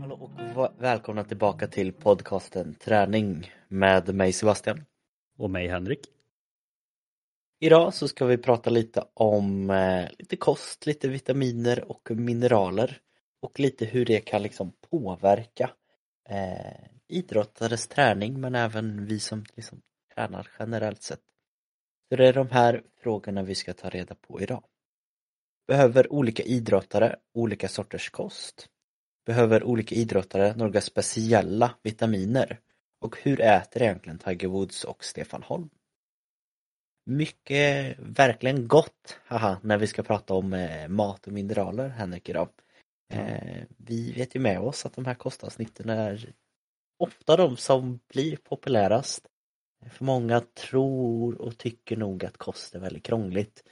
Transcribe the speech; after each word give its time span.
Hallå 0.00 0.18
och 0.20 0.30
välkomna 0.78 1.24
tillbaka 1.24 1.66
till 1.66 1.92
podcasten 1.92 2.74
Träning 2.74 3.50
med 3.68 4.14
mig 4.14 4.32
Sebastian. 4.32 4.84
Och 5.38 5.50
mig 5.50 5.68
Henrik. 5.68 6.00
Idag 7.60 7.94
så 7.94 8.08
ska 8.08 8.24
vi 8.24 8.38
prata 8.38 8.70
lite 8.70 9.04
om 9.14 9.70
eh, 9.70 10.04
lite 10.18 10.36
kost, 10.36 10.86
lite 10.86 11.08
vitaminer 11.08 11.90
och 11.90 12.10
mineraler 12.10 13.00
och 13.40 13.60
lite 13.60 13.84
hur 13.84 14.04
det 14.04 14.20
kan 14.20 14.42
liksom 14.42 14.72
påverka 14.90 15.70
eh, 16.28 16.88
idrottares 17.08 17.88
träning 17.88 18.40
men 18.40 18.54
även 18.54 19.06
vi 19.06 19.20
som 19.20 19.44
liksom 19.54 19.82
tränar 20.14 20.48
generellt 20.58 21.02
sett. 21.02 21.22
Så 22.08 22.16
det 22.16 22.28
är 22.28 22.32
de 22.32 22.50
här 22.50 22.82
frågorna 23.02 23.42
vi 23.42 23.54
ska 23.54 23.74
ta 23.74 23.88
reda 23.88 24.14
på 24.14 24.40
idag. 24.40 24.64
Behöver 25.66 26.12
olika 26.12 26.42
idrottare 26.42 27.16
olika 27.34 27.68
sorters 27.68 28.10
kost? 28.10 28.68
Behöver 29.26 29.62
olika 29.62 29.94
idrottare 29.94 30.54
några 30.56 30.80
speciella 30.80 31.74
vitaminer? 31.82 32.60
Och 33.00 33.16
hur 33.22 33.40
äter 33.40 33.82
egentligen 33.82 34.18
Tiger 34.18 34.48
Woods 34.48 34.84
och 34.84 35.04
Stefan 35.04 35.42
Holm? 35.42 35.70
Mycket, 37.06 37.96
verkligen 37.98 38.68
gott, 38.68 39.18
haha, 39.24 39.60
när 39.62 39.78
vi 39.78 39.86
ska 39.86 40.02
prata 40.02 40.34
om 40.34 40.52
eh, 40.52 40.88
mat 40.88 41.26
och 41.26 41.32
mineraler 41.32 41.88
Henrik 41.88 42.28
idag. 42.28 42.48
Eh, 43.14 43.64
vi 43.76 44.12
vet 44.12 44.36
ju 44.36 44.40
med 44.40 44.60
oss 44.60 44.86
att 44.86 44.94
de 44.94 45.04
här 45.04 45.14
kostavsnitten 45.14 45.88
är 45.88 46.32
ofta 46.98 47.36
de 47.36 47.56
som 47.56 48.00
blir 48.08 48.36
populärast. 48.36 49.28
För 49.90 50.04
många 50.04 50.40
tror 50.40 51.40
och 51.40 51.58
tycker 51.58 51.96
nog 51.96 52.24
att 52.24 52.36
kost 52.36 52.74
är 52.74 52.78
väldigt 52.78 53.02
krångligt. 53.02 53.64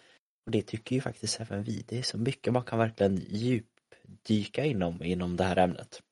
Och 0.47 0.53
det 0.53 0.63
tycker 0.63 0.95
ju 0.95 1.01
faktiskt 1.01 1.41
även 1.41 1.63
vi. 1.63 1.85
Det 1.89 1.99
är 1.99 2.03
så 2.03 2.19
mycket 2.19 2.53
man 2.53 2.65
kan 2.65 2.79
verkligen 2.79 3.17
djupdyka 3.29 4.65
inom, 4.65 5.03
inom 5.03 5.37
det 5.37 5.45
här 5.45 5.57
ämnet. 5.57 6.03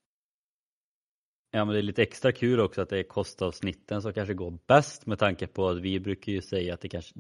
Ja 1.51 1.65
men 1.65 1.73
det 1.73 1.81
är 1.81 1.83
lite 1.83 2.03
extra 2.03 2.33
kul 2.33 2.61
också 2.61 2.83
att 2.83 2.89
det 2.89 2.99
är 2.99 3.03
kostavsnitten 3.03 4.03
som 4.03 4.13
kanske 4.13 4.35
går 4.35 4.59
bäst 4.67 5.07
med 5.07 5.19
tanke 5.19 5.47
på 5.47 5.69
att 5.69 5.79
vi 5.79 6.01
brukar 6.01 6.33
ju 6.33 6.43
säga 6.43 6.75
att 6.75 6.81
det 6.81 6.89
kanske 6.89 7.15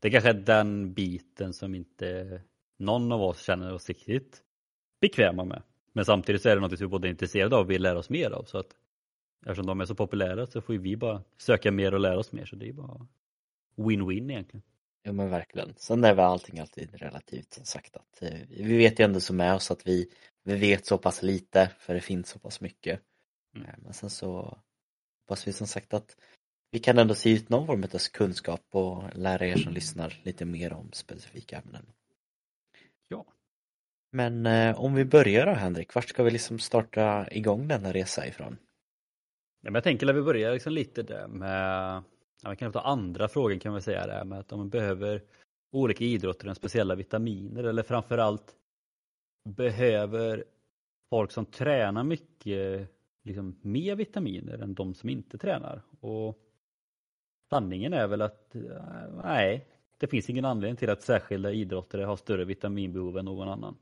det 0.00 0.10
kanske 0.10 0.30
är 0.30 0.34
den 0.34 0.94
biten 0.94 1.52
som 1.52 1.74
inte 1.74 2.40
någon 2.78 3.12
av 3.12 3.22
oss 3.22 3.42
känner 3.42 3.72
oss 3.72 3.88
riktigt 3.88 4.42
bekväma 5.00 5.44
med. 5.44 5.62
Men 5.92 6.04
samtidigt 6.04 6.42
så 6.42 6.48
är 6.48 6.54
det 6.54 6.60
något 6.60 6.80
vi 6.80 6.86
både 6.86 7.08
är 7.08 7.10
intresserade 7.10 7.56
av 7.56 7.62
och 7.62 7.70
vill 7.70 7.82
lära 7.82 7.98
oss 7.98 8.10
mer 8.10 8.30
av 8.30 8.44
så 8.44 8.58
att 8.58 8.76
eftersom 9.46 9.66
de 9.66 9.80
är 9.80 9.84
så 9.84 9.94
populära 9.94 10.46
så 10.46 10.60
får 10.60 10.74
vi 10.74 10.96
bara 10.96 11.22
söka 11.38 11.72
mer 11.72 11.94
och 11.94 12.00
lära 12.00 12.18
oss 12.18 12.32
mer 12.32 12.44
så 12.44 12.56
det 12.56 12.68
är 12.68 12.72
bara 12.72 13.06
win-win 13.76 14.30
egentligen. 14.30 14.62
Ja 15.02 15.12
men 15.12 15.30
verkligen. 15.30 15.74
Sen 15.76 16.04
är 16.04 16.14
väl 16.14 16.24
allting 16.24 16.60
alltid 16.60 16.94
relativt 16.94 17.52
som 17.52 17.64
sagt 17.64 17.96
att 17.96 18.22
eh, 18.22 18.38
vi 18.48 18.76
vet 18.76 19.00
ju 19.00 19.04
ändå 19.04 19.20
som 19.20 19.36
med 19.36 19.54
oss 19.54 19.70
att 19.70 19.86
vi, 19.86 20.10
vi 20.44 20.54
vet 20.54 20.86
så 20.86 20.98
pass 20.98 21.22
lite 21.22 21.70
för 21.78 21.94
det 21.94 22.00
finns 22.00 22.28
så 22.28 22.38
pass 22.38 22.60
mycket. 22.60 23.00
Mm. 23.56 23.68
Eh, 23.68 23.74
Men 23.78 23.92
sen 23.92 24.10
så 24.10 24.58
hoppas 25.20 25.48
vi 25.48 25.52
som 25.52 25.66
sagt 25.66 25.94
att 25.94 26.16
vi 26.70 26.78
kan 26.78 26.98
ändå 26.98 27.14
se 27.14 27.30
ut 27.30 27.48
någon 27.48 27.66
form 27.66 27.82
av 27.82 27.98
kunskap 28.12 28.66
och 28.70 29.02
lära 29.14 29.46
er 29.46 29.56
som 29.56 29.72
lyssnar 29.72 30.20
lite 30.22 30.44
mer 30.44 30.72
om 30.72 30.92
specifika 30.92 31.58
ämnen. 31.58 31.86
Men 34.10 34.46
eh, 34.46 34.80
om 34.80 34.94
vi 34.94 35.04
börjar 35.04 35.46
då 35.46 35.52
Henrik, 35.52 35.94
vart 35.94 36.08
ska 36.08 36.22
vi 36.22 36.30
liksom 36.30 36.58
starta 36.58 37.28
igång 37.30 37.68
denna 37.68 37.92
resa 37.92 38.26
ifrån? 38.26 38.56
Ja, 39.60 39.70
men 39.70 39.74
jag 39.74 39.84
tänker 39.84 40.08
att 40.08 40.16
vi 40.16 40.22
börjar 40.22 40.52
liksom 40.52 40.72
lite 40.72 41.02
där 41.02 41.28
med, 41.28 42.02
ja, 42.42 42.50
vi 42.50 42.56
kan 42.56 42.72
ta 42.72 42.80
andra 42.80 43.28
frågan 43.28 43.58
kan 43.58 43.74
vi 43.74 43.80
säga 43.80 44.06
där 44.06 44.24
med 44.24 44.38
att 44.38 44.52
om 44.52 44.58
man 44.58 44.68
behöver 44.68 45.22
olika 45.72 46.04
idrotter 46.04 46.54
speciella 46.54 46.94
vitaminer 46.94 47.64
eller 47.64 47.82
framförallt 47.82 48.56
behöver 49.48 50.44
folk 51.10 51.30
som 51.30 51.46
tränar 51.46 52.04
mycket 52.04 52.88
liksom 53.22 53.56
mer 53.62 53.96
vitaminer 53.96 54.58
än 54.58 54.74
de 54.74 54.94
som 54.94 55.08
inte 55.08 55.38
tränar. 55.38 55.82
Och 56.00 56.38
sanningen 57.50 57.92
är 57.92 58.06
väl 58.06 58.22
att 58.22 58.54
eh, 58.54 58.62
nej, 59.24 59.66
det 59.98 60.06
finns 60.06 60.30
ingen 60.30 60.44
anledning 60.44 60.76
till 60.76 60.90
att 60.90 61.02
särskilda 61.02 61.52
idrottare 61.52 62.04
har 62.04 62.16
större 62.16 62.44
vitaminbehov 62.44 63.18
än 63.18 63.24
någon 63.24 63.48
annan. 63.48 63.76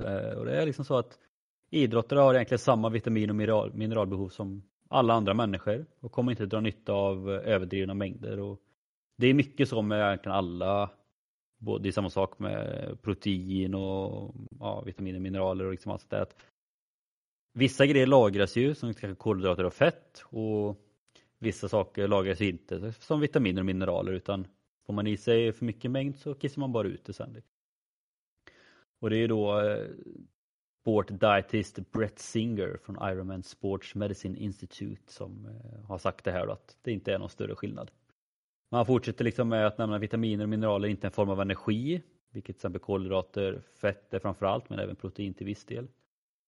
Eh, 0.00 0.38
och 0.38 0.44
det 0.44 0.56
är 0.56 0.66
liksom 0.66 0.84
så 0.84 0.98
att 0.98 1.18
idrottare 1.70 2.20
har 2.20 2.34
egentligen 2.34 2.58
samma 2.58 2.88
vitamin 2.88 3.30
och 3.30 3.74
mineralbehov 3.74 4.28
som 4.28 4.62
alla 4.88 5.14
andra 5.14 5.34
människor 5.34 5.86
och 6.00 6.12
kommer 6.12 6.32
inte 6.32 6.46
dra 6.46 6.60
nytta 6.60 6.92
av 6.92 7.30
överdrivna 7.30 7.94
mängder. 7.94 8.40
Och 8.40 8.60
det 9.16 9.26
är 9.26 9.34
mycket 9.34 9.68
så 9.68 9.82
med 9.82 10.06
egentligen 10.06 10.36
alla, 10.36 10.90
både, 11.58 11.82
det 11.82 11.88
är 11.88 11.92
samma 11.92 12.10
sak 12.10 12.38
med 12.38 12.98
protein 13.02 13.74
och 13.74 14.34
ja, 14.60 14.80
vitaminer, 14.80 15.18
mineraler 15.18 15.64
och 15.64 15.70
liksom 15.70 15.92
allt 15.92 16.00
sånt 16.00 16.10
där. 16.10 16.22
Att 16.22 16.36
vissa 17.52 17.86
grejer 17.86 18.06
lagras 18.06 18.56
ju 18.56 18.74
som 18.74 18.94
kanske 18.94 19.14
kolhydrater 19.14 19.64
och 19.64 19.74
fett 19.74 20.24
och 20.24 20.76
vissa 21.38 21.68
saker 21.68 22.08
lagras 22.08 22.40
ju 22.40 22.48
inte 22.48 22.92
som 22.92 23.20
vitaminer 23.20 23.62
och 23.62 23.66
mineraler 23.66 24.12
utan 24.12 24.46
får 24.86 24.92
man 24.92 25.06
i 25.06 25.16
sig 25.16 25.52
för 25.52 25.64
mycket 25.64 25.90
mängd 25.90 26.18
så 26.18 26.34
kissar 26.34 26.60
man 26.60 26.72
bara 26.72 26.88
ut 26.88 27.04
det 27.04 27.12
sen. 27.12 27.32
Liksom. 27.32 27.49
Och 29.00 29.10
det 29.10 29.16
är 29.16 29.20
ju 29.20 29.26
då 29.26 29.60
eh, 29.60 29.86
sport 30.80 31.08
dietist 31.20 31.92
Brett 31.92 32.18
Singer 32.18 32.78
från 32.84 32.96
Ironman 33.10 33.42
Sports 33.42 33.94
Medicine 33.94 34.36
Institute 34.36 35.12
som 35.12 35.46
eh, 35.46 35.84
har 35.84 35.98
sagt 35.98 36.24
det 36.24 36.32
här 36.32 36.46
då, 36.46 36.52
att 36.52 36.78
det 36.82 36.92
inte 36.92 37.12
är 37.12 37.18
någon 37.18 37.30
större 37.30 37.54
skillnad. 37.54 37.90
Man 38.70 38.86
fortsätter 38.86 39.24
liksom 39.24 39.48
med 39.48 39.66
att 39.66 39.78
nämna 39.78 39.98
vitaminer 39.98 40.44
och 40.44 40.48
mineraler 40.48 40.88
inte 40.88 41.06
en 41.06 41.12
form 41.12 41.30
av 41.30 41.40
energi, 41.40 42.02
vilket 42.30 42.56
till 42.56 42.60
exempel 42.60 42.80
kolhydrater, 42.80 43.62
fett 43.80 43.96
är 43.96 44.18
framför 44.18 44.20
framförallt, 44.20 44.70
men 44.70 44.78
även 44.78 44.96
protein 44.96 45.34
till 45.34 45.46
viss 45.46 45.64
del. 45.64 45.88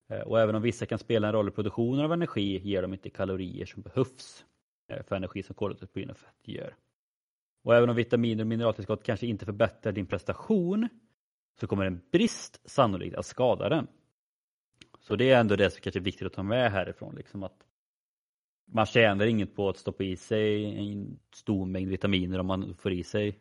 Eh, 0.08 0.20
och 0.20 0.40
även 0.40 0.54
om 0.54 0.62
vissa 0.62 0.86
kan 0.86 0.98
spela 0.98 1.26
en 1.26 1.32
roll 1.32 1.48
i 1.48 1.50
produktionen 1.50 2.04
av 2.04 2.12
energi 2.12 2.58
ger 2.58 2.82
de 2.82 2.92
inte 2.92 3.10
kalorier 3.10 3.66
som 3.66 3.82
behövs 3.82 4.44
eh, 4.88 5.02
för 5.02 5.16
energi 5.16 5.42
som 5.42 5.54
kolhydrater, 5.54 5.86
protein 5.86 6.10
och 6.10 6.18
fett 6.18 6.48
gör. 6.48 6.74
Och 7.64 7.74
även 7.74 7.90
om 7.90 7.96
vitaminer 7.96 8.44
och 8.44 8.48
mineraltillskott 8.48 9.02
kanske 9.02 9.26
inte 9.26 9.44
förbättrar 9.44 9.92
din 9.92 10.06
prestation 10.06 10.88
så 11.60 11.66
kommer 11.66 11.84
en 11.84 12.00
brist 12.12 12.60
sannolikt 12.64 13.16
att 13.16 13.26
skada 13.26 13.68
den. 13.68 13.86
Så 15.00 15.16
det 15.16 15.30
är 15.30 15.40
ändå 15.40 15.56
det 15.56 15.70
som 15.70 15.80
kanske 15.80 15.98
är 15.98 16.04
viktigt 16.04 16.26
att 16.26 16.32
ta 16.32 16.42
med 16.42 16.72
härifrån. 16.72 17.14
Liksom 17.14 17.42
att 17.42 17.66
man 18.64 18.86
tjänar 18.86 19.26
inget 19.26 19.54
på 19.54 19.68
att 19.68 19.76
stoppa 19.76 20.04
i 20.04 20.16
sig 20.16 20.64
en 20.64 21.18
stor 21.34 21.66
mängd 21.66 21.88
vitaminer 21.88 22.38
om 22.38 22.46
man 22.46 22.74
får 22.74 22.92
i 22.92 23.04
sig 23.04 23.38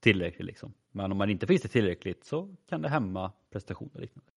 tillräckligt. 0.00 0.46
Liksom. 0.46 0.74
Men 0.90 1.12
om 1.12 1.18
man 1.18 1.30
inte 1.30 1.46
får 1.46 1.56
i 1.56 1.58
sig 1.58 1.70
tillräckligt 1.70 2.24
så 2.24 2.56
kan 2.68 2.82
det 2.82 2.88
hämma 2.88 3.32
prestationer. 3.50 3.94
och 3.94 4.00
liknande. 4.00 4.32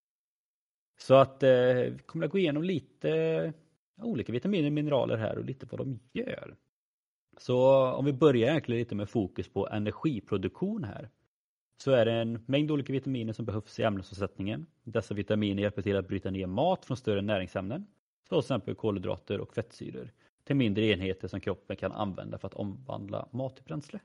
Så 0.98 1.16
att 1.16 1.44
eh, 1.44 1.50
vi 1.50 2.00
kommer 2.06 2.26
att 2.26 2.32
gå 2.32 2.38
igenom 2.38 2.64
lite 2.64 3.54
olika 4.02 4.32
vitaminer 4.32 4.68
och 4.68 4.74
mineraler 4.74 5.18
här 5.18 5.38
och 5.38 5.46
lite 5.46 5.66
vad 5.66 5.80
de 5.80 6.00
gör. 6.12 6.56
Så 7.38 7.86
om 7.92 8.06
vi 8.06 8.14
börjar 8.14 8.50
egentligen 8.50 8.80
lite 8.80 8.96
med 8.96 9.10
fokus 9.10 9.50
på 9.50 9.68
energiproduktion 9.68 10.84
här 10.84 11.10
så 11.82 11.92
är 11.92 12.06
det 12.06 12.12
en 12.12 12.44
mängd 12.46 12.72
olika 12.72 12.94
vitaminer 12.94 13.34
som 13.34 13.46
behövs 13.46 13.80
i 13.80 13.84
ämnesomsättningen. 13.84 14.66
Dessa 14.84 15.14
vitaminer 15.14 15.64
hjälper 15.64 15.82
till 15.82 15.98
att 15.98 16.08
bryta 16.08 16.32
ner 16.32 16.48
mat 16.48 16.86
från 16.86 16.98
större 16.98 17.22
näringsämnen, 17.22 17.88
till 18.30 18.40
exempel 18.40 18.76
kolhydrater 18.76 19.40
och 19.40 19.54
fettsyror, 19.54 20.12
till 20.44 20.56
mindre 20.56 20.86
enheter 20.86 21.28
som 21.28 21.40
kroppen 21.40 21.76
kan 21.76 21.92
använda 21.92 22.38
för 22.38 22.48
att 22.48 22.54
omvandla 22.54 23.28
mat 23.32 23.56
till 23.56 23.66
bränsle. 23.66 24.00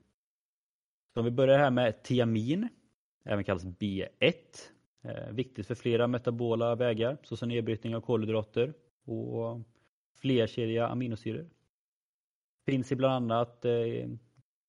Så 1.14 1.20
om 1.20 1.24
vi 1.24 1.30
börjar 1.30 1.58
här 1.58 1.70
med 1.70 2.02
tiamin, 2.02 2.68
även 3.24 3.44
kallas 3.44 3.64
B1, 3.64 4.34
eh, 5.02 5.30
viktigt 5.32 5.66
för 5.66 5.74
flera 5.74 6.06
metabola 6.06 6.74
vägar, 6.74 7.18
såsom 7.22 7.48
nedbrytning 7.48 7.96
av 7.96 8.00
kolhydrater 8.00 8.74
och 9.04 9.60
flerkedjiga 10.14 10.88
aminosyror. 10.88 11.50
Finns 12.66 12.92
i 12.92 12.96
bland 12.96 13.32
annat 13.32 13.64
eh, 13.64 14.08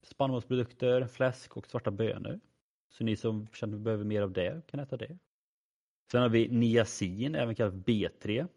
spannmålsprodukter, 0.04 1.08
fläsk 1.08 1.58
och 1.58 1.68
svarta 1.68 1.92
bönor. 1.92 2.40
Så 2.90 3.04
ni 3.04 3.16
som 3.16 3.48
känner 3.54 3.74
att 3.74 3.80
ni 3.80 3.84
behöver 3.84 4.04
mer 4.04 4.22
av 4.22 4.32
det 4.32 4.62
kan 4.68 4.80
äta 4.80 4.98
det. 4.98 5.18
Sen 6.12 6.22
har 6.22 6.30
vi 6.30 6.48
niacin, 6.48 7.36
även 7.36 7.56
kallat 7.56 7.74
B3. 7.74 8.48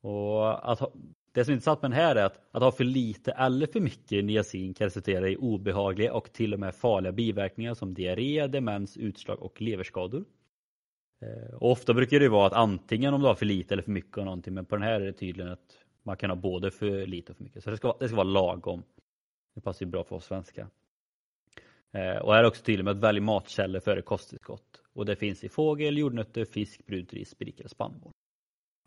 Och 0.00 0.72
att 0.72 0.78
ha, 0.78 0.92
det 1.32 1.44
som 1.44 1.52
är 1.52 1.54
intressant 1.54 1.82
med 1.82 1.90
den 1.90 1.98
här 1.98 2.16
är 2.16 2.24
att, 2.24 2.40
att 2.50 2.62
ha 2.62 2.72
för 2.72 2.84
lite 2.84 3.32
eller 3.32 3.66
för 3.66 3.80
mycket 3.80 4.24
niacin 4.24 4.74
kan 4.74 4.84
resultera 4.84 5.28
i 5.28 5.36
obehagliga 5.36 6.14
och 6.14 6.32
till 6.32 6.54
och 6.54 6.60
med 6.60 6.74
farliga 6.74 7.12
biverkningar 7.12 7.74
som 7.74 7.94
diarré, 7.94 8.46
demens, 8.46 8.96
utslag 8.96 9.42
och 9.42 9.62
leverskador. 9.62 10.24
Eh, 11.20 11.54
och 11.54 11.70
ofta 11.70 11.94
brukar 11.94 12.20
det 12.20 12.28
vara 12.28 12.46
att 12.46 12.52
antingen 12.52 13.14
om 13.14 13.20
du 13.20 13.26
har 13.26 13.34
för 13.34 13.46
lite 13.46 13.74
eller 13.74 13.82
för 13.82 13.90
mycket 13.90 14.18
av 14.18 14.24
någonting 14.24 14.54
men 14.54 14.64
på 14.64 14.76
den 14.76 14.82
här 14.82 15.00
är 15.00 15.06
det 15.06 15.12
tydligen 15.12 15.52
att 15.52 15.78
man 16.02 16.16
kan 16.16 16.30
ha 16.30 16.36
både 16.36 16.70
för 16.70 17.06
lite 17.06 17.32
och 17.32 17.36
för 17.36 17.44
mycket. 17.44 17.64
Så 17.64 17.70
det 17.70 17.76
ska, 17.76 17.96
det 18.00 18.08
ska 18.08 18.16
vara 18.16 18.24
lagom. 18.24 18.82
Det 19.54 19.60
passar 19.60 19.86
ju 19.86 19.90
bra 19.90 20.04
för 20.04 20.16
oss 20.16 20.24
svenskar. 20.24 20.66
Eh, 21.92 22.16
och 22.16 22.34
här 22.34 22.44
är 22.44 22.48
också 22.48 22.62
tydlig 22.62 22.84
med 22.84 22.90
att 22.90 23.02
välja 23.02 23.22
matkällor 23.22 23.80
före 23.80 24.02
kosttillskott. 24.02 24.82
Och 24.92 25.06
det 25.06 25.16
finns 25.16 25.44
i 25.44 25.48
fågel, 25.48 25.98
jordnötter, 25.98 26.44
fisk, 26.44 26.86
brunt 26.86 27.12
ris, 27.12 27.38
berikad 27.38 27.70
spannmål. 27.70 28.12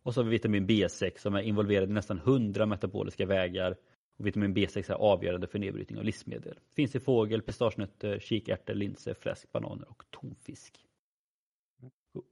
Och 0.04 0.13
så 0.13 0.19
har 0.19 0.25
vi 0.25 0.31
vitamin 0.31 0.68
B6 0.68 1.18
som 1.18 1.36
är 1.36 1.42
involverad 1.42 1.90
i 1.90 1.94
nästan 1.94 2.18
100 2.18 2.66
metaboliska 2.66 3.25
vägar. 3.25 3.75
Och 4.18 4.28
vitamin 4.28 4.56
B6 4.56 4.92
är 4.92 4.96
avgörande 4.96 5.48
för 5.48 5.60
nedbrytning 5.60 6.00
av 6.00 6.06
livsmedel. 6.06 6.60
Finns 6.75 6.96
i 6.96 7.00
fågel, 7.00 7.42
pistagenötter, 7.42 8.19
kikärtor, 8.19 8.74
linser, 8.74 9.13
fläsk, 9.13 9.51
bananer 9.51 9.90
och 9.90 10.04
tonfisk. 10.10 10.86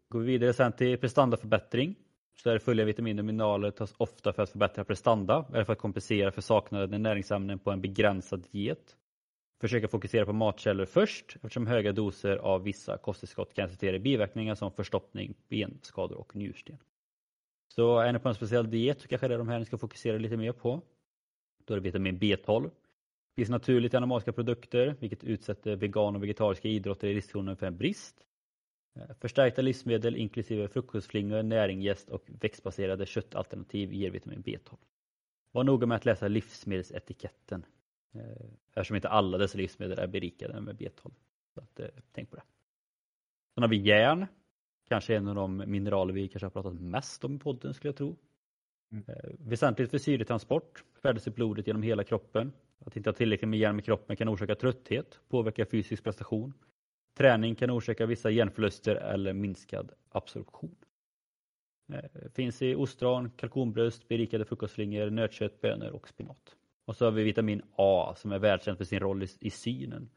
Går 0.10 0.20
vi 0.20 0.26
vidare 0.26 0.54
sen 0.54 0.72
till 0.72 0.98
prestandaförbättring 0.98 1.96
så 2.36 2.50
är 2.50 2.76
det 2.76 2.86
vitaminer 2.86 3.22
och 3.22 3.26
mineraler 3.26 3.72
tas 3.72 3.94
ofta 3.98 4.34
för 4.34 4.44
att 4.44 4.50
förbättra 4.50 4.84
prestanda 4.84 5.46
eller 5.54 5.64
för 5.64 5.74
att 5.74 5.80
kompensera 5.80 6.32
för 6.32 6.42
saknade 6.42 6.98
näringsämnen 6.98 7.60
på 7.60 7.72
en 7.72 7.82
begränsad 7.82 8.48
diet. 8.52 8.98
Försöka 9.64 9.88
fokusera 9.88 10.26
på 10.26 10.34
matkällor 10.34 10.86
först 10.86 11.36
eftersom 11.36 11.68
höga 11.68 11.92
doser 11.92 12.38
av 12.38 12.64
vissa 12.64 12.98
kosttillskott 12.98 13.54
kan 13.54 13.66
resultera 13.66 13.96
i 13.96 14.00
biverkningar 14.00 14.56
som 14.56 14.72
förstoppning, 14.72 15.36
benskador 15.50 16.18
och 16.18 16.36
njursten. 16.36 16.78
Så 17.76 18.00
är 18.00 18.14
ni 18.14 18.20
på 18.20 18.30
en 18.30 18.36
speciell 18.36 18.70
diet 18.70 19.02
så 19.02 19.08
kanske 19.08 19.28
det 19.28 19.34
är 19.34 19.38
de 19.38 19.48
här 19.48 19.60
ni 19.60 19.66
ska 19.66 19.78
fokusera 19.78 20.18
lite 20.18 20.38
mer 20.38 20.52
på. 20.52 20.82
Då 21.66 21.74
är 21.74 21.78
det 21.78 21.84
vitamin 21.84 22.20
B12. 22.20 22.64
Det 22.64 23.36
finns 23.36 23.50
naturligt 23.50 23.94
i 23.94 23.98
animaliska 23.98 24.34
produkter 24.34 24.96
vilket 25.00 25.24
utsätter 25.24 25.76
vegan 25.76 26.16
och 26.16 26.24
vegetariska 26.24 26.68
idrotter 26.68 27.08
i 27.08 27.14
riskzonen 27.14 27.58
för 27.58 27.66
en 27.66 27.78
brist. 27.78 28.26
Eh, 28.96 29.16
förstärkta 29.22 29.62
livsmedel 29.62 30.16
inklusive 30.16 30.68
frukostflingor, 30.68 31.44
näringgäst 31.44 32.10
och 32.10 32.24
växtbaserade 32.42 33.06
köttalternativ 33.06 33.94
ger 33.94 34.12
vitamin 34.12 34.44
B12. 34.44 34.78
Var 35.52 35.64
noga 35.64 35.88
med 35.88 35.96
att 35.96 36.06
läsa 36.06 36.28
livsmedelsetiketten 36.28 37.66
eftersom 38.68 38.96
inte 38.96 39.10
alla 39.10 39.38
dessa 39.38 39.58
livsmedel 39.58 40.00
är 40.00 40.08
berikade 40.08 40.62
med 40.62 40.76
B12. 40.76 41.12
Så 41.54 41.62
att, 41.62 41.80
eh, 41.80 41.88
tänk 42.12 42.30
på 42.30 42.36
det. 42.36 42.44
Sen 43.54 43.64
har 43.64 43.70
vi 43.70 43.78
järn. 43.78 44.26
Kanske 44.90 45.16
en 45.16 45.28
av 45.28 45.36
de 45.36 45.58
mineraler 45.58 46.14
vi 46.14 46.28
kanske 46.28 46.46
har 46.46 46.52
pratat 46.52 46.74
mest 46.74 47.24
om 47.24 47.36
i 47.36 47.40
podden 47.40 47.74
skulle 47.74 47.90
jag 47.90 47.96
tro. 47.96 48.16
Mm. 48.92 49.06
Väsentligt 49.40 49.92
för 49.92 49.98
syretransport, 49.98 50.84
färdas 51.02 51.28
i 51.28 51.32
blodet 51.32 51.68
genom 51.68 51.84
hela 51.84 52.04
kroppen. 52.04 52.54
Att 52.80 52.98
inte 52.98 53.10
ha 53.10 53.14
tillräckligt 53.14 53.50
med 53.50 53.60
järn 53.60 53.80
i 53.80 53.82
kroppen 53.82 54.16
kan 54.16 54.30
orsaka 54.30 54.56
trötthet, 54.56 55.20
påverka 55.30 55.66
fysisk 55.66 56.04
prestation, 56.04 56.54
Träning 57.18 57.56
kan 57.56 57.72
orsaka 57.72 58.06
vissa 58.06 58.32
genförluster 58.32 58.96
eller 58.96 59.34
minskad 59.34 59.92
absorption. 60.10 60.76
Eh, 61.94 62.30
finns 62.34 62.62
i 62.62 62.76
ostron, 62.76 63.32
kalkonbröst, 63.32 64.08
berikade 64.08 64.46
frukostflingor, 64.46 65.10
nötkött, 65.10 65.62
bönor 65.62 65.90
och 65.90 66.08
spenat. 66.08 66.56
Och 66.86 66.96
så 66.96 67.06
har 67.06 67.12
vi 67.12 67.24
vitamin 67.24 67.62
A 67.76 68.14
som 68.18 68.32
är 68.32 68.40
välkänt 68.40 68.78
för 68.78 68.86
sin 68.86 69.00
roll 69.00 69.24
i, 69.24 69.28
i 69.40 69.50
synen 69.50 70.10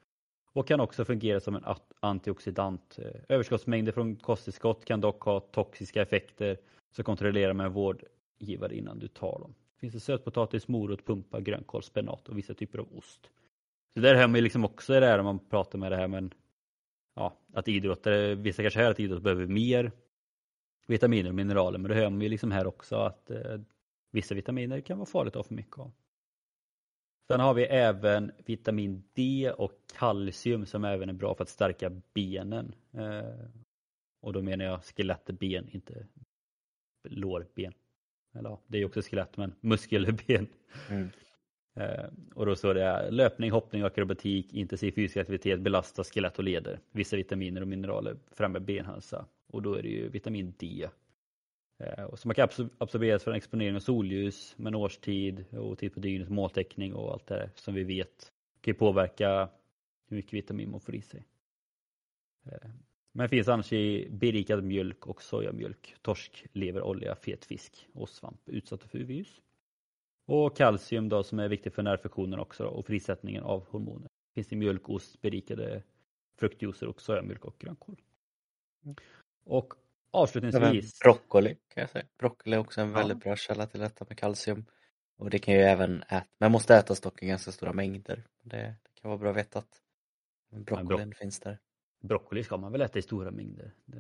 och 0.56 0.68
kan 0.68 0.80
också 0.80 1.04
fungera 1.04 1.40
som 1.40 1.54
en 1.54 1.64
antioxidant. 2.00 2.98
Eh, 2.98 3.20
överskottsmängder 3.28 3.92
från 3.92 4.16
kosttillskott 4.16 4.84
kan 4.84 5.00
dock 5.00 5.22
ha 5.22 5.40
toxiska 5.40 6.02
effekter 6.02 6.58
så 6.96 7.02
kontrollera 7.02 7.54
med 7.54 7.66
en 7.66 7.72
vårdgivare 7.72 8.76
innan 8.76 8.98
du 8.98 9.08
tar 9.08 9.38
dem. 9.38 9.54
Finns 9.80 9.94
det 9.94 10.00
sötpotatis, 10.00 10.68
morot, 10.68 11.06
pumpa, 11.06 11.40
grönkål, 11.40 11.82
spenat 11.82 12.28
och 12.28 12.38
vissa 12.38 12.54
typer 12.54 12.78
av 12.78 12.96
ost. 12.96 13.30
Så 13.94 14.00
där 14.00 14.14
hör 14.14 14.28
man 14.28 14.40
liksom 14.40 14.64
också 14.64 15.00
det 15.00 15.06
här 15.06 15.18
om 15.18 15.24
man 15.24 15.38
pratar 15.38 15.78
med 15.78 15.92
det 15.92 15.96
här 15.96 16.08
men 16.08 16.34
ja, 17.14 17.36
att 17.52 17.68
idrottare, 17.68 18.34
vissa 18.34 18.62
kanske 18.62 18.80
hör 18.80 18.90
att 18.90 19.00
idrott 19.00 19.22
behöver 19.22 19.46
mer 19.46 19.92
vitaminer 20.86 21.28
och 21.28 21.34
mineraler 21.34 21.78
men 21.78 21.88
det 21.88 21.94
hör 21.94 22.10
man 22.10 22.20
ju 22.20 22.28
liksom 22.28 22.50
här 22.50 22.66
också 22.66 22.96
att 22.96 23.30
eh, 23.30 23.60
vissa 24.10 24.34
vitaminer 24.34 24.80
kan 24.80 24.98
vara 24.98 25.06
farligt 25.06 25.36
att 25.36 25.36
ha 25.36 25.48
för 25.48 25.54
mycket 25.54 25.78
av. 25.78 25.92
Sen 27.26 27.40
har 27.40 27.54
vi 27.54 27.64
även 27.64 28.32
vitamin 28.44 29.02
D 29.14 29.52
och 29.58 29.72
kalcium 29.98 30.66
som 30.66 30.84
även 30.84 31.08
är 31.08 31.12
bra 31.12 31.34
för 31.34 31.42
att 31.42 31.48
stärka 31.48 31.90
benen. 32.14 32.74
Eh, 32.92 33.48
och 34.20 34.32
då 34.32 34.42
menar 34.42 34.64
jag 34.64 34.84
skelettben, 34.84 35.68
inte 35.68 36.06
lårben. 37.08 37.72
Eller 38.34 38.48
ja, 38.48 38.60
det 38.66 38.78
är 38.78 38.84
också 38.84 39.02
skelett 39.02 39.36
men 39.36 39.54
muskelben. 39.60 40.46
Mm. 40.90 41.10
Eh, 41.74 42.04
och 42.34 42.46
då 42.46 42.56
står 42.56 42.74
det 42.74 43.10
löpning, 43.10 43.50
hoppning, 43.50 43.82
akrobatik, 43.82 44.54
intensiv 44.54 44.92
fysisk 44.92 45.16
aktivitet 45.16 45.60
belastar 45.60 46.04
skelett 46.04 46.38
och 46.38 46.44
leder. 46.44 46.80
Vissa 46.90 47.16
vitaminer 47.16 47.60
och 47.60 47.68
mineraler 47.68 48.16
främjar 48.30 48.60
benhälsa 48.60 49.26
och 49.46 49.62
då 49.62 49.74
är 49.74 49.82
det 49.82 49.88
ju 49.88 50.08
vitamin 50.08 50.54
D. 50.58 50.88
Eh, 51.78 52.04
och 52.04 52.18
som 52.18 52.28
man 52.28 52.34
kan 52.34 52.70
absorberas 52.78 53.24
från 53.24 53.34
exponering 53.34 53.76
av 53.76 53.80
solljus, 53.80 54.54
med 54.58 54.74
årstid 54.74 55.44
och 55.52 55.78
tid 55.78 55.94
på 55.94 56.00
dygnet, 56.00 56.28
måltäckning 56.28 56.94
och 56.94 57.12
allt 57.12 57.26
det 57.26 57.50
som 57.54 57.74
vi 57.74 57.84
vet 57.84 58.32
kan 58.60 58.74
påverka 58.74 59.48
hur 60.08 60.16
mycket 60.16 60.32
vitamin 60.32 60.70
man 60.70 60.80
får 60.80 60.94
i 60.94 61.02
sig. 61.02 61.26
Eh, 62.46 62.70
men 63.12 63.28
finns 63.28 63.48
annars 63.48 63.72
i 63.72 64.08
berikad 64.10 64.64
mjölk 64.64 65.06
och 65.06 65.22
sojamjölk, 65.22 65.94
torsk, 66.02 66.46
lever, 66.52 66.82
olja, 66.82 67.16
fet 67.16 67.44
fisk 67.44 67.88
och 67.92 68.08
svamp 68.08 68.48
utsatta 68.48 68.88
för 68.88 68.98
UV-ljus. 68.98 69.40
Och 70.26 70.56
kalcium 70.56 71.08
då 71.08 71.22
som 71.22 71.38
är 71.38 71.48
viktigt 71.48 71.74
för 71.74 71.82
nervfunktionen 71.82 72.38
också 72.38 72.64
då, 72.64 72.70
och 72.70 72.86
frisättningen 72.86 73.42
av 73.42 73.66
hormoner. 73.68 74.08
Finns 74.34 74.52
i 74.52 74.56
mjölk, 74.56 74.88
ost, 74.88 75.20
berikade 75.20 75.82
fruktjuicer 76.38 76.86
och 76.86 77.00
sojamjölk 77.00 77.44
och 77.44 77.58
grönkål. 77.58 78.00
Mm. 78.84 78.96
Och 79.44 79.74
avslutningsvis. 80.16 80.98
Broccoli 80.98 81.54
kan 81.54 81.80
jag 81.80 81.90
säga. 81.90 82.04
Broccoli 82.18 82.56
är 82.56 82.60
också 82.60 82.80
en 82.80 82.92
väldigt 82.92 83.18
bra 83.18 83.36
källa 83.36 83.66
till 83.66 83.80
detta 83.80 84.04
med 84.08 84.18
kalcium. 84.18 84.64
Och 85.18 85.30
det 85.30 85.38
kan 85.38 85.54
ju 85.54 85.60
även 85.60 86.02
äta, 86.02 86.26
man 86.40 86.52
måste 86.52 86.76
äta 86.76 86.94
dock 87.02 87.22
i 87.22 87.26
ganska 87.26 87.52
stora 87.52 87.72
mängder. 87.72 88.24
Det, 88.42 88.56
det 88.56 89.00
kan 89.00 89.08
vara 89.08 89.18
bra 89.18 89.30
att 89.30 89.36
veta 89.36 89.58
att 89.58 89.82
broccolin 90.50 91.10
bro 91.10 91.18
finns 91.18 91.40
där. 91.40 91.58
Broccoli 92.00 92.44
ska 92.44 92.56
man 92.56 92.72
väl 92.72 92.80
äta 92.80 92.98
i 92.98 93.02
stora 93.02 93.30
mängder. 93.30 93.72
Det, 93.84 93.96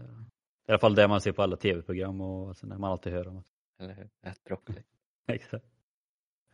I 0.66 0.72
alla 0.72 0.78
fall 0.78 0.94
det 0.94 1.08
man 1.08 1.20
ser 1.20 1.32
på 1.32 1.42
alla 1.42 1.56
tv-program 1.56 2.20
och 2.20 2.56
sådär 2.56 2.78
man 2.78 2.90
alltid 2.90 3.12
hör 3.12 3.28
om. 3.28 3.42
Eller 3.80 3.94
hur, 3.94 4.08
ät 4.22 4.44
broccoli. 4.44 4.82
Exakt. 5.26 5.66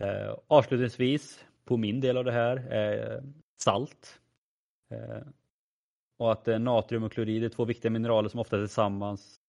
Eh, 0.00 0.36
avslutningsvis 0.46 1.44
på 1.64 1.76
min 1.76 2.00
del 2.00 2.16
av 2.16 2.24
det 2.24 2.32
här, 2.32 2.72
eh, 2.72 3.22
salt. 3.62 4.20
Eh, 4.90 5.26
och 6.18 6.32
att 6.32 6.48
eh, 6.48 6.58
natrium 6.58 7.02
och 7.02 7.12
klorid 7.12 7.44
är 7.44 7.48
två 7.48 7.64
viktiga 7.64 7.90
mineraler 7.90 8.28
som 8.28 8.40
ofta 8.40 8.56
tillsammans 8.56 9.41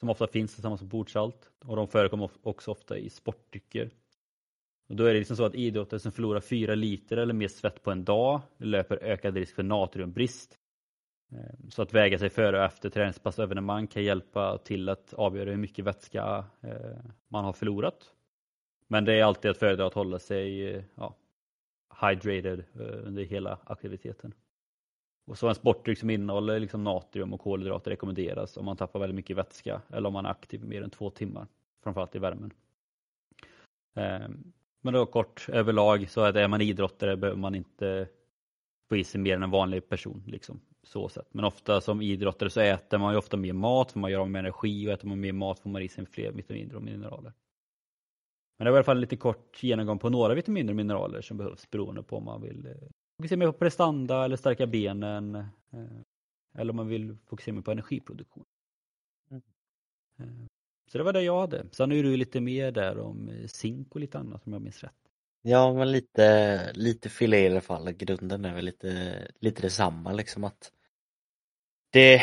som 0.00 0.08
ofta 0.08 0.26
finns 0.26 0.54
tillsammans 0.54 0.80
med 0.80 0.90
bordsalt 0.90 1.50
och 1.64 1.76
de 1.76 1.88
förekommer 1.88 2.30
också 2.42 2.70
ofta 2.70 2.98
i 2.98 3.10
sportdrycker. 3.10 3.90
Och 4.88 4.96
då 4.96 5.04
är 5.04 5.12
det 5.12 5.18
liksom 5.18 5.36
så 5.36 5.44
att 5.44 5.54
idrottare 5.54 6.00
som 6.00 6.12
förlorar 6.12 6.40
4 6.40 6.74
liter 6.74 7.16
eller 7.16 7.34
mer 7.34 7.48
svett 7.48 7.82
på 7.82 7.90
en 7.90 8.04
dag 8.04 8.40
löper 8.56 8.96
ökad 9.02 9.36
risk 9.36 9.54
för 9.54 9.62
natriumbrist. 9.62 10.58
Ehm, 11.32 11.70
så 11.70 11.82
att 11.82 11.94
väga 11.94 12.18
sig 12.18 12.30
före 12.30 12.58
och 12.58 12.64
efter 12.64 12.90
träningspass 12.90 13.38
och 13.38 13.44
evenemang 13.44 13.86
kan 13.86 14.04
hjälpa 14.04 14.58
till 14.58 14.88
att 14.88 15.14
avgöra 15.14 15.50
hur 15.50 15.56
mycket 15.56 15.84
vätska 15.84 16.44
eh, 16.60 16.98
man 17.28 17.44
har 17.44 17.52
förlorat. 17.52 18.14
Men 18.88 19.04
det 19.04 19.14
är 19.14 19.24
alltid 19.24 19.50
att 19.50 19.58
föredra 19.58 19.86
att 19.86 19.94
hålla 19.94 20.18
sig 20.18 20.74
eh, 20.74 20.82
ja, 20.94 21.16
hydrated 22.00 22.64
eh, 22.74 23.06
under 23.06 23.22
hela 23.22 23.58
aktiviteten. 23.64 24.34
Och 25.30 25.38
så 25.38 25.48
en 25.48 25.54
sportdryck 25.54 25.98
som 25.98 26.10
innehåller 26.10 26.60
liksom 26.60 26.84
natrium 26.84 27.32
och 27.32 27.40
kolhydrater 27.40 27.90
rekommenderas 27.90 28.56
om 28.56 28.64
man 28.64 28.76
tappar 28.76 29.00
väldigt 29.00 29.14
mycket 29.14 29.36
vätska 29.36 29.82
eller 29.88 30.06
om 30.06 30.12
man 30.12 30.26
är 30.26 30.30
aktiv 30.30 30.64
mer 30.64 30.82
än 30.82 30.90
två 30.90 31.10
timmar, 31.10 31.46
framförallt 31.82 32.14
i 32.14 32.18
värmen. 32.18 32.52
Ehm, 33.94 34.52
men 34.80 34.94
då 34.94 35.06
kort 35.06 35.48
överlag 35.48 36.10
så 36.10 36.22
är, 36.22 36.32
det, 36.32 36.42
är 36.42 36.48
man 36.48 36.60
idrottare 36.60 37.16
behöver 37.16 37.40
man 37.40 37.54
inte 37.54 38.08
få 38.88 38.96
i 38.96 39.04
sig 39.04 39.20
mer 39.20 39.36
än 39.36 39.42
en 39.42 39.50
vanlig 39.50 39.88
person. 39.88 40.22
Liksom, 40.26 40.60
så 40.82 41.08
sätt. 41.08 41.28
Men 41.32 41.44
ofta 41.44 41.80
som 41.80 42.02
idrottare 42.02 42.50
så 42.50 42.60
äter 42.60 42.98
man 42.98 43.12
ju 43.12 43.18
ofta 43.18 43.36
mer 43.36 43.52
mat 43.52 43.92
för 43.92 43.98
man 43.98 44.10
gör 44.10 44.20
av 44.20 44.30
med 44.30 44.38
energi 44.38 44.88
och 44.88 44.92
äter 44.92 45.08
man 45.08 45.20
mer 45.20 45.32
mat 45.32 45.58
får 45.58 45.70
man 45.70 45.82
i 45.82 45.88
sig 45.88 46.06
fler 46.06 46.32
vitaminer 46.32 46.76
och 46.76 46.82
mineraler. 46.82 47.32
Men 48.58 48.64
det 48.64 48.70
var 48.70 48.76
i 48.76 48.78
alla 48.78 48.84
fall 48.84 49.00
lite 49.00 49.16
kort 49.16 49.62
genomgång 49.62 49.98
på 49.98 50.10
några 50.10 50.34
vitaminer 50.34 50.72
och 50.72 50.76
mineraler 50.76 51.20
som 51.20 51.36
behövs 51.36 51.70
beroende 51.70 52.02
på 52.02 52.16
om 52.16 52.24
man 52.24 52.42
vill 52.42 52.66
eh, 52.66 52.72
fokusera 53.20 53.38
mer 53.38 53.46
på 53.46 53.52
prestanda 53.52 54.24
eller 54.24 54.36
stärka 54.36 54.66
benen 54.66 55.34
eh, 55.34 55.44
eller 56.54 56.70
om 56.70 56.76
man 56.76 56.88
vill 56.88 57.16
fokusera 57.26 57.54
mer 57.54 57.62
på 57.62 57.70
energiproduktion. 57.72 58.44
Mm. 59.30 59.42
Eh, 60.18 60.46
så 60.90 60.98
det 60.98 61.04
var 61.04 61.12
det 61.12 61.22
jag 61.22 61.40
hade. 61.40 61.66
Sen 61.72 61.92
är 61.92 62.02
du 62.02 62.16
lite 62.16 62.40
mer 62.40 62.72
där 62.72 62.98
om 62.98 63.30
zink 63.46 63.94
och 63.94 64.00
lite 64.00 64.18
annat 64.18 64.46
om 64.46 64.52
jag 64.52 64.62
minns 64.62 64.82
rätt. 64.82 64.94
Ja 65.42 65.74
men 65.74 65.92
lite, 65.92 66.72
lite 66.72 67.08
filé 67.08 67.38
i 67.38 67.50
alla 67.50 67.60
fall. 67.60 67.92
Grunden 67.92 68.44
är 68.44 68.54
väl 68.54 68.64
lite, 68.64 69.16
lite 69.38 69.62
detsamma 69.62 70.12
liksom 70.12 70.44
att 70.44 70.72
det, 71.92 72.22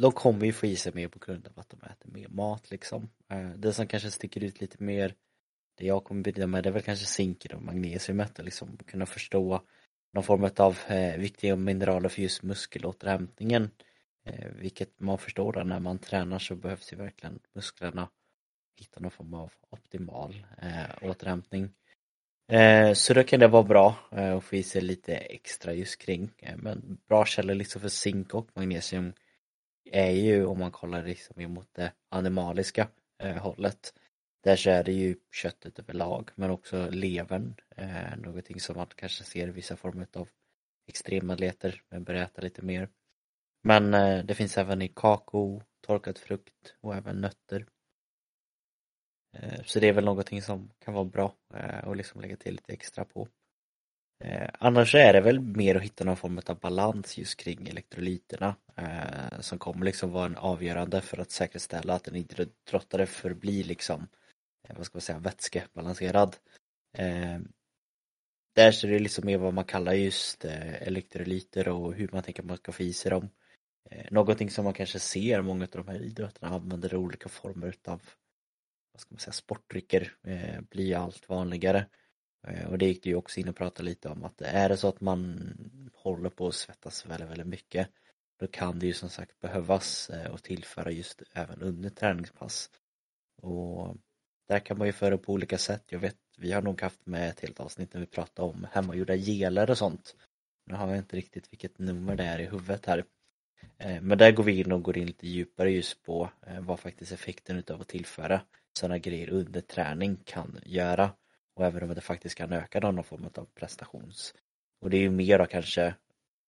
de 0.00 0.12
kommer 0.12 0.46
ju 0.46 0.52
få 0.52 0.66
i 0.66 0.76
sig 0.76 0.94
mer 0.94 1.08
på 1.08 1.18
grund 1.18 1.46
av 1.46 1.58
att 1.58 1.68
de 1.68 1.80
äter 1.82 2.10
mer 2.10 2.28
mat 2.28 2.70
liksom. 2.70 3.10
Det 3.56 3.72
som 3.72 3.86
kanske 3.86 4.10
sticker 4.10 4.44
ut 4.44 4.60
lite 4.60 4.82
mer 4.82 5.14
det 5.76 5.86
jag 5.86 6.04
kommer 6.04 6.22
bidra 6.22 6.46
med 6.46 6.62
det 6.62 6.68
är 6.68 6.72
väl 6.72 6.82
kanske 6.82 7.06
zinken 7.06 7.56
och 7.56 7.62
magnesiumet 7.62 8.38
och 8.38 8.44
liksom 8.44 8.78
kunna 8.86 9.06
förstå 9.06 9.62
någon 10.12 10.24
form 10.24 10.50
av 10.56 10.78
eh, 10.88 11.16
viktiga 11.16 11.56
mineraler 11.56 12.08
för 12.08 12.22
just 12.22 12.42
muskelåterhämtningen. 12.42 13.70
Eh, 14.26 14.48
vilket 14.56 15.00
man 15.00 15.18
förstår 15.18 15.52
då, 15.52 15.60
när 15.60 15.80
man 15.80 15.98
tränar 15.98 16.38
så 16.38 16.54
behövs 16.54 16.92
ju 16.92 16.96
verkligen 16.96 17.38
musklerna 17.54 18.08
hitta 18.78 19.00
någon 19.00 19.10
form 19.10 19.34
av 19.34 19.52
optimal 19.70 20.46
eh, 20.62 21.10
återhämtning. 21.10 21.70
Eh, 22.52 22.92
så 22.92 23.14
då 23.14 23.22
kan 23.22 23.40
det 23.40 23.48
vara 23.48 23.62
bra 23.62 23.96
eh, 24.12 24.36
att 24.36 24.44
få 24.44 24.56
i 24.56 24.62
sig 24.62 24.82
lite 24.82 25.16
extra 25.16 25.72
just 25.72 26.00
kring. 26.00 26.30
Eh, 26.38 26.56
men 26.56 26.98
bra 27.08 27.24
källor 27.24 27.54
liksom 27.54 27.80
för 27.80 27.88
zink 27.88 28.34
och 28.34 28.48
magnesium 28.54 29.12
är 29.90 30.10
ju 30.10 30.46
om 30.46 30.58
man 30.58 30.70
kollar 30.70 31.04
liksom 31.04 31.40
emot 31.40 31.68
det 31.72 31.92
animaliska 32.08 32.88
eh, 33.22 33.36
hållet 33.36 33.94
där 34.46 34.56
så 34.56 34.70
är 34.70 34.84
det 34.84 34.92
ju 34.92 35.16
köttet 35.32 35.78
överlag 35.78 36.30
men 36.34 36.50
också 36.50 36.90
levern, 36.90 37.54
eh, 37.76 38.16
någonting 38.16 38.60
som 38.60 38.76
man 38.76 38.86
kanske 38.96 39.24
ser 39.24 39.48
i 39.48 39.50
vissa 39.50 39.76
former 39.76 40.06
av 40.12 40.28
extrematleter, 40.88 41.82
men 41.88 42.04
börjar 42.04 42.22
äta 42.22 42.42
lite 42.42 42.62
mer. 42.62 42.88
Men 43.62 43.94
eh, 43.94 44.24
det 44.24 44.34
finns 44.34 44.58
även 44.58 44.82
i 44.82 44.88
kakao, 44.88 45.62
torkad 45.80 46.18
frukt 46.18 46.74
och 46.80 46.94
även 46.94 47.20
nötter. 47.20 47.66
Eh, 49.36 49.62
så 49.64 49.80
det 49.80 49.88
är 49.88 49.92
väl 49.92 50.04
någonting 50.04 50.42
som 50.42 50.70
kan 50.78 50.94
vara 50.94 51.04
bra 51.04 51.34
eh, 51.54 51.88
att 51.88 51.96
liksom 51.96 52.20
lägga 52.20 52.36
till 52.36 52.52
lite 52.52 52.72
extra 52.72 53.04
på. 53.04 53.28
Eh, 54.24 54.48
annars 54.58 54.94
är 54.94 55.12
det 55.12 55.20
väl 55.20 55.40
mer 55.40 55.74
att 55.74 55.82
hitta 55.82 56.04
någon 56.04 56.16
form 56.16 56.40
av 56.46 56.58
balans 56.58 57.18
just 57.18 57.36
kring 57.36 57.68
elektrolyterna 57.68 58.56
eh, 58.76 59.40
som 59.40 59.58
kommer 59.58 59.84
liksom 59.84 60.10
vara 60.10 60.26
en 60.26 60.36
avgörande 60.36 61.00
för 61.00 61.20
att 61.20 61.30
säkerställa 61.30 61.94
att 61.94 62.08
en 62.08 62.16
idrottare 62.16 63.06
förblir 63.06 63.64
liksom 63.64 64.02
eh, 64.02 64.06
Eh, 64.66 64.76
vad 64.76 64.86
ska 64.86 64.96
man 64.96 65.00
säga, 65.00 65.18
vätskebalanserad. 65.18 66.36
Eh, 66.92 67.38
där 68.54 68.72
så 68.72 68.86
är 68.86 68.90
det 68.90 68.98
liksom 68.98 69.26
mer 69.26 69.38
vad 69.38 69.54
man 69.54 69.64
kallar 69.64 69.92
just 69.92 70.44
eh, 70.44 70.82
elektrolyter 70.82 71.68
och 71.68 71.94
hur 71.94 72.08
man 72.12 72.22
tänker 72.22 72.42
att 72.42 72.48
man 72.48 72.56
ska 72.56 72.72
få 72.72 72.82
i 72.82 72.92
sig 72.92 73.10
dem. 73.10 73.28
Eh, 73.90 74.06
någonting 74.10 74.50
som 74.50 74.64
man 74.64 74.74
kanske 74.74 74.98
ser 74.98 75.42
många 75.42 75.64
av 75.64 75.84
de 75.84 75.88
här 75.88 76.02
idrotterna 76.02 76.54
använder 76.54 76.96
olika 76.96 77.28
former 77.28 77.66
utav 77.66 78.02
vad 78.92 79.00
ska 79.00 79.14
man 79.14 79.18
säga, 79.18 79.32
sportdrycker 79.32 80.12
eh, 80.22 80.60
blir 80.60 80.96
allt 80.96 81.28
vanligare. 81.28 81.86
Eh, 82.46 82.68
och 82.68 82.78
det 82.78 82.86
gick 82.86 83.02
du 83.02 83.10
ju 83.10 83.16
också 83.16 83.40
in 83.40 83.48
och 83.48 83.56
pratade 83.56 83.88
lite 83.88 84.08
om 84.08 84.24
att 84.24 84.40
är 84.40 84.68
det 84.68 84.76
så 84.76 84.88
att 84.88 85.00
man 85.00 85.52
håller 85.94 86.30
på 86.30 86.48
att 86.48 86.54
svettas 86.54 87.06
väldigt, 87.06 87.30
väldigt 87.30 87.46
mycket 87.46 87.88
då 88.38 88.46
kan 88.46 88.78
det 88.78 88.86
ju 88.86 88.92
som 88.92 89.08
sagt 89.10 89.40
behövas 89.40 90.10
eh, 90.10 90.30
och 90.30 90.42
tillföra 90.42 90.90
just 90.90 91.22
även 91.32 91.62
under 91.62 91.90
träningspass. 91.90 92.70
Och 93.42 93.96
där 94.48 94.58
kan 94.58 94.78
man 94.78 94.86
ju 94.86 94.92
föra 94.92 95.18
på 95.18 95.32
olika 95.32 95.58
sätt. 95.58 95.84
Jag 95.86 95.98
vet, 95.98 96.16
vi 96.38 96.52
har 96.52 96.62
nog 96.62 96.80
haft 96.80 97.06
med 97.06 97.28
ett 97.28 97.40
helt 97.40 97.60
avsnitt 97.60 97.94
när 97.94 98.00
vi 98.00 98.06
pratade 98.06 98.48
om 98.48 98.66
hemmagjorda 98.72 99.14
geler 99.16 99.70
och 99.70 99.78
sånt. 99.78 100.16
Nu 100.66 100.74
har 100.74 100.88
jag 100.88 100.98
inte 100.98 101.16
riktigt 101.16 101.52
vilket 101.52 101.78
nummer 101.78 102.16
det 102.16 102.24
är 102.24 102.38
i 102.38 102.44
huvudet 102.44 102.86
här. 102.86 103.04
Eh, 103.78 104.00
men 104.00 104.18
där 104.18 104.32
går 104.32 104.44
vi 104.44 104.60
in 104.60 104.72
och 104.72 104.82
går 104.82 104.98
in 104.98 105.06
lite 105.06 105.26
djupare 105.26 105.70
just 105.70 106.02
på 106.02 106.30
eh, 106.46 106.60
vad 106.60 106.80
faktiskt 106.80 107.12
effekten 107.12 107.56
utav 107.56 107.80
att 107.80 107.88
tillföra 107.88 108.40
sådana 108.78 108.98
grejer 108.98 109.30
under 109.30 109.60
träning 109.60 110.16
kan 110.24 110.60
göra 110.64 111.10
och 111.54 111.66
även 111.66 111.82
om 111.82 111.94
det 111.94 112.00
faktiskt 112.00 112.34
kan 112.34 112.52
öka 112.52 112.80
någon 112.80 113.04
form 113.04 113.30
av 113.34 113.44
prestations. 113.54 114.34
Och 114.80 114.90
det 114.90 114.96
är 114.96 115.00
ju 115.00 115.10
mer 115.10 115.38
då 115.38 115.46
kanske 115.46 115.94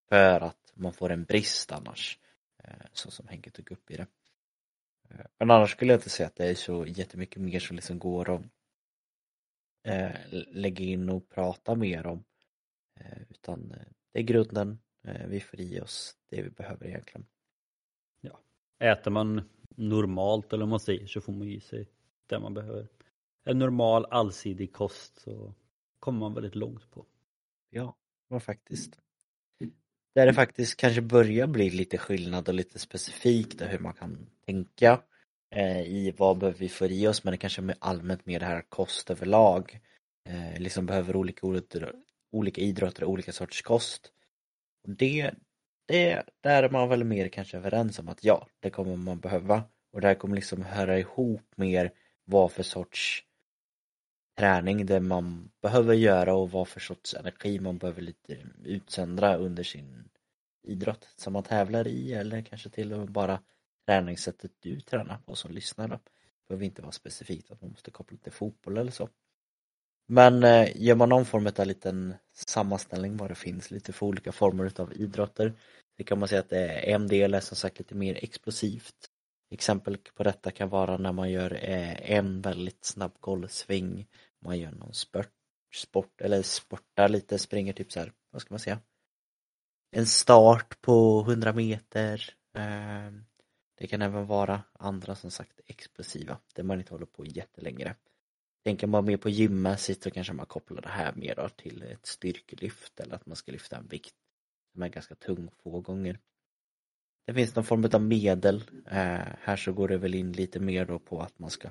för 0.09 0.41
att 0.41 0.73
man 0.75 0.93
får 0.93 1.13
en 1.13 1.25
brist 1.25 1.73
annars, 1.73 2.19
eh, 2.65 2.87
så 2.93 3.11
som 3.11 3.29
Henke 3.29 3.51
tog 3.51 3.73
upp 3.73 3.91
i 3.91 3.97
det. 3.97 4.07
Eh, 5.11 5.27
men 5.39 5.51
annars 5.51 5.71
skulle 5.71 5.93
jag 5.93 5.99
inte 5.99 6.11
säga 6.11 6.27
att 6.27 6.37
det 6.37 6.51
är 6.51 6.55
så 6.55 6.87
jättemycket 6.87 7.43
mer 7.43 7.61
som 7.61 7.77
liksom 7.77 7.99
går 7.99 8.35
att 8.35 8.43
eh, 9.83 10.17
lägga 10.49 10.85
in 10.85 11.09
och 11.09 11.29
prata 11.29 11.75
mer 11.75 12.07
om. 12.07 12.25
Utan 13.29 13.69
det 14.13 14.19
är 14.19 14.23
grunden, 14.23 14.79
vi 15.29 15.41
får 15.41 15.61
i 15.61 15.81
oss 15.81 16.17
det 16.31 16.43
vi 16.43 16.51
behöver 16.51 16.87
egentligen. 16.87 17.27
Ja. 18.21 18.41
Äter 18.79 19.11
man 19.11 19.49
normalt 19.69 20.53
eller 20.53 20.63
om 20.63 20.71
man 20.71 20.81
säger 20.81 21.07
så 21.07 21.21
får 21.21 21.33
man 21.33 21.49
i 21.49 21.61
sig 21.61 21.89
det 22.27 22.41
man 22.41 22.55
behöver 22.55 22.89
en 23.45 23.59
normal 23.59 24.07
allsidig 24.11 24.73
kost 24.73 25.21
så 25.21 25.55
kommer 25.99 26.19
man 26.21 26.35
väldigt 26.35 26.55
långt 26.55 26.91
på. 26.91 27.07
Ja, 27.71 27.97
men 28.29 28.41
faktiskt. 28.41 29.01
Där 30.19 30.27
det 30.27 30.35
faktiskt 30.35 30.77
kanske 30.77 31.01
börjar 31.01 31.47
bli 31.47 31.71
lite 31.71 31.99
skillnad 31.99 32.49
och 32.49 32.55
lite 32.55 32.79
specifikt 32.79 33.63
hur 33.63 33.79
man 33.79 33.93
kan 33.93 34.27
tänka 34.47 35.01
eh, 35.55 35.81
i 35.81 36.15
vad 36.17 36.39
behöver 36.39 36.59
vi 36.59 36.69
få 36.69 36.87
i 36.87 37.07
oss 37.07 37.25
men 37.25 37.31
det 37.31 37.39
kanske 37.39 37.63
är 37.63 37.75
allmänt 37.79 38.27
mer 38.27 38.41
det 38.41 38.47
här 38.47 38.63
kost 38.69 39.11
överlag. 39.11 39.81
Eh, 40.29 40.61
liksom 40.61 40.87
behöver 40.87 41.17
olika, 41.17 41.47
olika, 41.47 41.93
olika 42.33 42.61
idrotter 42.61 43.05
olika 43.05 43.33
sorters 43.33 43.63
kost. 43.63 44.13
Och 44.85 44.91
det, 44.91 45.31
det, 45.87 46.23
där 46.41 46.63
är 46.63 46.71
man 46.71 46.89
väl 46.89 47.05
mer 47.05 47.29
kanske 47.29 47.57
överens 47.57 47.99
om 47.99 48.09
att 48.09 48.25
ja, 48.25 48.49
det 48.61 48.71
kommer 48.71 48.97
man 48.97 49.21
behöva. 49.21 49.63
Och 49.93 50.01
det 50.01 50.07
här 50.07 50.15
kommer 50.15 50.37
liksom 50.37 50.63
höra 50.63 50.99
ihop 50.99 51.43
mer 51.57 51.93
vad 52.25 52.53
för 52.53 52.63
sorts 52.63 53.25
träning 54.39 54.87
det 54.87 55.01
man 55.01 55.51
behöver 55.63 55.95
göra 55.95 56.35
och 56.35 56.51
vad 56.51 56.69
för 56.69 56.81
sorts 56.81 57.15
energi 57.15 57.61
man 57.61 57.79
behöver 57.79 58.03
lite 58.03 58.37
utsöndra 58.65 59.37
under 59.37 59.63
sin 59.63 60.09
idrott 60.63 61.09
som 61.17 61.33
man 61.33 61.43
tävlar 61.43 61.89
i 61.89 62.13
eller 62.13 62.43
kanske 62.43 62.71
till 62.71 62.93
och 62.93 62.99
med 62.99 63.11
bara 63.11 63.41
träningssättet 63.87 64.53
du 64.61 64.81
tränar 64.81 65.19
på 65.19 65.35
som 65.35 65.51
lyssnare. 65.51 65.89
Det 65.89 66.49
behöver 66.49 66.65
inte 66.65 66.83
vara 66.83 66.93
specifikt 66.93 67.51
att 67.51 67.63
man 67.63 67.71
måste 67.71 67.91
koppla 67.91 68.19
till 68.19 68.33
fotboll 68.33 68.79
eller 68.79 68.93
så. 68.93 69.09
Men 70.07 70.45
eh, 70.45 70.69
gör 70.77 70.95
man 70.95 71.09
någon 71.09 71.25
form 71.25 71.47
av 71.59 71.67
liten 71.67 72.15
sammanställning 72.33 73.17
vad 73.17 73.31
det 73.31 73.35
finns 73.35 73.71
lite 73.71 73.93
för 73.93 74.07
olika 74.07 74.33
former 74.33 74.73
av 74.81 74.93
idrotter 74.93 75.55
det 75.99 76.05
kan 76.05 76.19
man 76.19 76.29
säga 76.29 76.41
att 76.41 76.53
en 76.53 77.07
del 77.07 77.35
är 77.35 77.41
som 77.41 77.57
sagt 77.57 77.79
lite 77.79 77.95
mer 77.95 78.19
explosivt. 78.25 79.11
Exempel 79.51 79.99
på 80.15 80.23
detta 80.23 80.51
kan 80.51 80.69
vara 80.69 80.97
när 80.97 81.13
man 81.13 81.31
gör 81.31 81.53
eh, 81.53 82.11
en 82.11 82.41
väldigt 82.41 82.85
snabb 82.85 83.13
golfsving 83.21 84.07
man 84.41 84.59
gör 84.59 84.71
någon 84.71 84.95
spurt, 84.95 85.33
sport 85.75 86.21
eller 86.21 86.43
sportar 86.43 87.09
lite, 87.09 87.39
springer 87.39 87.73
typ 87.73 87.93
så 87.93 88.01
här, 88.01 88.13
vad 88.31 88.43
ska 88.43 88.55
man 88.55 88.61
säga? 88.61 88.81
En 89.91 90.07
start 90.07 90.81
på 90.81 91.25
100 91.29 91.53
meter. 91.53 92.35
Ehm, 92.55 93.25
det 93.75 93.87
kan 93.87 94.03
även 94.03 94.27
vara 94.27 94.63
andra 94.73 95.15
som 95.15 95.31
sagt 95.31 95.61
explosiva, 95.67 96.39
där 96.55 96.63
man 96.63 96.79
inte 96.79 96.95
håller 96.95 97.07
på 97.07 97.27
jättelänge. 97.27 97.95
Tänker 98.65 98.87
man 98.87 99.05
mer 99.05 99.17
på 99.17 99.29
gymmässigt 99.29 100.03
så 100.03 100.11
kanske 100.11 100.33
man 100.33 100.47
kopplar 100.47 100.83
det 100.83 100.89
här 100.89 101.13
mer 101.15 101.35
då 101.35 101.49
till 101.49 101.83
ett 101.83 102.07
styrkelyft 102.07 103.01
eller 103.01 103.15
att 103.15 103.27
man 103.27 103.37
ska 103.37 103.53
lyfta 103.53 103.77
en 103.77 103.89
vikt 103.89 104.15
som 104.73 104.83
är 104.83 104.89
ganska 104.89 105.15
tung 105.15 105.51
få 105.63 105.81
gånger. 105.81 106.19
Det 107.27 107.35
finns 107.35 107.55
någon 107.55 107.65
form 107.65 107.91
av 107.93 108.03
medel. 108.03 108.65
Eh, 108.87 109.21
här 109.41 109.57
så 109.57 109.73
går 109.73 109.89
det 109.89 109.99
väl 109.99 110.15
in 110.15 110.33
lite 110.33 110.61
mer 110.61 110.85
då 110.85 110.99
på 110.99 111.21
att 111.21 111.39
man 111.39 111.51
ska 111.51 111.69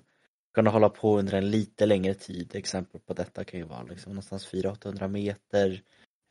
kunna 0.58 0.70
hålla 0.70 0.90
på 0.90 1.20
under 1.20 1.34
en 1.34 1.52
lite 1.52 1.86
längre 1.86 2.14
tid. 2.14 2.56
Exempel 2.56 3.02
på 3.02 3.14
detta 3.14 3.44
kan 3.44 3.60
ju 3.60 3.66
vara 3.66 3.84
liksom 3.84 4.12
någonstans 4.12 4.54
400-800 4.54 5.08
meter. 5.08 5.82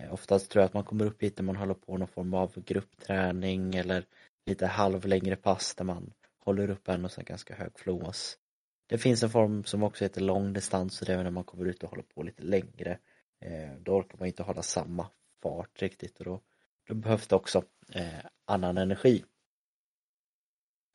Eh, 0.03 0.13
oftast 0.13 0.51
tror 0.51 0.61
jag 0.61 0.67
att 0.67 0.75
man 0.75 0.85
kommer 0.85 1.07
upp 1.07 1.23
hit 1.23 1.39
när 1.39 1.45
man 1.45 1.57
håller 1.57 1.75
på 1.75 1.99
någon 1.99 2.09
form 2.09 2.35
av 2.35 2.63
gruppträning 2.65 3.75
eller 3.75 4.05
lite 4.47 4.67
halvlängre 4.67 5.37
pass 5.37 5.75
där 5.75 5.85
man 5.85 6.13
håller 6.45 6.71
upp 6.71 6.89
en 6.89 7.05
och 7.05 7.11
sen 7.11 7.25
ganska 7.25 7.55
hög 7.55 7.79
flås. 7.79 8.39
Det 8.87 8.99
finns 8.99 9.23
en 9.23 9.31
form 9.31 9.65
som 9.65 9.83
också 9.83 10.05
heter 10.05 10.21
långdistans 10.21 11.01
och 11.01 11.07
det 11.07 11.13
är 11.13 11.23
när 11.23 11.31
man 11.31 11.45
kommer 11.45 11.65
ut 11.65 11.83
och 11.83 11.91
håller 11.91 12.03
på 12.15 12.23
lite 12.23 12.43
längre. 12.43 12.99
Eh, 13.45 13.79
då 13.81 13.93
orkar 13.93 14.19
man 14.19 14.29
inte 14.29 14.43
hålla 14.43 14.63
samma 14.63 15.07
fart 15.43 15.83
riktigt 15.83 16.19
och 16.19 16.25
då, 16.25 16.41
då 16.89 16.95
behövs 16.95 17.27
det 17.27 17.37
också 17.37 17.63
eh, 17.95 18.27
annan 18.45 18.79
energi. 18.79 19.25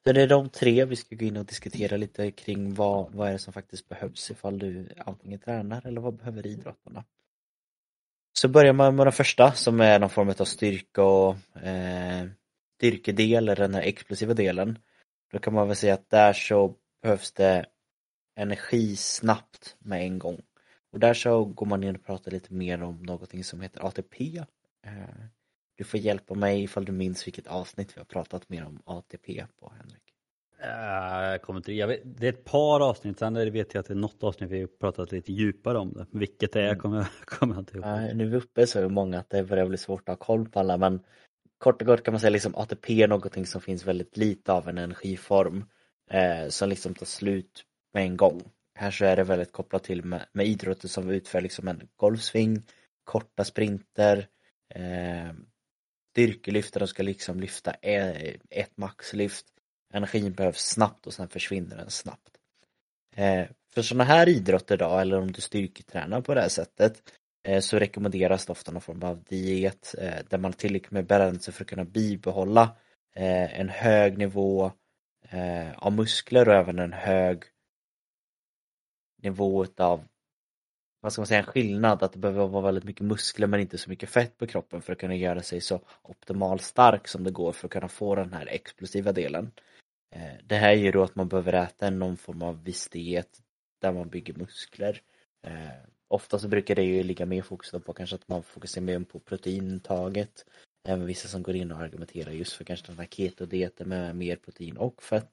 Så 0.03 0.13
det 0.13 0.21
är 0.21 0.27
de 0.27 0.49
tre 0.49 0.85
vi 0.85 0.95
ska 0.95 1.15
gå 1.15 1.25
in 1.25 1.37
och 1.37 1.45
diskutera 1.45 1.97
lite 1.97 2.31
kring 2.31 2.73
vad, 2.73 3.13
vad 3.13 3.27
är 3.27 3.31
det 3.31 3.39
som 3.39 3.53
faktiskt 3.53 3.89
behövs 3.89 4.31
ifall 4.31 4.59
du 4.59 4.89
antingen 4.97 5.39
tränar 5.39 5.87
eller 5.87 6.01
vad 6.01 6.13
behöver 6.13 6.47
idrottarna. 6.47 7.03
Så 8.33 8.47
börjar 8.47 8.73
man 8.73 8.95
med 8.95 9.05
den 9.05 9.13
första 9.13 9.51
som 9.51 9.81
är 9.81 9.99
någon 9.99 10.09
form 10.09 10.29
av 10.29 10.45
styrka 10.45 11.03
och 11.03 11.57
eh, 11.63 12.27
styrkedel 12.77 13.49
eller 13.49 13.55
den 13.55 13.73
här 13.73 13.81
explosiva 13.81 14.33
delen. 14.33 14.79
Då 15.31 15.39
kan 15.39 15.53
man 15.53 15.67
väl 15.67 15.75
säga 15.75 15.93
att 15.93 16.09
där 16.09 16.33
så 16.33 16.75
behövs 17.01 17.31
det 17.31 17.65
energi 18.35 18.95
snabbt 18.95 19.75
med 19.79 20.01
en 20.01 20.19
gång. 20.19 20.41
Och 20.91 20.99
där 20.99 21.13
så 21.13 21.45
går 21.45 21.65
man 21.65 21.83
in 21.83 21.95
och 21.95 22.05
pratar 22.05 22.31
lite 22.31 22.53
mer 22.53 22.83
om 22.83 23.03
någonting 23.03 23.43
som 23.43 23.61
heter 23.61 23.87
ATP. 23.87 24.43
Eh, 24.85 25.25
du 25.81 25.85
får 25.85 25.99
hjälpa 25.99 26.33
mig 26.33 26.63
ifall 26.63 26.85
du 26.85 26.91
minns 26.91 27.27
vilket 27.27 27.47
avsnitt 27.47 27.97
vi 27.97 27.99
har 27.99 28.05
pratat 28.05 28.49
mer 28.49 28.65
om 28.65 28.81
ATP 28.85 29.45
på 29.59 29.73
Henrik. 29.77 30.03
Jag 30.59 31.41
kommer 31.41 31.59
inte, 31.59 31.73
jag 31.73 31.87
vet, 31.87 32.01
det 32.03 32.27
är 32.27 32.33
ett 32.33 32.43
par 32.43 32.79
avsnitt, 32.79 33.19
sen 33.19 33.33
vet 33.33 33.73
jag 33.73 33.81
att 33.81 33.87
det 33.87 33.93
är 33.93 33.95
något 33.95 34.23
avsnitt 34.23 34.51
vi 34.51 34.59
har 34.59 34.67
pratat 34.67 35.11
lite 35.11 35.33
djupare 35.33 35.77
om 35.77 35.93
det. 35.93 36.05
Vilket 36.11 36.53
det 36.53 36.61
är 36.61 36.65
mm. 36.65 36.79
kommer, 36.79 37.07
kommer 37.25 37.55
jag 37.55 37.61
inte 37.61 37.77
ihåg. 37.77 38.15
Nu 38.15 38.23
är 38.23 38.29
vi 38.29 38.37
uppe 38.37 38.67
så 38.67 38.79
är 38.79 38.89
många 38.89 39.19
att 39.19 39.29
det 39.29 39.43
börjar 39.43 39.65
bli 39.65 39.77
svårt 39.77 40.09
att 40.09 40.19
ha 40.19 40.25
koll 40.25 40.49
på 40.49 40.59
alla 40.59 40.77
men 40.77 40.99
kort 41.57 41.81
och 41.81 41.87
gott 41.87 42.03
kan 42.03 42.13
man 42.13 42.19
säga 42.19 42.29
liksom 42.29 42.55
ATP 42.55 43.03
är 43.03 43.07
någonting 43.07 43.45
som 43.45 43.61
finns 43.61 43.85
väldigt 43.85 44.17
lite 44.17 44.53
av 44.53 44.69
en 44.69 44.77
energiform 44.77 45.65
eh, 46.11 46.47
som 46.47 46.69
liksom 46.69 46.93
tar 46.95 47.05
slut 47.05 47.63
med 47.93 48.03
en 48.03 48.17
gång. 48.17 48.41
Här 48.75 48.91
så 48.91 49.05
är 49.05 49.15
det 49.15 49.23
väldigt 49.23 49.51
kopplat 49.51 49.83
till 49.83 50.05
med, 50.05 50.25
med 50.33 50.47
idrotter 50.47 50.87
som 50.87 51.09
utför 51.09 51.41
liksom 51.41 51.67
en 51.67 51.87
golfsving, 51.95 52.63
korta 53.03 53.43
sprinter, 53.43 54.27
eh, 54.75 55.31
styrkelyft 56.11 56.73
där 56.73 56.79
de 56.79 56.87
ska 56.87 57.03
liksom 57.03 57.39
lyfta 57.39 57.73
e, 57.81 58.37
ett 58.49 58.77
maxlyft. 58.77 59.45
Energin 59.93 60.33
behövs 60.33 60.61
snabbt 60.61 61.07
och 61.07 61.13
sen 61.13 61.27
försvinner 61.27 61.77
den 61.77 61.89
snabbt. 61.89 62.37
Eh, 63.15 63.45
för 63.73 63.81
sådana 63.81 64.03
här 64.03 64.29
idrotter 64.29 64.77
då, 64.77 64.97
eller 64.97 65.17
om 65.17 65.31
du 65.31 65.41
styrketränar 65.41 66.21
på 66.21 66.33
det 66.33 66.41
här 66.41 66.49
sättet, 66.49 67.03
eh, 67.43 67.59
så 67.59 67.79
rekommenderas 67.79 68.45
det 68.45 68.51
ofta 68.51 68.71
någon 68.71 68.81
form 68.81 69.03
av 69.03 69.23
diet 69.23 69.95
eh, 69.97 70.25
där 70.29 70.37
man 70.37 70.51
har 70.51 70.57
tillräckligt 70.57 70.91
med 70.91 71.05
balans 71.05 71.45
för 71.45 71.63
att 71.63 71.69
kunna 71.69 71.85
bibehålla 71.85 72.75
en 73.13 73.69
hög 73.69 74.17
nivå 74.17 74.71
av 75.75 75.93
muskler 75.93 76.49
och 76.49 76.55
även 76.55 76.79
en 76.79 76.93
hög 76.93 77.43
nivå 79.21 79.65
av 79.77 80.03
vad 81.01 81.13
ska 81.13 81.21
man 81.21 81.27
säga, 81.27 81.39
en 81.39 81.45
skillnad 81.45 82.03
att 82.03 82.13
det 82.13 82.19
behöver 82.19 82.47
vara 82.47 82.65
väldigt 82.65 82.83
mycket 82.83 83.05
muskler 83.05 83.47
men 83.47 83.59
inte 83.59 83.77
så 83.77 83.89
mycket 83.89 84.09
fett 84.09 84.37
på 84.37 84.47
kroppen 84.47 84.81
för 84.81 84.93
att 84.93 84.99
kunna 84.99 85.15
göra 85.15 85.41
sig 85.41 85.61
så 85.61 85.81
optimalt 86.01 86.61
stark 86.61 87.07
som 87.07 87.23
det 87.23 87.31
går 87.31 87.51
för 87.51 87.67
att 87.67 87.71
kunna 87.71 87.87
få 87.87 88.15
den 88.15 88.33
här 88.33 88.45
explosiva 88.45 89.11
delen. 89.11 89.51
Eh, 90.15 90.45
det 90.47 90.55
här 90.55 90.69
är 90.69 90.75
ju 90.75 90.91
då 90.91 91.03
att 91.03 91.15
man 91.15 91.27
behöver 91.27 91.53
äta 91.53 91.89
någon 91.89 92.17
form 92.17 92.41
av 92.41 92.63
viss 92.63 92.89
diet 92.89 93.41
där 93.81 93.91
man 93.91 94.09
bygger 94.09 94.33
muskler. 94.33 95.01
Eh, 95.47 95.51
ofta 96.07 96.39
så 96.39 96.47
brukar 96.47 96.75
det 96.75 96.83
ju 96.83 97.03
ligga 97.03 97.25
mer 97.25 97.41
fokus 97.41 97.83
på 97.85 97.93
kanske 97.93 98.15
att 98.15 98.27
man 98.27 98.43
fokuserar 98.43 98.85
mer 98.85 98.99
på 98.99 99.19
proteintaget. 99.19 100.45
Även 100.87 101.05
vissa 101.05 101.27
som 101.27 101.43
går 101.43 101.55
in 101.55 101.71
och 101.71 101.79
argumenterar 101.79 102.31
just 102.31 102.53
för 102.53 102.63
kanske 102.63 102.87
den 102.87 102.99
här 102.99 103.05
keto-dieten 103.05 103.89
med 103.89 104.15
mer 104.15 104.35
protein 104.35 104.77
och 104.77 105.03
fett. 105.03 105.29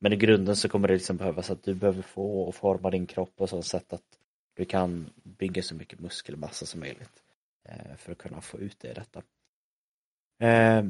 Men 0.00 0.12
i 0.12 0.16
grunden 0.16 0.56
så 0.56 0.68
kommer 0.68 0.88
det 0.88 0.94
liksom 0.94 1.16
behövas 1.16 1.50
att 1.50 1.62
du 1.62 1.74
behöver 1.74 2.02
få 2.02 2.40
och 2.42 2.54
forma 2.54 2.90
din 2.90 3.06
kropp 3.06 3.36
på 3.36 3.46
så 3.46 3.62
sätt 3.62 3.92
att 3.92 4.18
du 4.56 4.64
kan 4.64 5.12
bygga 5.22 5.62
så 5.62 5.74
mycket 5.74 6.00
muskelmassa 6.00 6.66
som 6.66 6.80
möjligt 6.80 7.22
eh, 7.68 7.96
för 7.96 8.12
att 8.12 8.18
kunna 8.18 8.40
få 8.40 8.58
ut 8.58 8.78
det 8.80 8.90
i 8.90 8.94
detta. 8.94 9.22
Eh, 10.40 10.84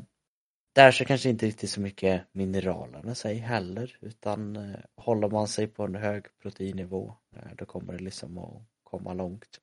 där 0.72 0.90
så 0.90 1.04
kanske 1.04 1.28
inte 1.28 1.46
riktigt 1.46 1.70
så 1.70 1.80
mycket 1.80 2.22
mineralerna 2.32 3.14
sig 3.14 3.34
heller 3.34 3.96
utan 4.00 4.56
eh, 4.56 4.80
håller 4.96 5.28
man 5.28 5.48
sig 5.48 5.66
på 5.66 5.84
en 5.84 5.94
hög 5.94 6.26
proteinnivå 6.38 7.14
då 7.56 7.64
kommer 7.64 7.92
det 7.92 8.04
liksom 8.04 8.38
att 8.38 8.62
komma 8.84 9.14
långt. 9.14 9.60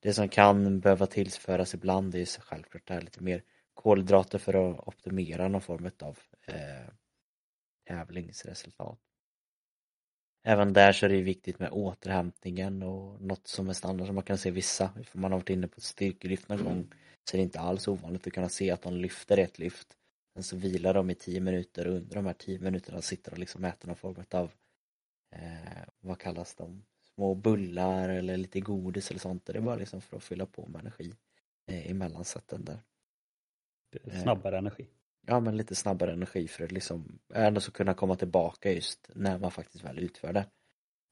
Det 0.00 0.14
som 0.14 0.28
kan 0.28 0.80
behöva 0.80 1.06
tillföras 1.06 1.74
ibland 1.74 2.14
är 2.14 2.40
självklart 2.40 2.86
det 2.86 2.94
här 2.94 3.00
lite 3.00 3.22
mer 3.22 3.42
kolhydrater 3.74 4.38
för 4.38 4.54
att 4.54 4.88
optimera 4.88 5.48
någon 5.48 5.60
form 5.60 5.90
av 6.02 6.18
eh, 6.46 6.88
tävlingsresultat. 7.88 8.98
Även 10.46 10.72
där 10.72 10.92
så 10.92 11.06
är 11.06 11.10
det 11.10 11.22
viktigt 11.22 11.58
med 11.58 11.70
återhämtningen 11.72 12.82
och 12.82 13.22
något 13.22 13.48
som 13.48 13.68
är 13.68 13.72
standard 13.72 14.06
som 14.06 14.14
man 14.14 14.24
kan 14.24 14.38
se 14.38 14.50
vissa, 14.50 14.90
om 15.12 15.20
man 15.20 15.32
har 15.32 15.38
varit 15.38 15.50
inne 15.50 15.68
på 15.68 15.80
styrkelyft 15.80 16.48
någon 16.48 16.64
gång 16.64 16.86
så 17.24 17.36
är 17.36 17.38
det 17.38 17.42
inte 17.42 17.60
alls 17.60 17.88
ovanligt 17.88 18.26
att 18.26 18.32
kunna 18.32 18.48
se 18.48 18.70
att 18.70 18.82
de 18.82 18.96
lyfter 18.96 19.38
ett 19.38 19.58
lyft 19.58 19.96
Sen 20.34 20.42
så 20.42 20.56
vilar 20.56 20.94
de 20.94 21.10
i 21.10 21.14
tio 21.14 21.40
minuter 21.40 21.86
och 21.86 21.94
under 21.94 22.14
de 22.14 22.26
här 22.26 22.32
tio 22.32 22.58
minuterna 22.58 23.02
sitter 23.02 23.30
de 23.30 23.40
liksom 23.40 23.64
och 23.64 23.70
äter 23.70 23.86
någon 23.86 23.96
form 23.96 24.24
av 24.30 24.52
eh, 25.30 25.84
vad 26.00 26.18
kallas 26.18 26.54
de? 26.54 26.84
Små 27.14 27.34
bullar 27.34 28.08
eller 28.08 28.36
lite 28.36 28.60
godis 28.60 29.10
eller 29.10 29.20
sånt. 29.20 29.46
Det 29.46 29.56
är 29.56 29.60
bara 29.60 29.76
liksom 29.76 30.00
för 30.00 30.16
att 30.16 30.24
fylla 30.24 30.46
på 30.46 30.66
med 30.66 30.80
energi 30.80 31.14
eh, 31.66 31.90
i 31.90 31.94
mellansätten 31.94 32.64
där. 32.64 32.78
Snabbare 34.22 34.54
eh, 34.54 34.58
energi. 34.58 34.86
Ja 35.26 35.40
men 35.40 35.56
lite 35.56 35.74
snabbare 35.74 36.12
energi 36.12 36.48
för 36.48 36.64
att 36.64 36.72
liksom 36.72 37.18
ändå 37.34 37.60
så 37.60 37.72
kunna 37.72 37.94
komma 37.94 38.16
tillbaka 38.16 38.72
just 38.72 39.10
när 39.14 39.38
man 39.38 39.50
faktiskt 39.50 39.84
väl 39.84 39.98
utför 39.98 40.32
det. 40.32 40.46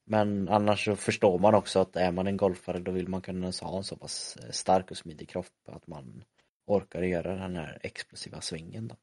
Men 0.05 0.49
annars 0.49 0.85
så 0.85 0.95
förstår 0.95 1.39
man 1.39 1.55
också 1.55 1.79
att 1.79 1.95
är 1.95 2.11
man 2.11 2.27
en 2.27 2.37
golfare 2.37 2.79
då 2.79 2.91
vill 2.91 3.07
man 3.07 3.21
kunna 3.21 3.51
ha 3.61 3.77
en 3.77 3.83
så 3.83 3.95
pass 3.95 4.37
eh, 4.43 4.49
stark 4.49 4.91
och 4.91 4.97
smidig 4.97 5.29
kropp 5.29 5.67
att 5.67 5.87
man 5.87 6.23
orkar 6.65 7.01
göra 7.01 7.35
den 7.35 7.55
här 7.55 7.79
explosiva 7.81 8.41
svingen 8.41 8.87
då. 8.87 8.95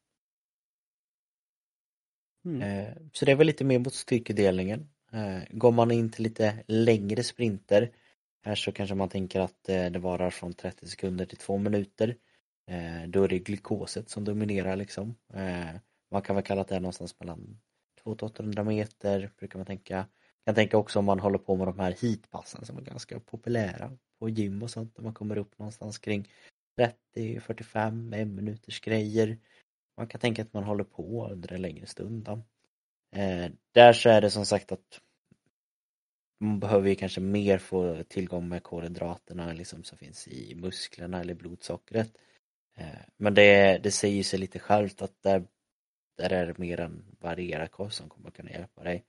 Mm. 2.44 2.62
Eh, 2.62 2.94
så 3.12 3.24
det 3.24 3.32
är 3.32 3.36
väl 3.36 3.46
lite 3.46 3.64
mer 3.64 3.78
mot 3.78 3.94
styrkedelningen. 3.94 4.88
Eh, 5.12 5.42
går 5.50 5.72
man 5.72 5.90
in 5.90 6.10
till 6.10 6.24
lite 6.24 6.64
längre 6.66 7.22
sprinter 7.22 7.92
här 8.42 8.54
så 8.54 8.72
kanske 8.72 8.94
man 8.94 9.08
tänker 9.08 9.40
att 9.40 9.64
det 9.64 9.98
varar 9.98 10.30
från 10.30 10.52
30 10.52 10.88
sekunder 10.88 11.26
till 11.26 11.38
2 11.38 11.58
minuter. 11.58 12.16
Eh, 12.70 13.08
då 13.08 13.24
är 13.24 13.28
det 13.28 13.38
glykoset 13.38 14.08
som 14.08 14.24
dominerar 14.24 14.76
liksom. 14.76 15.14
Eh, 15.34 15.76
man 16.10 16.22
kan 16.22 16.36
väl 16.36 16.44
kalla 16.44 16.64
det 16.64 16.80
någonstans 16.80 17.20
mellan 17.20 17.60
200-800 18.04 18.64
meter 18.64 19.30
brukar 19.38 19.58
man 19.58 19.66
tänka. 19.66 19.94
Jag 19.94 20.06
kan 20.44 20.54
tänka 20.54 20.78
också 20.78 20.98
om 20.98 21.04
man 21.04 21.20
håller 21.20 21.38
på 21.38 21.56
med 21.56 21.66
de 21.66 21.78
här 21.78 21.96
heatpassen 22.02 22.64
som 22.64 22.76
är 22.76 22.82
ganska 22.82 23.20
populära 23.20 23.98
på 24.18 24.28
gym 24.28 24.62
och 24.62 24.70
sånt. 24.70 24.98
när 24.98 25.04
man 25.04 25.14
kommer 25.14 25.38
upp 25.38 25.58
någonstans 25.58 25.98
kring 25.98 26.28
30-45 27.16 28.14
en 28.16 28.34
minuters 28.34 28.80
grejer. 28.80 29.38
Man 29.96 30.06
kan 30.06 30.20
tänka 30.20 30.42
att 30.42 30.52
man 30.52 30.64
håller 30.64 30.84
på 30.84 31.28
under 31.32 31.52
en 31.52 31.62
längre 31.62 31.86
stund. 31.86 32.24
Då. 32.24 32.32
Eh, 33.18 33.50
där 33.72 33.92
så 33.92 34.08
är 34.08 34.20
det 34.20 34.30
som 34.30 34.46
sagt 34.46 34.72
att 34.72 35.00
man 36.40 36.60
behöver 36.60 36.88
ju 36.88 36.94
kanske 36.94 37.20
mer 37.20 37.58
få 37.58 38.02
tillgång 38.08 38.48
med 38.48 38.62
kolhydraterna 38.62 39.52
liksom 39.52 39.84
som 39.84 39.98
finns 39.98 40.28
i 40.28 40.54
musklerna 40.54 41.20
eller 41.20 41.34
blodsockret. 41.34 42.12
Eh, 42.80 43.00
men 43.16 43.34
det, 43.34 43.78
det 43.82 43.90
säger 43.90 44.22
sig 44.22 44.38
lite 44.38 44.58
självt 44.58 45.02
att 45.02 45.22
där, 45.22 45.44
där 46.16 46.32
är 46.32 46.46
det 46.46 46.58
mer 46.58 46.80
en 46.80 47.04
varierad 47.20 47.70
kost 47.70 47.96
som 47.96 48.08
kommer 48.08 48.30
kunna 48.30 48.50
hjälpa 48.50 48.82
dig. 48.82 49.04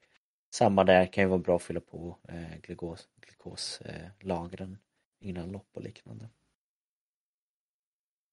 Samma 0.54 0.84
där 0.84 1.06
kan 1.06 1.24
ju 1.24 1.28
vara 1.28 1.40
bra 1.40 1.56
att 1.56 1.64
fylla 1.64 1.80
på 1.80 2.18
eh, 2.28 2.58
glukos, 2.62 3.10
glukoslagren 3.22 4.78
innan 5.20 5.52
lopp 5.52 5.70
och 5.74 5.84
liknande. 5.84 6.30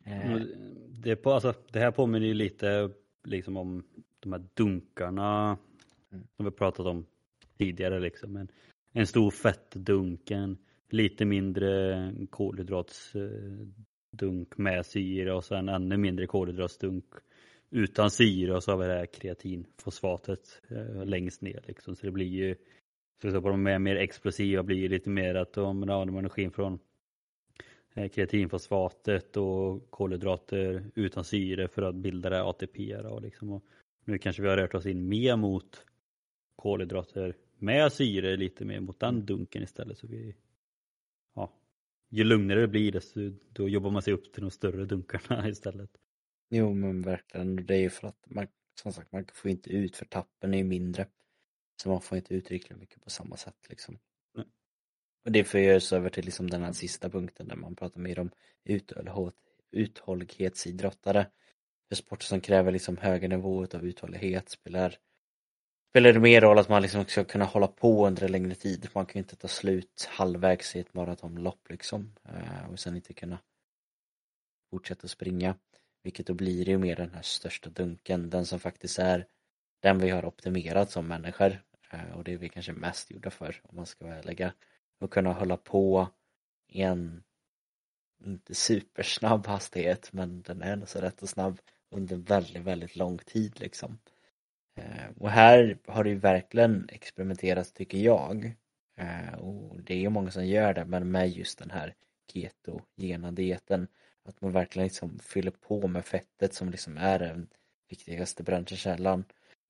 Eh. 0.05 0.41
Det, 0.89 1.17
på, 1.17 1.33
alltså, 1.33 1.55
det 1.73 1.79
här 1.79 1.91
påminner 1.91 2.27
ju 2.27 2.35
lite 2.35 2.91
liksom 3.25 3.57
om 3.57 3.85
de 4.21 4.33
här 4.33 4.45
dunkarna 4.55 5.59
mm. 6.13 6.27
som 6.37 6.45
vi 6.45 6.51
pratat 6.51 6.87
om 6.87 7.07
tidigare. 7.59 8.01
Liksom. 8.01 8.37
En, 8.37 8.49
en 8.93 9.07
stor 9.07 9.31
fettdunk, 9.31 10.31
en 10.31 10.59
lite 10.91 11.25
mindre 11.25 12.13
kolhydrats 12.31 13.13
dunk 14.11 14.59
med 14.59 14.87
syre 14.87 15.33
och 15.33 15.45
sen 15.45 15.69
ännu 15.69 15.97
mindre 15.97 16.27
kolhydratsdunk 16.27 17.05
utan 17.71 18.11
syre 18.11 18.57
och 18.57 18.65
så 18.65 18.71
har 18.71 18.79
vi 18.79 18.87
det 18.87 18.95
här 18.95 19.07
kreatinfosfatet 19.07 20.63
eh, 20.69 21.05
längst 21.05 21.43
ner 21.43 21.65
liksom. 21.67 21.97
Så 21.97 22.07
det 22.07 22.13
blir 22.13 22.27
ju, 22.27 22.57
så 23.23 23.43
på 23.43 23.49
de 23.49 23.67
är 23.67 23.79
mer 23.79 23.97
explosiva 23.97 24.63
blir 24.63 24.77
ju 24.77 24.89
lite 24.89 25.11
mer 25.11 25.35
att 25.35 25.53
de 25.53 25.83
använder 25.83 26.19
energin 26.19 26.51
från 26.51 26.79
eh, 27.95 28.09
kreatinfosfatet 28.09 29.37
och 29.37 29.91
kolhydrater 29.91 30.85
utan 30.95 31.25
syre 31.25 31.69
för 31.69 31.83
att 31.83 31.95
bilda 31.95 32.31
det 32.31 32.43
ATP. 32.43 32.97
Och 32.97 33.23
liksom. 33.23 33.53
och 33.53 33.65
nu 34.05 34.19
kanske 34.19 34.43
vi 34.43 34.49
har 34.49 34.57
rört 34.57 34.75
oss 34.75 34.87
in 34.87 35.09
mer 35.09 35.37
mot 35.37 35.85
kolhydrater 36.57 37.35
med 37.59 37.93
syre, 37.93 38.37
lite 38.37 38.65
mer 38.65 38.81
mot 38.81 39.01
den 39.01 39.27
dunken 39.27 39.63
istället. 39.63 39.99
Så 39.99 40.07
vi 40.07 40.35
ju 42.11 42.25
lugnare 42.25 42.61
det 42.61 42.69
blir 42.69 42.93
desto 42.93 43.31
då 43.53 43.69
jobbar 43.69 43.91
man 43.91 44.03
sig 44.03 44.13
upp 44.13 44.33
till 44.33 44.43
de 44.43 44.51
större 44.51 44.85
dunkarna 44.85 45.49
istället. 45.49 45.91
Jo 46.51 46.75
men 46.75 47.03
verkligen, 47.03 47.67
det 47.67 47.75
är 47.75 47.79
ju 47.79 47.91
för 47.91 48.09
att 48.09 48.25
man 48.27 48.47
som 48.83 48.93
sagt 48.93 49.13
man 49.13 49.25
får 49.35 49.51
inte 49.51 49.71
ut 49.71 49.97
för 49.97 50.05
tappen 50.05 50.55
är 50.55 50.59
ju 50.59 50.65
mindre. 50.65 51.07
Så 51.83 51.89
man 51.89 52.01
får 52.01 52.19
inte 52.19 52.35
ut 52.35 52.51
riktigt 52.51 52.79
mycket 52.79 53.03
på 53.03 53.11
samma 53.11 53.37
sätt 53.37 53.67
liksom. 53.69 53.99
Nej. 54.35 54.47
Och 55.25 55.33
det 55.33 55.45
för 55.45 55.77
oss 55.77 55.93
över 55.93 56.11
till 56.11 56.25
liksom 56.25 56.51
den 56.51 56.63
här 56.63 56.73
sista 56.73 57.11
punkten 57.11 57.49
där 57.49 57.57
man 57.57 57.77
pratar 57.77 58.01
mer 58.01 58.19
om 58.19 58.31
uthållighetsidrottare. 59.71 61.27
För 61.89 61.97
sporter 61.97 62.27
som 62.27 62.41
kräver 62.41 62.73
liksom 62.73 62.97
högre 62.97 63.29
nivå 63.29 63.67
av 63.75 63.87
uthållighet 63.87 64.49
spelar 64.49 64.99
spelar 65.91 66.13
det 66.13 66.21
mer 66.21 66.41
roll 66.41 66.59
att 66.59 66.69
man 66.69 66.83
liksom 66.83 67.05
ska 67.05 67.25
kunna 67.25 67.45
hålla 67.45 67.67
på 67.67 68.07
under 68.07 68.25
en 68.25 68.33
längre 68.33 68.55
tid. 68.55 68.89
Man 68.95 69.07
kan 69.07 69.15
ju 69.15 69.23
inte 69.23 69.37
ta 69.37 69.49
slut 69.49 70.09
halvvägs 70.11 70.77
i 70.77 70.81
ett 70.81 70.95
maratonlopp 70.95 71.71
liksom 71.71 72.15
eh, 72.25 72.71
och 72.73 72.79
sen 72.79 72.97
inte 72.97 73.15
kunna 73.15 73.39
fortsätta 74.71 75.09
springa. 75.09 75.55
Vilket 76.03 76.27
då 76.27 76.35
blir 76.35 76.65
det 76.65 76.71
ju 76.71 76.79
mer 76.79 76.97
den 76.97 77.15
här 77.15 77.23
största 77.23 77.71
dunken, 77.71 78.31
den 78.31 78.47
som 78.47 78.61
faktiskt 78.61 78.99
är 78.99 79.27
den 79.83 79.99
vi 79.99 80.11
har 80.11 80.25
optimerat 80.25 80.91
som 80.91 81.07
människor 81.07 81.63
eh, 81.91 82.17
och 82.17 82.25
det 82.25 82.33
är 82.33 82.39
vi 82.39 82.49
kanske 82.49 82.73
mest 82.73 83.11
gjorda 83.11 83.31
för 83.31 83.61
om 83.63 83.77
man 83.77 83.87
ska 83.87 84.05
vara 84.05 84.17
ärliga. 84.17 84.53
Att 85.01 85.11
kunna 85.11 85.33
hålla 85.33 85.57
på 85.57 86.09
i 86.69 86.83
en 86.83 87.23
inte 88.25 88.55
supersnabb 88.55 89.47
hastighet 89.47 90.13
men 90.13 90.43
den 90.43 90.63
är 90.63 90.73
ändå 90.73 90.87
så 90.87 91.01
rätt 91.01 91.23
och 91.23 91.29
snabb 91.29 91.61
under 91.91 92.17
väldigt, 92.17 92.63
väldigt 92.63 92.97
lång 92.97 93.19
tid 93.19 93.61
liksom. 93.61 93.99
Eh, 94.79 95.11
och 95.19 95.31
här 95.31 95.79
har 95.87 96.05
det 96.05 96.11
ju 96.11 96.19
verkligen 96.19 96.89
experimenterats 96.93 97.73
tycker 97.73 97.99
jag. 97.99 98.53
Eh, 98.97 99.35
och 99.35 99.83
det 99.83 99.95
är 99.95 99.99
ju 99.99 100.09
många 100.09 100.31
som 100.31 100.47
gör 100.47 100.75
det, 100.75 100.85
men 100.85 101.11
med 101.11 101.31
just 101.31 101.59
den 101.59 101.71
här 101.71 101.95
ketogena 102.33 103.33
dieten. 103.33 103.89
Att 104.25 104.41
man 104.41 104.53
verkligen 104.53 104.87
liksom 104.87 105.19
fyller 105.19 105.51
på 105.51 105.89
med 105.89 106.05
fettet 106.05 106.55
som 106.55 106.71
liksom 106.71 106.97
är 106.99 107.19
den 107.19 107.49
viktigaste 107.89 108.43
bränslekällan. 108.43 109.25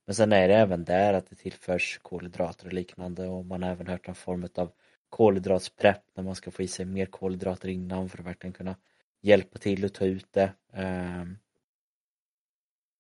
Men 0.07 0.14
sen 0.14 0.33
är 0.33 0.49
det 0.49 0.55
även 0.55 0.85
där 0.85 1.14
att 1.14 1.31
det 1.31 1.37
tillförs 1.37 1.99
kolhydrater 2.03 2.66
och 2.66 2.73
liknande 2.73 3.27
och 3.29 3.44
man 3.44 3.62
har 3.62 3.71
även 3.71 3.87
hört 3.87 4.07
någon 4.07 4.14
form 4.14 4.49
av 4.55 4.73
kolhydratsprepp 5.09 6.03
när 6.14 6.25
man 6.25 6.35
ska 6.35 6.51
få 6.51 6.62
i 6.62 6.68
sig 6.68 6.87
mer 6.87 7.07
kolhydrater 7.07 7.68
innan 7.68 8.09
för 8.09 8.18
att 8.18 8.27
verkligen 8.27 8.53
kunna 8.53 8.77
hjälpa 9.21 9.59
till 9.59 9.85
att 9.85 9.94
ta 9.94 10.05
ut 10.05 10.33
det. 10.33 10.53
Eh, 10.73 11.23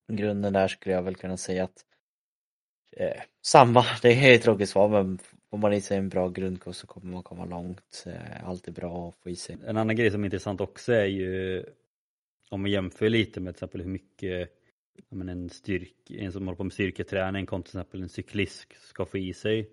I 0.08 0.16
grunden 0.16 0.52
där 0.52 0.68
skulle 0.68 0.94
jag 0.94 1.02
väl 1.02 1.14
kunna 1.14 1.36
säga 1.36 1.64
att 1.64 1.84
eh, 2.96 3.22
samma, 3.46 3.84
det 4.02 4.12
är 4.12 4.34
ett 4.34 4.42
tråkigt 4.42 4.68
svar 4.68 4.88
men 4.88 5.18
får 5.50 5.58
man 5.58 5.72
i 5.72 5.80
sig 5.80 5.98
en 5.98 6.08
bra 6.08 6.28
grundkost 6.28 6.80
så 6.80 6.86
kommer 6.86 7.12
man 7.12 7.22
komma 7.22 7.44
långt. 7.44 8.04
Eh, 8.06 8.48
allt 8.48 8.68
är 8.68 8.72
bra 8.72 9.08
att 9.08 9.16
få 9.22 9.30
i 9.30 9.36
sig. 9.36 9.56
En 9.66 9.76
annan 9.76 9.96
grej 9.96 10.10
som 10.10 10.22
är 10.22 10.26
intressant 10.26 10.60
också 10.60 10.92
är 10.92 11.06
ju 11.06 11.64
om 12.50 12.60
man 12.60 12.70
jämför 12.70 13.08
lite 13.08 13.40
med 13.40 13.54
till 13.54 13.58
exempel 13.58 13.80
hur 13.80 13.90
mycket 13.90 14.50
men 15.08 15.28
en, 15.28 15.50
styrk, 15.50 16.10
en 16.10 16.32
som 16.32 16.46
håller 16.46 16.56
på 16.56 16.64
med 16.64 16.72
styrketräning 16.72 17.46
kontra 17.46 17.70
till 17.70 17.78
exempel 17.78 18.02
en 18.02 18.08
cyklist 18.08 18.72
ska 18.80 19.06
få 19.06 19.18
i 19.18 19.34
sig. 19.34 19.70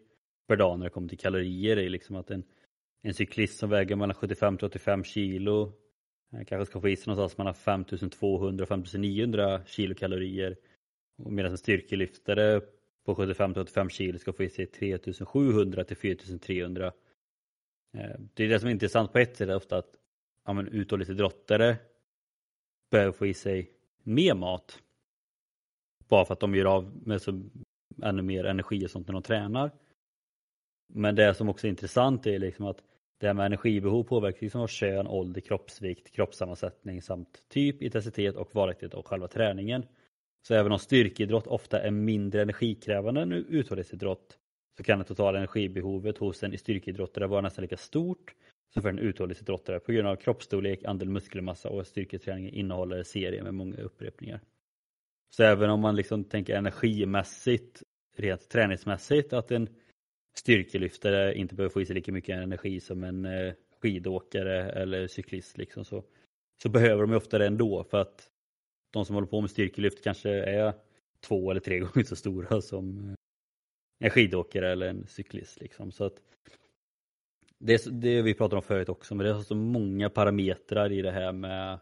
per 0.47 0.56
dag 0.56 0.80
när 0.80 0.86
det 0.86 0.89
kommer 0.89 1.10
till 1.10 1.17
kalorier 1.17 1.78
är 1.78 1.89
liksom 1.89 2.15
att 2.15 2.32
en, 2.32 2.43
en 3.01 3.13
cyklist 3.13 3.60
som 3.60 3.69
väger 3.69 3.95
mellan 3.95 4.15
75 4.15 4.58
till 4.58 4.65
85 4.65 5.04
kilo 5.04 5.73
eh, 6.34 6.45
kanske 6.45 6.65
ska 6.65 6.82
få 6.82 6.89
i 6.89 6.95
sig 6.95 7.04
någonstans 7.08 7.38
mellan 7.38 7.54
5200 7.54 8.63
och 8.63 8.69
5900 8.69 9.62
kilokalorier. 9.65 10.58
Medan 11.17 11.51
en 11.51 11.58
styrkelyftare 11.58 12.62
på 13.06 13.15
75 13.15 13.54
till 13.54 13.62
85 13.62 13.89
kilo 13.89 14.20
ska 14.20 14.34
få 14.34 14.44
i 14.44 14.50
sig 14.50 14.65
3700 14.65 15.84
till 15.84 15.98
4300. 15.98 16.88
Eh, 17.94 18.20
det 18.34 18.44
är 18.44 18.50
det 18.50 18.60
som 18.60 18.68
är 18.68 18.72
intressant 18.72 19.13
på 19.13 19.20
ett 19.20 19.38
sätt 19.38 19.50
är 19.50 19.56
ofta 19.56 19.78
att 19.78 19.96
ja, 20.46 20.54
men 20.54 20.68
uthållighetsidrottare 20.68 21.78
behöver 22.91 23.12
få 23.12 23.26
i 23.26 23.34
sig 23.34 23.72
mer 24.04 24.34
mat. 24.34 24.82
Bara 26.08 26.26
för 26.26 26.34
att 26.34 26.39
de 26.39 26.56
gör 26.56 26.65
av 26.65 26.98
med 27.06 27.22
så 27.22 27.44
ännu 28.04 28.22
mer 28.22 28.44
energi 28.44 28.86
och 28.86 28.91
sånt 28.91 29.08
när 29.08 29.13
de 29.13 29.24
tränar. 29.24 29.72
Men 30.94 31.15
det 31.15 31.34
som 31.34 31.50
också 31.50 31.68
är 31.68 31.70
intressant 31.70 32.28
är 32.28 32.39
liksom 32.39 32.65
att 32.65 32.84
det 33.18 33.28
här 33.28 33.34
med 33.34 33.46
energibehov 33.46 34.04
påverkar 34.04 34.41
liksom 34.41 34.62
av 34.62 34.68
kön, 34.68 35.08
ålder, 35.08 35.41
kroppsvikt, 35.41 36.12
kroppssammansättning 36.12 37.02
samt 37.02 37.50
typ, 37.50 37.82
intensitet 37.82 38.36
och 38.36 38.56
varaktighet 38.56 38.94
av 38.94 39.04
själva 39.04 39.28
träningen. 39.28 39.86
Så 40.47 40.53
även 40.53 40.71
om 40.71 40.79
styrkeidrott 40.79 41.47
ofta 41.47 41.81
är 41.81 41.91
mindre 41.91 42.41
energikrävande 42.41 43.21
än 43.21 43.31
uthållighetsidrott 43.31 44.38
så 44.77 44.84
kan 44.84 44.99
det 44.99 45.05
totala 45.05 45.38
energibehovet 45.38 46.17
hos 46.17 46.43
en 46.43 46.58
styrkeidrottare 46.58 47.27
vara 47.27 47.41
nästan 47.41 47.62
lika 47.62 47.77
stort 47.77 48.36
som 48.73 48.81
för 48.81 48.89
en 48.89 48.99
uthållighetsidrottare 48.99 49.79
på 49.79 49.91
grund 49.91 50.08
av 50.08 50.15
kroppsstorlek, 50.15 50.84
andel 50.84 51.10
muskelmassa 51.10 51.69
och 51.69 51.88
styrketräningen 51.88 52.53
innehåller 52.53 53.03
serier 53.03 53.43
med 53.43 53.53
många 53.53 53.77
upprepningar. 53.77 54.39
Så 55.36 55.43
även 55.43 55.69
om 55.69 55.79
man 55.79 55.95
liksom 55.95 56.23
tänker 56.23 56.55
energimässigt, 56.55 57.84
rent 58.15 58.49
träningsmässigt, 58.49 59.34
att 59.34 59.51
en 59.51 59.69
styrkelyftare 60.38 61.36
inte 61.36 61.55
behöver 61.55 61.73
få 61.73 61.81
i 61.81 61.86
sig 61.86 61.95
lika 61.95 62.12
mycket 62.12 62.38
energi 62.38 62.79
som 62.79 63.03
en 63.03 63.25
eh, 63.25 63.53
skidåkare 63.81 64.71
eller 64.71 65.08
cyklist 65.08 65.58
liksom 65.58 65.86
så, 65.86 66.03
så 66.63 66.69
behöver 66.69 67.01
de 67.01 67.12
ju 67.12 67.17
ofta 67.17 67.38
det 67.38 67.47
ändå 67.47 67.84
för 67.84 68.01
att 68.01 68.29
de 68.91 69.06
som 69.06 69.15
håller 69.15 69.28
på 69.28 69.41
med 69.41 69.50
styrkelyft 69.50 70.04
kanske 70.04 70.30
är 70.30 70.74
två 71.19 71.52
eller 71.52 71.62
tre 71.62 71.80
gånger 71.86 72.04
så 72.04 72.15
stora 72.15 72.62
som 72.62 73.10
eh, 73.10 73.15
en 74.00 74.10
skidåkare 74.10 74.71
eller 74.71 74.88
en 74.88 75.08
cyklist. 75.08 75.60
Liksom. 75.60 75.91
Så 75.91 76.04
att 76.04 76.21
det, 77.60 77.74
är, 77.74 77.91
det 77.91 78.21
vi 78.21 78.34
pratade 78.34 78.56
om 78.56 78.63
förut 78.63 78.89
också, 78.89 79.15
men 79.15 79.26
det 79.26 79.32
är 79.32 79.41
så 79.41 79.56
många 79.56 80.10
parametrar 80.10 80.91
i 80.91 81.02
det 81.02 81.12
här 81.12 81.32
med 81.32 81.80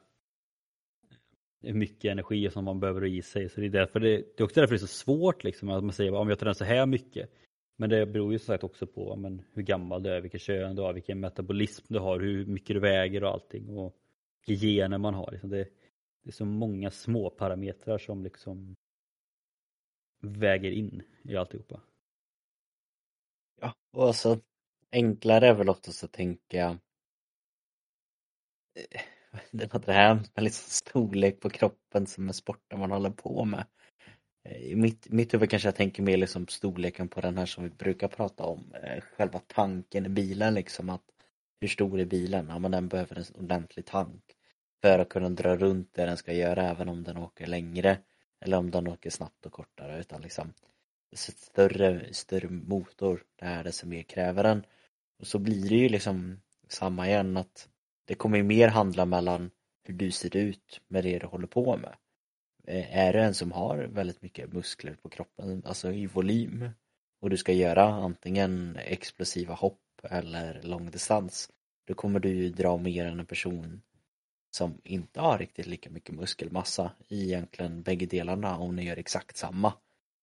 hur 1.61 1.73
mycket 1.73 2.11
energi 2.11 2.49
som 2.49 2.65
man 2.65 2.79
behöver 2.79 3.05
i 3.05 3.21
sig. 3.21 3.49
Så 3.49 3.61
det 3.61 3.67
är, 3.67 3.69
därför 3.69 3.99
det, 3.99 4.17
det 4.17 4.39
är 4.39 4.43
också 4.43 4.59
därför 4.59 4.73
det 4.73 4.77
är 4.77 4.87
så 4.87 4.87
svårt 4.87 5.43
liksom, 5.43 5.69
att 5.69 5.83
man 5.83 5.93
säger 5.93 6.13
om 6.13 6.29
jag 6.29 6.39
tränar 6.39 6.53
så 6.53 6.63
här 6.63 6.85
mycket. 6.85 7.29
Men 7.77 7.89
det 7.89 8.05
beror 8.05 8.33
ju 8.33 8.39
som 8.39 8.45
sagt 8.45 8.63
också 8.63 8.87
på 8.87 9.15
men, 9.15 9.41
hur 9.53 9.61
gammal 9.61 10.03
du 10.03 10.09
är, 10.09 10.21
vilket 10.21 10.41
kön 10.41 10.75
du 10.75 10.81
har, 10.81 10.93
vilken 10.93 11.19
metabolism 11.19 11.85
du 11.89 11.99
har, 11.99 12.19
hur 12.19 12.45
mycket 12.45 12.75
du 12.75 12.79
väger 12.79 13.23
och 13.23 13.29
allting. 13.29 13.69
Och 13.69 13.95
vilka 14.47 14.65
gener 14.65 14.97
man 14.97 15.13
har. 15.13 15.31
Liksom. 15.31 15.49
Det, 15.49 15.67
det 16.23 16.29
är 16.29 16.33
så 16.33 16.45
många 16.45 16.91
små 16.91 17.29
parametrar 17.29 17.97
som 17.97 18.23
liksom 18.23 18.75
väger 20.21 20.71
in 20.71 21.03
i 21.23 21.37
alltihopa. 21.37 21.81
Ja, 23.61 23.73
och 23.91 24.07
alltså 24.07 24.39
enklare 24.91 25.47
är 25.47 25.53
väl 25.53 25.69
oftast 25.69 26.03
att 26.03 26.11
tänka 26.11 26.79
det 29.51 29.73
var 29.73 29.79
det 29.79 29.93
här 29.93 30.15
med 30.15 30.43
liksom 30.43 30.69
storlek 30.69 31.39
på 31.39 31.49
kroppen 31.49 32.07
som 32.07 32.29
är 32.29 32.33
sporten 32.33 32.79
man 32.79 32.91
håller 32.91 33.09
på 33.09 33.45
med. 33.45 33.65
Eh, 34.43 34.57
I 34.57 34.75
mitt, 34.75 35.09
mitt 35.09 35.33
huvud 35.33 35.49
kanske 35.49 35.67
jag 35.67 35.75
tänker 35.75 36.03
mer 36.03 36.17
liksom 36.17 36.47
storleken 36.47 37.07
på 37.07 37.21
den 37.21 37.37
här 37.37 37.45
som 37.45 37.63
vi 37.63 37.69
brukar 37.69 38.07
prata 38.07 38.43
om, 38.43 38.73
eh, 38.83 39.01
själva 39.01 39.39
tanken 39.47 40.05
i 40.05 40.09
bilen 40.09 40.53
liksom 40.53 40.89
att 40.89 41.03
hur 41.61 41.67
stor 41.67 41.99
är 41.99 42.05
bilen? 42.05 42.47
Ja 42.49 42.59
men 42.59 42.71
den 42.71 42.87
behöver 42.87 43.17
en 43.17 43.43
ordentlig 43.43 43.85
tank 43.85 44.23
för 44.83 44.99
att 44.99 45.09
kunna 45.09 45.29
dra 45.29 45.55
runt 45.55 45.93
det 45.93 46.05
den 46.05 46.17
ska 46.17 46.33
göra 46.33 46.69
även 46.69 46.89
om 46.89 47.03
den 47.03 47.17
åker 47.17 47.47
längre 47.47 47.97
eller 48.41 48.57
om 48.57 48.71
den 48.71 48.87
åker 48.87 49.09
snabbt 49.09 49.45
och 49.45 49.51
kortare 49.51 49.99
utan 49.99 50.21
liksom 50.21 50.53
större, 51.15 52.13
större 52.13 52.49
motor, 52.49 53.23
det 53.35 53.45
är 53.45 53.63
det 53.63 53.71
som 53.71 53.89
mer 53.89 54.03
kräver 54.03 54.43
den. 54.43 54.65
Och 55.19 55.27
så 55.27 55.39
blir 55.39 55.69
det 55.69 55.75
ju 55.75 55.89
liksom 55.89 56.41
samma 56.67 57.07
igen 57.07 57.37
att 57.37 57.69
det 58.05 58.15
kommer 58.15 58.37
ju 58.37 58.43
mer 58.43 58.67
handla 58.67 59.05
mellan 59.05 59.51
hur 59.83 59.93
du 59.93 60.11
ser 60.11 60.35
ut 60.35 60.81
med 60.87 61.03
det 61.03 61.19
du 61.19 61.25
håller 61.27 61.47
på 61.47 61.77
med. 61.77 61.95
Eh, 62.67 62.97
är 62.97 63.13
du 63.13 63.19
en 63.19 63.33
som 63.33 63.51
har 63.51 63.77
väldigt 63.77 64.21
mycket 64.21 64.53
muskler 64.53 64.95
på 65.01 65.09
kroppen, 65.09 65.63
alltså 65.65 65.91
i 65.91 66.05
volym 66.05 66.69
och 67.21 67.29
du 67.29 67.37
ska 67.37 67.53
göra 67.53 67.83
antingen 67.83 68.77
explosiva 68.85 69.53
hopp 69.53 69.79
eller 70.03 70.61
långdistans 70.63 71.49
då 71.87 71.93
kommer 71.93 72.19
du 72.19 72.29
ju 72.29 72.49
dra 72.49 72.77
mer 72.77 73.05
än 73.05 73.19
en 73.19 73.25
person 73.25 73.81
som 74.55 74.81
inte 74.83 75.21
har 75.21 75.37
riktigt 75.37 75.65
lika 75.65 75.89
mycket 75.89 76.15
muskelmassa 76.15 76.91
i 77.07 77.23
egentligen 77.23 77.83
bägge 77.83 78.05
delarna 78.05 78.57
om 78.57 78.75
ni 78.75 78.83
gör 78.83 78.97
exakt 78.97 79.37
samma 79.37 79.73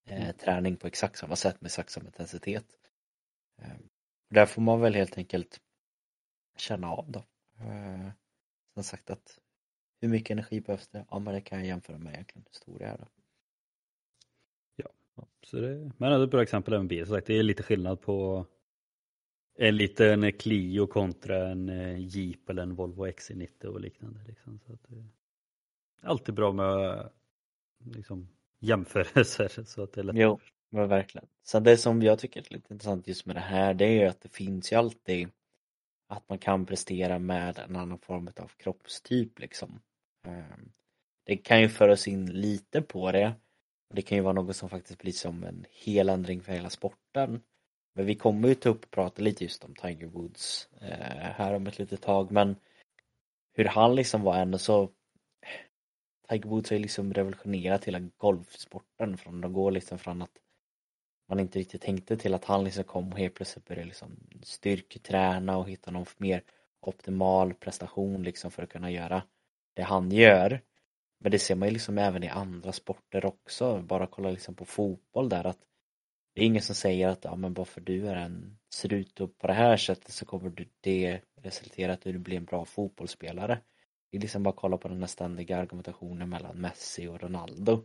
eh, 0.07 0.23
mm. 0.23 0.35
träning 0.35 0.77
på 0.77 0.87
exakt 0.87 1.19
samma 1.19 1.37
sätt 1.37 1.61
med 1.61 1.69
exakt 1.69 1.91
samma 1.91 2.07
intensitet. 2.07 2.65
Eh, 3.63 3.77
där 4.31 4.47
får 4.47 4.63
man 4.63 4.81
väl 4.81 4.95
helt 4.95 5.19
enkelt 5.19 5.61
känna 6.57 6.91
av 6.91 7.11
då. 7.11 7.19
Eh, 7.65 8.11
som 8.75 8.83
sagt 8.85 9.11
att 9.11 9.39
hur 10.01 10.09
mycket 10.09 10.31
energi 10.31 10.61
behövs 10.61 10.89
det? 10.89 11.05
Ja 11.11 11.19
men 11.19 11.35
det 11.35 11.41
kan 11.41 11.59
jag 11.59 11.67
jämföra 11.67 11.99
med 11.99 12.13
egentligen 12.13 12.45
hur 12.47 12.55
stor 12.55 12.79
det 12.79 12.85
är 12.85 12.99
då. 12.99 13.07
Ja, 14.77 14.91
så 15.43 15.57
det, 15.57 15.93
men 15.97 16.11
det 16.11 16.17
är 16.17 16.25
ett 16.25 16.31
bra 16.31 16.43
exempel 16.43 16.75
även 16.75 16.89
bil. 16.89 17.07
Så 17.07 17.15
sagt, 17.15 17.27
det 17.27 17.39
är 17.39 17.43
lite 17.43 17.63
skillnad 17.63 18.01
på 18.01 18.47
en 19.63 19.77
liten 19.77 20.33
Clio 20.33 20.87
kontra 20.87 21.49
en 21.49 21.69
eh, 21.69 21.99
Jeep 21.99 22.51
eller 22.51 22.63
en 22.63 22.75
Volvo 22.75 23.07
XC90 23.07 23.65
och 23.65 23.81
liknande. 23.81 24.21
Liksom. 24.27 24.61
Så 24.67 24.73
att 24.73 24.93
eh, 24.93 25.05
alltid 26.03 26.35
bra 26.35 26.53
med 26.53 27.09
liksom, 27.85 28.29
jämförelser. 28.59 29.49
Så 29.65 29.83
att 29.83 29.93
det 29.93 30.01
är 30.01 30.05
lätt 30.05 30.17
jo, 30.17 30.41
men 30.71 30.89
verkligen. 30.89 31.27
Så 31.43 31.61
det 31.61 31.77
som 31.77 32.03
jag 32.03 32.19
tycker 32.19 32.41
är 32.41 32.55
lite 32.55 32.73
intressant 32.73 33.09
just 33.09 33.27
med 33.27 33.37
det 33.37 33.41
här 33.41 33.75
det 33.75 33.85
är 33.85 34.03
ju 34.03 34.07
att 34.07 34.21
det 34.21 34.29
finns 34.29 34.73
ju 34.73 34.77
alltid 34.77 35.29
att 36.09 36.29
man 36.29 36.39
kan 36.39 36.67
prestera 36.67 37.19
med 37.19 37.59
en 37.59 37.77
annan 37.77 37.99
form 37.99 38.29
av 38.37 38.49
kroppstyp 38.57 39.39
liksom. 39.39 39.81
Ehm, 40.27 40.73
det 41.25 41.37
kan 41.37 41.61
ju 41.61 41.69
föra 41.69 41.93
oss 41.93 42.09
in 42.09 42.27
lite 42.27 42.83
på 42.83 43.13
det. 43.13 43.33
Det 43.95 44.03
kan 44.03 44.19
ju 44.19 44.23
vara 44.23 44.35
något 44.35 44.57
som 44.57 44.69
faktiskt 44.69 44.99
blir 44.99 45.13
som 45.13 45.45
en 45.45 45.65
heländring 45.71 46.43
för 46.43 46.53
hela 46.53 46.71
sporten. 46.71 47.41
Men 47.93 48.07
vi 48.07 48.15
kommer 48.15 48.49
ju 48.49 48.55
ta 48.55 48.69
upp 48.69 48.85
och 48.85 48.91
prata 48.91 49.23
lite 49.23 49.45
just 49.45 49.65
om 49.65 49.75
Tiger 49.75 50.07
Woods 50.07 50.69
eh, 50.81 51.31
här 51.37 51.55
om 51.55 51.67
ett 51.67 51.79
litet 51.79 52.03
tag 52.03 52.31
men 52.31 52.57
hur 53.53 53.65
han 53.65 53.95
liksom 53.95 54.23
var 54.23 54.37
ändå 54.37 54.59
så 54.59 54.91
Tiger 56.29 56.49
Woods 56.49 56.71
har 56.71 56.77
ju 56.77 56.83
liksom 56.83 57.15
revolutionerat 57.15 57.85
hela 57.85 57.99
golfsporten 57.99 59.17
från 59.17 59.45
att 59.45 59.53
gå 59.53 59.71
liksom 59.71 59.99
från 59.99 60.23
att 60.23 60.39
man 61.29 61.41
inte 61.41 61.59
riktigt 61.59 61.83
tänkte 61.83 62.17
till 62.17 62.35
att 62.35 62.45
han 62.45 62.65
liksom 62.65 62.85
kom 62.85 63.13
och 63.13 63.19
helt 63.19 63.35
plötsligt 63.35 63.65
började 63.65 63.87
liksom 63.87 64.17
styrketräna 64.43 65.59
och 65.59 65.71
hitta 65.71 65.91
någon 65.91 66.07
mer 66.17 66.43
optimal 66.81 67.55
prestation 67.55 68.23
liksom 68.23 68.51
för 68.51 68.63
att 68.63 68.69
kunna 68.69 68.91
göra 68.91 69.23
det 69.75 69.83
han 69.83 70.13
gör. 70.13 70.61
Men 71.19 71.33
det 71.33 71.39
ser 71.39 71.55
man 71.55 71.69
ju 71.69 71.73
liksom 71.73 71.99
även 71.99 72.25
i 72.25 72.29
andra 72.29 72.73
sporter 72.73 73.25
också, 73.25 73.83
bara 73.83 74.07
kolla 74.07 74.31
liksom 74.31 74.55
på 74.55 74.65
fotboll 74.65 75.29
där 75.29 75.47
att 75.47 75.59
det 76.41 76.45
är 76.45 76.47
ingen 76.47 76.63
som 76.63 76.75
säger 76.75 77.09
att 77.09 77.25
ja, 77.25 77.37
men 77.37 77.55
bara 77.55 77.65
för 77.65 77.81
du 77.81 78.09
är 78.09 78.17
en, 78.17 78.59
ser 78.75 78.93
ut 78.93 79.15
på 79.15 79.47
det 79.47 79.53
här 79.53 79.77
sättet 79.77 80.13
så 80.13 80.25
kommer 80.25 80.51
du 80.51 80.69
det 80.81 81.21
resultera 81.37 81.93
att 81.93 82.03
du 82.03 82.19
blir 82.19 82.37
en 82.37 82.45
bra 82.45 82.65
fotbollsspelare. 82.65 83.61
Det 84.11 84.17
är 84.17 84.21
liksom 84.21 84.43
bara 84.43 84.55
kolla 84.55 84.77
på 84.77 84.89
den 84.89 85.01
här 85.01 85.07
ständiga 85.07 85.59
argumentationen 85.59 86.29
mellan 86.29 86.57
Messi 86.57 87.07
och 87.07 87.21
Ronaldo. 87.21 87.85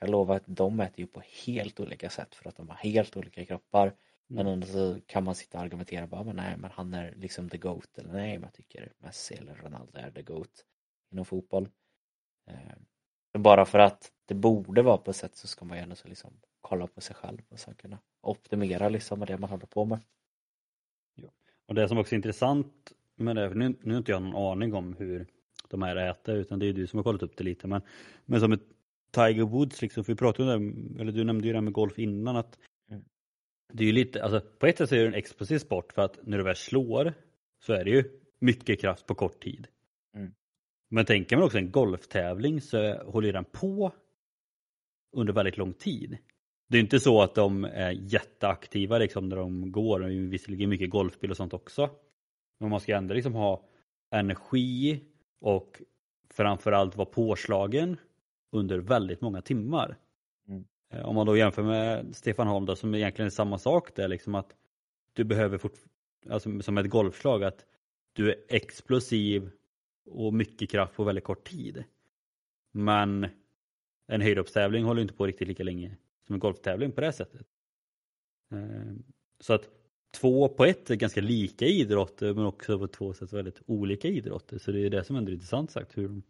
Jag 0.00 0.10
lovar 0.10 0.36
att 0.36 0.42
de 0.46 0.80
äter 0.80 1.00
ju 1.00 1.06
på 1.06 1.22
helt 1.46 1.80
olika 1.80 2.10
sätt 2.10 2.34
för 2.34 2.48
att 2.48 2.56
de 2.56 2.68
har 2.68 2.76
helt 2.76 3.16
olika 3.16 3.44
kroppar. 3.44 3.94
Men 4.26 4.46
ändå 4.46 4.66
så 4.66 5.00
kan 5.06 5.24
man 5.24 5.34
sitta 5.34 5.58
och 5.58 5.64
argumentera 5.64 6.06
bara, 6.06 6.24
men 6.24 6.36
nej 6.36 6.56
men 6.56 6.70
han 6.70 6.94
är 6.94 7.14
liksom 7.16 7.48
the 7.48 7.58
GOAT 7.58 7.98
eller 7.98 8.12
nej 8.12 8.32
men 8.38 8.42
jag 8.42 8.54
tycker 8.54 8.92
Messi 8.98 9.34
eller 9.34 9.54
Ronaldo 9.54 9.98
är 9.98 10.10
the 10.10 10.22
GOAT 10.22 10.64
inom 11.12 11.24
fotboll. 11.24 11.68
Eh, 12.46 13.38
bara 13.38 13.64
för 13.64 13.78
att 13.78 14.12
det 14.24 14.34
borde 14.34 14.82
vara 14.82 14.98
på 14.98 15.10
ett 15.10 15.16
sätt 15.16 15.36
så 15.36 15.48
ska 15.48 15.64
man 15.64 15.76
ju 15.76 15.82
ändå 15.82 15.96
så 15.96 16.08
liksom 16.08 16.40
kolla 16.64 16.86
på 16.86 17.00
sig 17.00 17.16
själv 17.16 17.38
och 17.48 17.58
sen 17.58 17.74
kunna 17.74 17.98
optimera 18.20 18.88
liksom 18.88 19.18
med 19.18 19.28
det 19.28 19.38
man 19.38 19.50
håller 19.50 19.66
på 19.66 19.84
med. 19.84 19.98
Ja. 21.14 21.28
Och 21.66 21.74
det 21.74 21.88
som 21.88 21.98
också 21.98 22.14
är 22.14 22.16
intressant 22.16 22.92
med 23.16 23.36
det, 23.36 23.54
nu, 23.54 23.74
nu 23.82 23.92
har 23.92 23.98
inte 23.98 24.12
jag 24.12 24.22
någon 24.22 24.52
aning 24.52 24.74
om 24.74 24.96
hur 24.96 25.26
de 25.68 25.82
här 25.82 25.96
äter 25.96 26.36
utan 26.36 26.58
det 26.58 26.66
är 26.66 26.72
du 26.72 26.86
som 26.86 26.98
har 26.98 27.04
kollat 27.04 27.22
upp 27.22 27.36
det 27.36 27.44
lite 27.44 27.66
men, 27.66 27.82
men 28.24 28.40
som 28.40 28.52
ett 28.52 28.62
Tiger 29.10 29.44
Woods 29.44 29.82
liksom, 29.82 30.04
för 30.04 30.12
vi 30.12 30.16
pratade 30.16 30.54
om 30.54 30.94
det, 30.94 31.00
eller 31.00 31.12
du 31.12 31.24
nämnde 31.24 31.46
ju 31.46 31.52
det 31.52 31.56
här 31.56 31.62
med 31.62 31.72
golf 31.72 31.98
innan 31.98 32.36
att 32.36 32.58
mm. 32.90 33.04
det 33.72 33.84
är 33.84 33.86
ju 33.86 33.92
lite, 33.92 34.22
alltså 34.22 34.40
på 34.58 34.66
ett 34.66 34.78
sätt 34.78 34.88
så 34.88 34.94
är 34.94 35.00
det 35.00 35.06
en 35.06 35.14
explosiv 35.14 35.58
sport 35.58 35.92
för 35.92 36.02
att 36.02 36.26
när 36.26 36.38
du 36.38 36.44
väl 36.44 36.56
slår 36.56 37.14
så 37.58 37.72
är 37.72 37.84
det 37.84 37.90
ju 37.90 38.20
mycket 38.38 38.80
kraft 38.80 39.06
på 39.06 39.14
kort 39.14 39.40
tid. 39.42 39.66
Mm. 40.14 40.34
Men 40.88 41.04
tänker 41.04 41.36
man 41.36 41.44
också 41.44 41.58
en 41.58 41.70
golftävling 41.70 42.60
så 42.60 43.02
håller 43.02 43.32
den 43.32 43.44
på 43.44 43.92
under 45.12 45.32
väldigt 45.32 45.56
lång 45.56 45.72
tid. 45.72 46.18
Det 46.68 46.78
är 46.78 46.80
inte 46.80 47.00
så 47.00 47.22
att 47.22 47.34
de 47.34 47.64
är 47.64 47.90
jätteaktiva 47.90 48.98
liksom 48.98 49.28
när 49.28 49.36
de 49.36 49.72
går. 49.72 50.00
Det 50.00 50.06
är 50.06 50.28
visserligen 50.28 50.70
mycket 50.70 50.90
golfspel 50.90 51.30
och 51.30 51.36
sånt 51.36 51.54
också. 51.54 51.90
Men 52.60 52.70
man 52.70 52.80
ska 52.80 52.96
ändå 52.96 53.14
liksom 53.14 53.34
ha 53.34 53.68
energi 54.10 55.00
och 55.40 55.82
framförallt 56.30 56.96
vara 56.96 57.06
påslagen 57.06 57.96
under 58.52 58.78
väldigt 58.78 59.20
många 59.20 59.42
timmar. 59.42 59.96
Mm. 60.48 60.64
Eh, 60.92 61.04
om 61.04 61.14
man 61.14 61.26
då 61.26 61.36
jämför 61.36 61.62
med 61.62 62.16
Stefan 62.16 62.46
Holm 62.46 62.66
då, 62.66 62.76
som 62.76 62.94
egentligen 62.94 63.26
är 63.26 63.30
samma 63.30 63.58
sak 63.58 63.96
där 63.96 64.08
liksom 64.08 64.34
att 64.34 64.56
du 65.12 65.24
behöver 65.24 65.58
fort, 65.58 65.74
alltså 66.30 66.62
som 66.62 66.78
ett 66.78 66.90
golfslag 66.90 67.44
att 67.44 67.64
du 68.12 68.30
är 68.30 68.36
explosiv 68.48 69.50
och 70.10 70.34
mycket 70.34 70.70
kraft 70.70 70.94
på 70.94 71.04
väldigt 71.04 71.24
kort 71.24 71.48
tid. 71.48 71.84
Men 72.72 73.26
en 74.06 74.20
höjdhoppstävling 74.20 74.84
håller 74.84 75.02
inte 75.02 75.14
på 75.14 75.26
riktigt 75.26 75.48
lika 75.48 75.62
länge 75.62 75.96
som 76.26 76.34
en 76.34 76.40
golftävling 76.40 76.92
på 76.92 77.00
det 77.00 77.12
sättet. 77.12 77.46
Eh, 78.52 78.92
så 79.40 79.52
att 79.52 79.68
två 80.20 80.48
på 80.48 80.64
ett 80.64 80.90
är 80.90 80.94
ganska 80.94 81.20
lika 81.20 81.64
idrotter 81.64 82.34
men 82.34 82.46
också 82.46 82.78
på 82.78 82.88
två 82.88 83.12
sätt 83.14 83.32
väldigt 83.32 83.62
olika 83.66 84.08
idrotter. 84.08 84.58
Så 84.58 84.72
det 84.72 84.80
är 84.80 84.90
det 84.90 85.04
som 85.04 85.16
ändå 85.16 85.30
är 85.30 85.34
intressant 85.34 85.70
sagt 85.70 85.98
hur, 85.98 86.22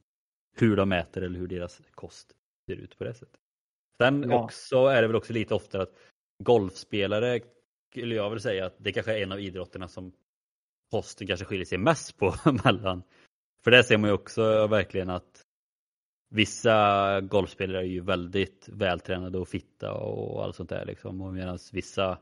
hur 0.57 0.77
de 0.77 0.89
mäter 0.89 1.23
eller 1.23 1.39
hur 1.39 1.47
deras 1.47 1.83
kost 1.91 2.33
ser 2.67 2.77
ut 2.77 2.99
på 2.99 3.05
det 3.05 3.15
sättet. 3.15 3.41
Sen 3.99 4.31
ja. 4.31 4.45
också 4.45 4.77
är 4.77 5.03
det 5.03 5.09
väl 5.09 5.17
också 5.17 5.33
lite 5.33 5.55
oftare 5.55 5.83
att 5.83 5.95
golfspelare 6.39 7.41
skulle 7.91 8.15
jag 8.15 8.31
väl 8.31 8.41
säga 8.41 8.67
att 8.67 8.77
det 8.79 8.93
kanske 8.93 9.19
är 9.19 9.23
en 9.23 9.33
av 9.33 9.41
idrotterna 9.41 9.89
som 9.89 10.13
kosten 10.91 11.27
kanske 11.27 11.47
skiljer 11.47 11.67
sig 11.67 11.79
mest 11.79 12.17
på 12.17 12.35
mellan. 12.65 13.03
För 13.65 13.71
det 13.71 13.85
ser 13.85 13.99
man 13.99 14.11
ju 14.11 14.15
också 14.15 14.67
verkligen 14.67 15.11
att 15.11 15.44
vissa 16.35 17.21
golfspelare 17.21 17.83
är 17.83 17.89
ju 17.89 18.01
väldigt 18.01 18.69
vältränade 18.73 19.39
och 19.39 19.49
fitta 19.49 19.93
och 19.93 20.45
allt 20.45 20.57
sånt 20.57 20.71
där 20.71 20.85
liksom. 20.87 21.21
Och 21.21 21.35
medan 21.35 21.59
vissa 21.73 22.19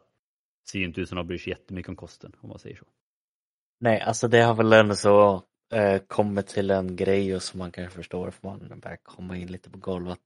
ser 0.68 0.78
ju 0.78 0.84
inte 0.84 1.00
ut 1.00 1.08
som 1.08 1.16
de 1.16 1.26
bryr 1.26 1.38
sig 1.38 1.50
jättemycket 1.50 1.88
om 1.88 1.96
kosten 1.96 2.32
om 2.40 2.48
man 2.48 2.58
säger 2.58 2.76
så. 2.76 2.84
Nej, 3.80 4.00
alltså 4.00 4.28
det 4.28 4.42
har 4.42 4.54
väl 4.54 4.72
ändå 4.72 4.94
så 4.94 5.42
eh, 5.72 5.98
kommit 5.98 6.46
till 6.46 6.70
en 6.70 6.96
grej 6.96 7.36
och 7.36 7.42
som 7.42 7.58
man 7.58 7.72
kanske 7.72 7.96
förstår 7.96 8.30
för 8.30 8.48
man 8.48 8.80
börjar 8.80 8.98
komma 9.02 9.36
in 9.36 9.52
lite 9.52 9.70
på 9.70 9.78
golvet. 9.78 10.20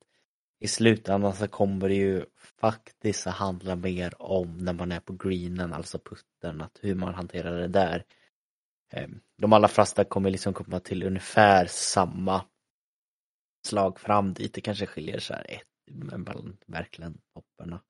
I 0.60 0.68
slutändan 0.68 1.32
så 1.32 1.48
kommer 1.48 1.88
det 1.88 1.94
ju 1.94 2.24
faktiskt 2.60 3.26
att 3.26 3.34
handla 3.34 3.76
mer 3.76 4.22
om 4.22 4.58
när 4.58 4.72
man 4.72 4.92
är 4.92 5.00
på 5.00 5.12
greenen, 5.12 5.72
alltså 5.72 5.98
putten, 5.98 6.60
att 6.60 6.78
hur 6.82 6.94
man 6.94 7.14
hanterar 7.14 7.60
det 7.60 7.68
där. 7.68 8.04
Eh, 8.92 9.08
de 9.38 9.52
allra 9.52 9.68
flesta 9.68 10.04
kommer 10.04 10.30
liksom 10.30 10.54
komma 10.54 10.80
till 10.80 11.02
ungefär 11.02 11.66
samma 11.66 12.44
slag 13.66 14.00
fram 14.00 14.34
dit. 14.34 14.54
Det 14.54 14.60
kanske 14.60 14.86
skiljer 14.86 15.18
så 15.18 15.34
här 15.34 15.46
ett 15.48 15.94
mellan 15.94 16.56
verkligen 16.66 17.20
topparna. 17.34 17.82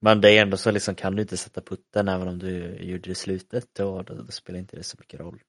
Men 0.00 0.20
det 0.20 0.30
är 0.30 0.42
ändå 0.42 0.56
så 0.56 0.70
liksom 0.70 0.94
kan 0.94 1.16
du 1.16 1.22
inte 1.22 1.36
sätta 1.36 1.60
putten 1.60 2.08
även 2.08 2.28
om 2.28 2.38
du 2.38 2.76
gjorde 2.76 3.02
det 3.02 3.10
i 3.10 3.14
slutet 3.14 3.74
då, 3.74 4.02
då, 4.02 4.14
då 4.14 4.32
spelar 4.32 4.58
inte 4.58 4.76
det 4.76 4.82
så 4.82 4.96
mycket 5.00 5.20
roll. 5.20 5.42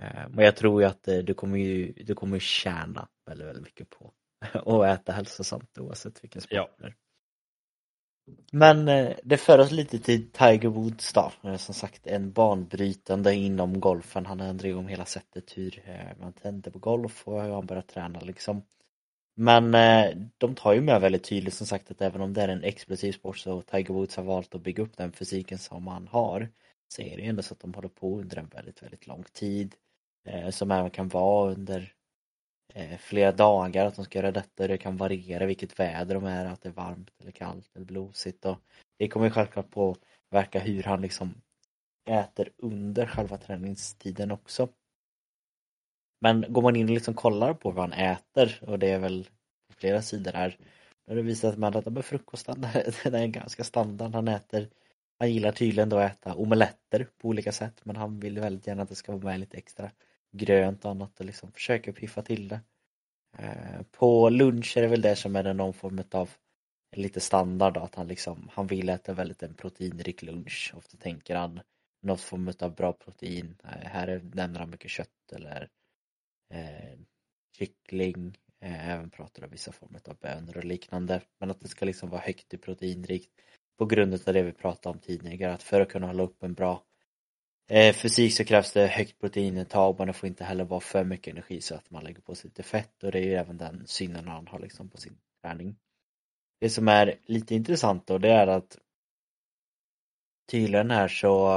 Eh, 0.00 0.28
men 0.28 0.44
jag 0.44 0.56
tror 0.56 0.82
ju 0.82 0.88
att 0.88 1.08
eh, 1.08 1.18
du 1.18 1.34
kommer 1.34 1.58
ju, 1.58 1.92
du 1.92 2.14
kommer 2.14 2.38
tjäna 2.38 3.08
väldigt, 3.26 3.46
väldigt 3.48 3.64
mycket 3.64 3.90
på 3.90 4.12
att 4.82 5.00
äta 5.00 5.12
hälsosamt 5.12 5.78
oavsett 5.78 6.24
vilken 6.24 6.42
sport 6.42 6.52
ja. 6.52 6.70
det 6.78 6.84
är. 6.84 6.94
Men 8.52 8.88
eh, 8.88 9.16
det 9.22 9.36
för 9.36 9.58
oss 9.58 9.70
lite 9.70 9.98
till 9.98 10.30
Tiger 10.30 10.68
Woods 10.68 11.12
då, 11.12 11.32
eh, 11.44 11.56
som 11.56 11.74
sagt 11.74 12.06
en 12.06 12.32
banbrytande 12.32 13.34
inom 13.34 13.80
golfen. 13.80 14.26
Han 14.26 14.40
ändrade 14.40 14.68
ändrat 14.68 14.80
om 14.80 14.88
hela 14.88 15.04
sättet 15.04 15.56
hur 15.56 15.82
eh, 15.86 16.20
man 16.20 16.32
tänder 16.32 16.70
på 16.70 16.78
golf 16.78 17.28
och 17.28 17.42
hur 17.42 17.52
han 17.52 17.66
börjar 17.66 17.82
träna 17.82 18.20
liksom. 18.20 18.62
Men 19.36 19.72
de 20.38 20.54
tar 20.54 20.72
ju 20.72 20.80
med 20.80 21.00
väldigt 21.00 21.24
tydligt 21.24 21.54
som 21.54 21.66
sagt 21.66 21.90
att 21.90 22.02
även 22.02 22.20
om 22.20 22.34
det 22.34 22.42
är 22.42 22.48
en 22.48 22.64
explosiv 22.64 23.12
sport 23.12 23.38
så 23.38 23.62
Tiger 23.62 23.94
Woods 23.94 24.16
har 24.16 24.24
valt 24.24 24.54
att 24.54 24.62
bygga 24.62 24.82
upp 24.82 24.96
den 24.96 25.12
fysiken 25.12 25.58
som 25.58 25.86
han 25.86 26.08
har 26.08 26.48
så 26.88 27.02
är 27.02 27.16
det 27.16 27.22
ju 27.22 27.28
ändå 27.28 27.42
så 27.42 27.54
att 27.54 27.60
de 27.60 27.74
håller 27.74 27.88
på 27.88 28.18
under 28.20 28.36
en 28.36 28.48
väldigt, 28.48 28.82
väldigt 28.82 29.06
lång 29.06 29.24
tid 29.32 29.74
som 30.50 30.70
även 30.70 30.90
kan 30.90 31.08
vara 31.08 31.50
under 31.50 31.92
Eh, 32.74 32.98
flera 32.98 33.32
dagar 33.32 33.86
att 33.86 33.96
de 33.96 34.04
ska 34.04 34.18
göra 34.18 34.30
detta. 34.32 34.66
Det 34.68 34.78
kan 34.78 34.96
variera 34.96 35.46
vilket 35.46 35.80
väder 35.80 36.14
de 36.14 36.24
är, 36.24 36.46
att 36.46 36.62
det 36.62 36.68
är 36.68 36.72
varmt 36.72 37.10
eller 37.20 37.30
kallt 37.30 37.76
eller 37.76 37.86
blåsigt 37.86 38.44
och 38.44 38.58
det 38.98 39.08
kommer 39.08 39.30
självklart 39.30 39.70
påverka 39.70 40.60
hur 40.60 40.82
han 40.82 41.02
liksom 41.02 41.34
äter 42.10 42.50
under 42.56 43.06
själva 43.06 43.36
träningstiden 43.36 44.30
också. 44.30 44.68
Men 46.20 46.44
går 46.48 46.62
man 46.62 46.76
in 46.76 46.88
och 46.88 46.94
liksom 46.94 47.14
kollar 47.14 47.54
på 47.54 47.70
vad 47.70 47.90
han 47.90 48.00
äter 48.00 48.58
och 48.62 48.78
det 48.78 48.90
är 48.90 48.98
väl 48.98 49.28
flera 49.76 50.02
sidor 50.02 50.32
här 50.32 50.58
då 51.06 51.12
har 51.12 51.16
det 51.16 51.22
visat 51.22 51.54
sig 51.54 51.64
att 51.64 51.92
med 51.92 52.04
frukosten 52.04 52.66
den 53.04 53.14
är 53.14 53.26
ganska 53.26 53.64
standard. 53.64 54.14
Han 54.14 54.28
äter 54.28 54.68
han 55.18 55.32
gillar 55.32 55.52
tydligen 55.52 55.88
då 55.88 55.98
att 55.98 56.12
äta 56.12 56.34
omeletter 56.34 57.08
på 57.18 57.28
olika 57.28 57.52
sätt 57.52 57.80
men 57.84 57.96
han 57.96 58.20
vill 58.20 58.40
väldigt 58.40 58.66
gärna 58.66 58.82
att 58.82 58.88
det 58.88 58.94
ska 58.94 59.12
vara 59.12 59.24
med 59.24 59.40
lite 59.40 59.56
extra 59.56 59.90
grönt 60.32 60.84
och 60.84 60.90
annat 60.90 61.20
och 61.20 61.26
liksom 61.26 61.52
försöker 61.52 61.92
piffa 61.92 62.22
till 62.22 62.48
det. 62.48 62.60
Eh, 63.38 63.82
på 63.90 64.28
lunch 64.28 64.76
är 64.76 64.82
det 64.82 64.88
väl 64.88 65.02
det 65.02 65.16
som 65.16 65.36
är 65.36 65.54
någon 65.54 65.74
form 65.74 66.02
av 66.10 66.30
lite 66.96 67.20
standard 67.20 67.74
då, 67.74 67.80
att 67.80 67.94
han 67.94 68.08
liksom 68.08 68.50
han 68.52 68.66
vill 68.66 68.88
äta 68.88 69.12
väldigt 69.12 69.42
en 69.42 69.54
proteinrik 69.54 70.22
lunch. 70.22 70.72
Ofta 70.76 70.96
tänker 70.96 71.36
han 71.36 71.60
något 72.02 72.20
form 72.20 72.52
av 72.60 72.74
bra 72.74 72.92
protein. 72.92 73.56
Eh, 73.64 73.88
här 73.88 74.20
nämner 74.34 74.60
han 74.60 74.70
mycket 74.70 74.90
kött 74.90 75.32
eller 75.32 75.68
eh, 76.54 76.98
kyckling, 77.58 78.38
eh, 78.60 78.88
även 78.88 79.10
pratar 79.10 79.44
om 79.44 79.50
vissa 79.50 79.72
former 79.72 80.00
av 80.08 80.16
bönor 80.16 80.56
och 80.56 80.64
liknande. 80.64 81.20
Men 81.38 81.50
att 81.50 81.60
det 81.60 81.68
ska 81.68 81.84
liksom 81.84 82.10
vara 82.10 82.20
högt 82.20 82.54
i 82.54 82.58
proteinrikt 82.58 83.30
på 83.78 83.86
grund 83.86 84.14
av 84.14 84.34
det 84.34 84.42
vi 84.42 84.52
pratade 84.52 84.94
om 84.94 85.00
tidigare 85.00 85.54
att 85.54 85.62
för 85.62 85.80
att 85.80 85.88
kunna 85.88 86.06
hålla 86.06 86.22
upp 86.22 86.42
en 86.42 86.54
bra 86.54 86.82
eh, 87.68 87.94
fysik 87.94 88.34
så 88.34 88.44
krävs 88.44 88.72
det 88.72 88.86
högt 88.86 89.20
proteinintag 89.20 89.98
men 89.98 90.06
det 90.06 90.12
får 90.12 90.26
inte 90.26 90.44
heller 90.44 90.64
vara 90.64 90.80
för 90.80 91.04
mycket 91.04 91.32
energi 91.32 91.60
så 91.60 91.74
att 91.74 91.90
man 91.90 92.04
lägger 92.04 92.20
på 92.20 92.34
sig 92.34 92.48
lite 92.48 92.62
fett 92.62 93.04
och 93.04 93.12
det 93.12 93.18
är 93.18 93.24
ju 93.24 93.34
även 93.34 93.58
den 93.58 93.82
synen 93.86 94.28
han 94.28 94.46
har 94.46 94.58
liksom 94.58 94.88
på 94.88 94.96
sin 94.96 95.18
träning. 95.42 95.76
Det 96.60 96.70
som 96.70 96.88
är 96.88 97.14
lite 97.24 97.54
intressant 97.54 98.06
då 98.06 98.18
det 98.18 98.30
är 98.30 98.46
att 98.46 98.78
tydligen 100.50 100.90
här 100.90 101.08
så 101.08 101.48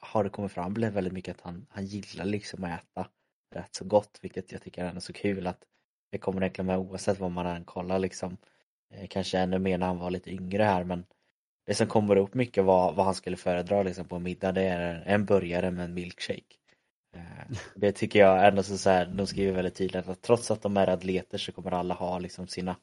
har 0.00 0.24
det 0.24 0.30
kommit 0.30 0.52
fram 0.52 0.74
väldigt 0.74 1.12
mycket 1.12 1.36
att 1.36 1.42
han, 1.44 1.66
han 1.70 1.86
gillar 1.86 2.24
liksom 2.24 2.64
att 2.64 2.80
äta 2.82 3.08
rätt 3.54 3.74
så 3.74 3.84
gott 3.84 4.18
vilket 4.22 4.52
jag 4.52 4.62
tycker 4.62 4.84
är 4.84 5.00
så 5.00 5.12
kul 5.12 5.46
att 5.46 5.64
det 6.10 6.18
kommer 6.18 6.42
egentligen 6.42 6.66
med 6.66 6.78
oavsett 6.78 7.18
vad 7.20 7.30
man 7.30 7.46
än 7.46 7.64
kollar 7.64 7.98
liksom. 7.98 8.36
Eh, 8.90 9.06
kanske 9.08 9.38
ännu 9.38 9.58
mer 9.58 9.78
när 9.78 9.86
han 9.86 9.98
var 9.98 10.10
lite 10.10 10.30
yngre 10.30 10.62
här 10.62 10.84
men 10.84 11.04
det 11.66 11.74
som 11.74 11.86
kommer 11.86 12.16
upp 12.16 12.34
mycket 12.34 12.64
vad, 12.64 12.94
vad 12.94 13.06
han 13.06 13.14
skulle 13.14 13.36
föredra 13.36 13.82
liksom 13.82 14.04
på 14.04 14.18
middag 14.18 14.52
det 14.52 14.62
är 14.62 15.02
en 15.06 15.24
burgare 15.24 15.70
med 15.70 15.84
en 15.84 15.94
milkshake. 15.94 16.54
Eh, 17.16 17.56
det 17.74 17.92
tycker 17.92 18.18
jag 18.18 18.46
ändå 18.48 18.62
så, 18.62 18.78
så 18.78 18.90
här, 18.90 19.06
de 19.06 19.26
skriver 19.26 19.52
väldigt 19.52 19.74
tydligt 19.74 20.08
att 20.08 20.22
trots 20.22 20.50
att 20.50 20.62
de 20.62 20.76
är 20.76 20.88
atleter 20.88 21.38
så 21.38 21.52
kommer 21.52 21.70
alla 21.70 21.94
ha 21.94 22.18
liksom 22.18 22.46
sina 22.46 22.76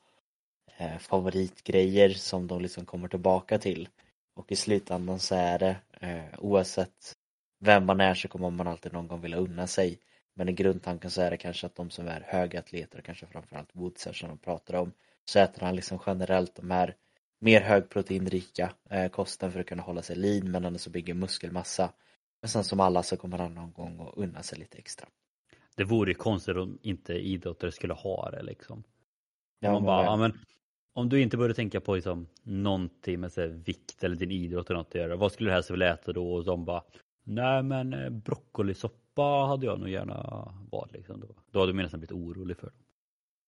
eh, 0.78 0.98
favoritgrejer 0.98 2.10
som 2.10 2.48
de 2.48 2.62
liksom 2.62 2.86
kommer 2.86 3.08
tillbaka 3.08 3.58
till. 3.60 3.90
Och 4.36 4.52
i 4.52 4.56
slutändan 4.56 5.20
så 5.20 5.36
är 5.36 5.60
det 5.60 5.76
eh, 6.00 6.40
oavsett 6.40 7.16
vem 7.60 7.86
man 7.86 8.02
är 8.02 8.14
så 8.14 8.28
kommer 8.28 8.50
man 8.50 8.68
alltid 8.68 8.94
någon 8.94 9.08
gång 9.08 9.22
vilja 9.22 9.38
unna 9.38 9.68
sig 9.68 10.00
men 10.34 10.50
i 10.50 10.54
grundtanken 10.54 11.12
så 11.12 11.22
är 11.22 11.32
det 11.32 11.38
kanske 11.38 11.68
att 11.68 11.76
de 11.76 11.90
som 11.90 12.08
är 12.08 12.22
höga 12.28 12.60
atleter, 12.60 13.02
kanske 13.02 13.26
framförallt 13.26 13.70
Woodsar 13.74 14.14
som 14.14 14.30
de 14.30 14.38
pratar 14.38 14.74
om, 14.74 14.92
så 15.26 15.40
äter 15.40 15.66
han 15.66 15.76
liksom 15.76 16.00
generellt 16.06 16.56
de 16.56 16.72
här 16.72 16.96
mer 17.42 17.62
högproteinrika 17.62 18.74
eh, 18.90 19.10
kosten 19.10 19.52
för 19.52 19.60
att 19.60 19.66
kunna 19.66 19.84
hålla 19.84 20.02
sig 20.02 20.16
lean 20.16 20.52
men 20.52 20.66
ändå 20.66 20.80
så 20.80 20.90
bygger 20.90 21.14
muskelmassa. 21.14 21.94
Men 22.42 22.50
sen 22.50 22.64
som 22.64 22.80
alla 22.80 23.04
så 23.04 23.18
kommer 23.18 23.38
han 23.38 23.54
någon 23.54 23.72
gång 23.72 24.00
att 24.02 24.18
unna 24.18 24.44
sig 24.44 24.60
lite 24.60 24.78
extra. 24.78 25.08
Det 25.76 25.84
vore 25.84 26.12
ju 26.12 26.16
konstigt 26.16 26.56
om 26.56 26.80
inte 26.82 27.14
idrottare 27.14 27.72
skulle 27.72 27.94
ha 27.94 28.32
det 28.32 28.44
liksom. 28.44 28.84
Ja, 29.60 29.72
man 29.72 29.84
bara, 29.84 30.04
ja, 30.04 30.16
men, 30.18 30.40
om 30.94 31.10
du 31.10 31.22
inte 31.22 31.38
börjar 31.38 31.54
tänka 31.54 31.82
på 31.82 31.96
liksom, 31.96 32.28
någonting 32.44 33.20
med 33.20 33.32
så 33.32 33.42
här, 33.42 33.48
vikt 33.48 34.04
eller 34.04 34.16
din 34.16 34.32
idrott 34.32 34.70
eller 34.70 34.78
något 34.78 34.88
att 34.88 34.96
göra, 34.96 35.16
vad 35.16 35.32
skulle 35.32 35.50
du 35.50 35.54
helst 35.54 35.72
vilja 35.72 35.94
äta 35.94 36.14
då? 36.14 36.34
Och 36.34 36.46
de 36.46 36.66
bara, 36.66 36.84
nej 37.24 37.64
men 37.64 37.94
eh, 37.94 38.10
broccolisoppa 38.10 39.46
hade 39.48 39.66
jag 39.66 39.80
nog 39.80 39.90
gärna 39.90 40.48
valt 40.72 40.92
liksom 40.92 41.20
då. 41.20 41.36
Då 41.52 41.60
hade 41.60 41.72
jag 41.72 41.76
nästan 41.76 42.00
blivit 42.00 42.16
orolig 42.16 42.58
för 42.58 42.68
dem. 42.68 42.76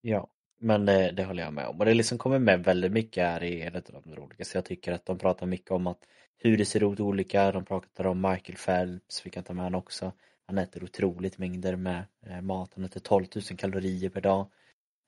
Ja, 0.00 0.28
men 0.58 0.86
det, 0.86 1.10
det 1.10 1.24
håller 1.24 1.42
jag 1.42 1.52
med 1.52 1.66
om. 1.66 1.78
Och 1.78 1.84
det 1.84 1.94
liksom 1.94 2.18
kommer 2.18 2.38
med 2.38 2.64
väldigt 2.64 2.92
mycket 2.92 3.24
här 3.24 3.42
i 3.42 3.62
en 3.62 3.76
av 3.76 3.82
de 4.04 4.18
olika. 4.18 4.44
Så 4.44 4.56
jag 4.56 4.64
tycker 4.64 4.92
att 4.92 5.06
de 5.06 5.18
pratar 5.18 5.46
mycket 5.46 5.70
om 5.70 5.86
att 5.86 6.06
hur 6.36 6.56
det 6.56 6.64
ser 6.64 6.92
ut 6.92 7.00
olika. 7.00 7.52
De 7.52 7.64
pratar 7.64 8.06
om 8.06 8.20
Michael 8.20 8.58
Phelps, 8.66 9.26
vi 9.26 9.30
kan 9.30 9.44
ta 9.44 9.52
med 9.52 9.64
honom 9.64 9.78
också. 9.78 10.12
Han 10.46 10.58
äter 10.58 10.84
otroligt 10.84 11.38
mängder 11.38 11.76
med 11.76 12.04
eh, 12.26 12.40
mat. 12.40 12.72
Han 12.74 12.84
äter 12.84 13.00
12 13.00 13.26
000 13.34 13.42
kalorier 13.58 14.08
per 14.10 14.20
dag. 14.20 14.46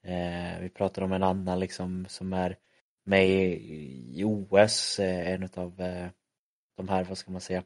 Eh, 0.04 0.60
vi 0.60 0.68
pratar 0.68 1.02
om 1.02 1.12
en 1.12 1.22
annan 1.22 1.60
liksom 1.60 2.06
som 2.08 2.32
är 2.32 2.56
med 3.04 3.28
i 3.28 4.24
OS, 4.24 4.98
eh, 4.98 5.32
en 5.32 5.48
av 5.54 5.80
eh, 5.80 6.08
de 6.76 6.88
här, 6.88 7.04
vad 7.04 7.18
ska 7.18 7.30
man 7.30 7.40
säga, 7.40 7.62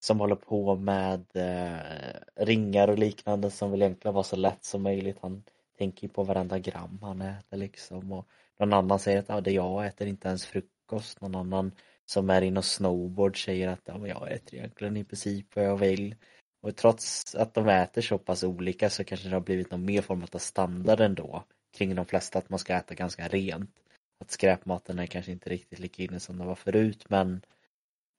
som 0.00 0.20
håller 0.20 0.36
på 0.36 0.76
med 0.76 1.26
eh, 1.34 2.44
ringar 2.44 2.88
och 2.88 2.98
liknande 2.98 3.50
som 3.50 3.70
vill 3.70 3.82
egentligen 3.82 4.14
vara 4.14 4.24
så 4.24 4.36
lätt 4.36 4.64
som 4.64 4.82
möjligt. 4.82 5.18
Han 5.22 5.42
tänker 5.80 6.08
på 6.08 6.24
varenda 6.24 6.58
gram 6.58 6.98
han 7.02 7.22
äter 7.22 7.56
liksom 7.56 8.12
och 8.12 8.28
Någon 8.60 8.72
annan 8.72 8.98
säger 8.98 9.18
att 9.18 9.28
ja, 9.28 9.40
det 9.40 9.50
jag 9.50 9.86
äter 9.86 10.08
inte 10.08 10.28
ens 10.28 10.46
frukost. 10.46 11.20
Någon 11.20 11.34
annan 11.34 11.72
som 12.06 12.30
är 12.30 12.42
inne 12.42 12.58
och 12.58 12.64
snowboard 12.64 13.44
säger 13.44 13.68
att 13.68 13.80
ja, 13.84 14.06
jag 14.06 14.32
äter 14.32 14.54
egentligen 14.54 14.96
i 14.96 15.04
princip 15.04 15.56
vad 15.56 15.64
jag 15.64 15.76
vill. 15.76 16.14
Och 16.62 16.76
trots 16.76 17.34
att 17.34 17.54
de 17.54 17.68
äter 17.68 18.02
så 18.02 18.18
pass 18.18 18.44
olika 18.44 18.90
så 18.90 19.04
kanske 19.04 19.28
det 19.28 19.36
har 19.36 19.40
blivit 19.40 19.70
någon 19.70 19.84
mer 19.84 20.02
form 20.02 20.26
av 20.32 20.38
standard 20.38 21.00
ändå 21.00 21.44
kring 21.76 21.94
de 21.94 22.06
flesta 22.06 22.38
att 22.38 22.50
man 22.50 22.58
ska 22.58 22.74
äta 22.74 22.94
ganska 22.94 23.28
rent. 23.28 23.76
Att 24.20 24.30
skräpmaten 24.30 24.98
är 24.98 25.06
kanske 25.06 25.32
inte 25.32 25.50
riktigt 25.50 25.78
lika 25.78 26.02
inne 26.02 26.20
som 26.20 26.38
den 26.38 26.46
var 26.46 26.54
förut 26.54 27.04
men 27.08 27.42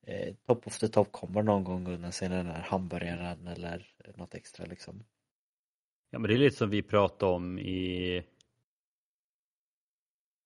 eh, 0.08 0.34
top 0.48 0.68
of 0.68 0.80
the 0.80 0.88
top 0.88 1.12
kommer 1.12 1.44
någon 1.44 1.64
gång 1.64 1.88
undan 1.88 2.12
sig 2.12 2.30
den 2.30 2.46
där 2.46 2.66
hamburgaren 2.66 3.48
eller 3.48 3.88
något 4.16 4.36
extra 4.36 4.66
liksom. 4.66 5.04
Ja 6.14 6.20
men 6.20 6.30
det 6.30 6.36
är 6.36 6.38
lite 6.38 6.58
som 6.58 6.70
vi 6.70 6.82
pratade 6.82 7.32
om 7.32 7.60
i 7.60 8.24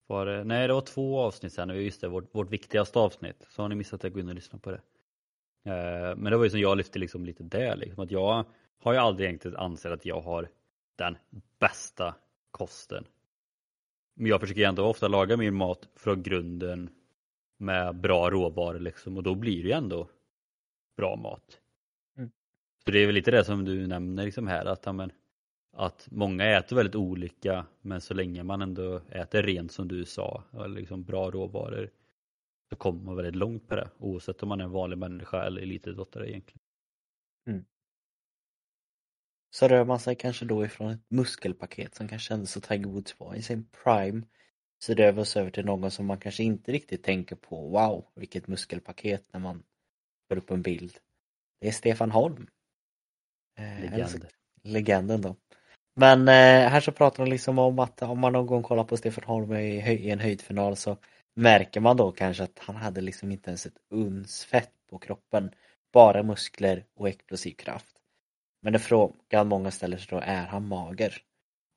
var 0.07 0.25
det, 0.25 0.43
nej 0.43 0.67
det 0.67 0.73
var 0.73 0.81
två 0.81 1.19
avsnitt 1.19 1.53
sen, 1.53 1.69
just 1.69 2.01
det, 2.01 2.07
vårt, 2.07 2.35
vårt 2.35 2.49
viktigaste 2.49 2.99
avsnitt. 2.99 3.47
Så 3.49 3.61
har 3.61 3.69
ni 3.69 3.75
missat 3.75 4.01
det, 4.01 4.09
gå 4.09 4.19
in 4.19 4.29
och 4.29 4.35
lyssna 4.35 4.59
på 4.59 4.71
det. 4.71 4.81
Eh, 5.65 6.15
men 6.15 6.23
det 6.23 6.37
var 6.37 6.43
ju 6.43 6.49
som 6.49 6.59
jag 6.59 6.77
lyfte 6.77 6.99
liksom 6.99 7.25
lite 7.25 7.43
där, 7.43 7.75
liksom, 7.75 8.03
att 8.03 8.11
jag 8.11 8.45
har 8.79 8.93
ju 8.93 8.99
aldrig 8.99 9.27
egentligen 9.27 9.57
ansett 9.57 9.91
att 9.91 10.05
jag 10.05 10.21
har 10.21 10.49
den 10.95 11.17
bästa 11.59 12.15
kosten. 12.51 13.05
Men 14.15 14.27
jag 14.27 14.41
försöker 14.41 14.67
ändå 14.67 14.85
ofta 14.85 15.07
laga 15.07 15.37
min 15.37 15.55
mat 15.55 15.89
från 15.95 16.23
grunden 16.23 16.89
med 17.57 17.95
bra 17.95 18.29
råvaror 18.29 18.79
liksom 18.79 19.17
och 19.17 19.23
då 19.23 19.35
blir 19.35 19.63
det 19.63 19.69
ju 19.69 19.73
ändå 19.73 20.09
bra 20.97 21.15
mat. 21.15 21.59
Mm. 22.17 22.31
Så 22.85 22.91
det 22.91 22.99
är 22.99 23.05
väl 23.05 23.15
lite 23.15 23.31
det 23.31 23.43
som 23.43 23.65
du 23.65 23.87
nämner 23.87 24.25
liksom 24.25 24.47
här 24.47 24.65
att, 24.65 24.87
amen, 24.87 25.11
att 25.75 26.07
många 26.11 26.57
äter 26.57 26.75
väldigt 26.75 26.95
olika 26.95 27.65
men 27.81 28.01
så 28.01 28.13
länge 28.13 28.43
man 28.43 28.61
ändå 28.61 29.01
äter 29.09 29.43
rent 29.43 29.71
som 29.71 29.87
du 29.87 30.05
sa, 30.05 30.43
eller 30.53 30.67
liksom 30.67 31.03
bra 31.03 31.31
råvaror 31.31 31.91
så 32.69 32.75
kommer 32.75 33.03
man 33.03 33.15
väldigt 33.15 33.35
långt 33.35 33.67
på 33.67 33.75
det 33.75 33.89
oavsett 33.97 34.43
om 34.43 34.49
man 34.49 34.59
är 34.59 34.63
en 34.63 34.71
vanlig 34.71 34.97
människa 34.97 35.45
eller 35.45 35.61
elitidrottare 35.61 36.29
egentligen. 36.29 36.61
Mm. 37.47 37.65
Så 39.55 39.67
rör 39.67 39.85
man 39.85 39.99
sig 39.99 40.15
kanske 40.15 40.45
då 40.45 40.65
ifrån 40.65 40.91
ett 40.91 41.05
muskelpaket 41.09 41.95
som 41.95 42.07
kanske 42.07 42.27
kändes 42.27 42.51
så 42.51 42.61
Tiger 42.61 42.87
Woods 42.87 43.19
var 43.19 43.35
i 43.35 43.41
sin 43.41 43.67
prime 43.83 44.21
så 44.77 44.93
rör 44.93 45.11
vi 45.11 45.21
oss 45.21 45.37
över 45.37 45.51
till 45.51 45.65
någon 45.65 45.91
som 45.91 46.05
man 46.05 46.19
kanske 46.19 46.43
inte 46.43 46.71
riktigt 46.71 47.03
tänker 47.03 47.35
på 47.35 47.69
wow 47.69 48.05
vilket 48.15 48.47
muskelpaket 48.47 49.33
när 49.33 49.39
man 49.39 49.63
får 50.27 50.37
upp 50.37 50.51
en 50.51 50.61
bild. 50.61 50.97
Det 51.59 51.67
är 51.67 51.71
Stefan 51.71 52.11
Holm. 52.11 52.47
Eh, 53.57 53.81
Legend. 53.81 54.25
Legenden 54.63 55.21
då. 55.21 55.35
Men 55.95 56.27
eh, 56.27 56.69
här 56.69 56.79
så 56.79 56.91
pratar 56.91 57.25
de 57.25 57.29
liksom 57.29 57.59
om 57.59 57.79
att 57.79 58.01
om 58.01 58.19
man 58.19 58.33
någon 58.33 58.45
gång 58.45 58.63
kollar 58.63 58.83
på 58.83 58.97
Stefan 58.97 59.23
Holm 59.23 59.53
i, 59.53 59.91
i 59.91 60.09
en 60.09 60.19
höjdfinal 60.19 60.75
så 60.75 60.97
märker 61.35 61.79
man 61.79 61.97
då 61.97 62.11
kanske 62.11 62.43
att 62.43 62.59
han 62.59 62.75
hade 62.75 63.01
liksom 63.01 63.31
inte 63.31 63.49
ens 63.49 63.65
ett 63.65 63.77
uns 63.89 64.45
fett 64.45 64.71
på 64.89 64.97
kroppen. 64.97 65.51
Bara 65.93 66.23
muskler 66.23 66.83
och 66.95 67.09
explosiv 67.09 67.53
kraft. 67.53 67.95
Men 68.61 68.73
det 68.73 68.79
frågan 68.79 69.47
många 69.47 69.71
ställer 69.71 69.97
sig 69.97 70.07
då, 70.09 70.21
är 70.23 70.45
han 70.45 70.67
mager? 70.67 71.17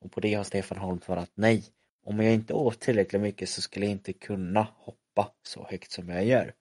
Och 0.05 0.11
på 0.11 0.19
det 0.19 0.33
har 0.33 0.43
Stefan 0.43 0.77
Holm 0.77 1.01
svarat 1.01 1.31
nej. 1.35 1.63
Om 2.05 2.19
jag 2.19 2.33
inte 2.33 2.53
åt 2.53 2.79
tillräckligt 2.79 3.21
mycket 3.21 3.49
så 3.49 3.61
skulle 3.61 3.85
jag 3.85 3.91
inte 3.91 4.13
kunna 4.13 4.67
hoppa 4.77 5.31
så 5.43 5.67
högt 5.69 5.91
som 5.91 6.09
jag 6.09 6.25
gör. 6.25 6.53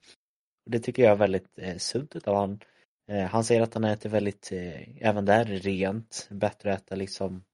Och 0.65 0.71
Det 0.71 0.81
tycker 0.81 1.03
jag 1.03 1.13
är 1.13 1.17
väldigt 1.17 1.59
eh, 1.59 1.77
sunt 1.77 2.17
utav 2.17 2.37
han. 2.37 2.61
Eh, 3.09 3.27
han 3.27 3.45
säger 3.45 3.61
att 3.61 3.75
han 3.75 3.85
äter 3.85 4.11
väldigt, 4.11 4.53
eh, 4.53 5.07
även 5.07 5.25
där, 5.25 5.45
rent. 5.45 6.29
Bättre 6.31 6.73
att 6.73 6.83
äta 6.83 6.95
liksom 6.95 7.45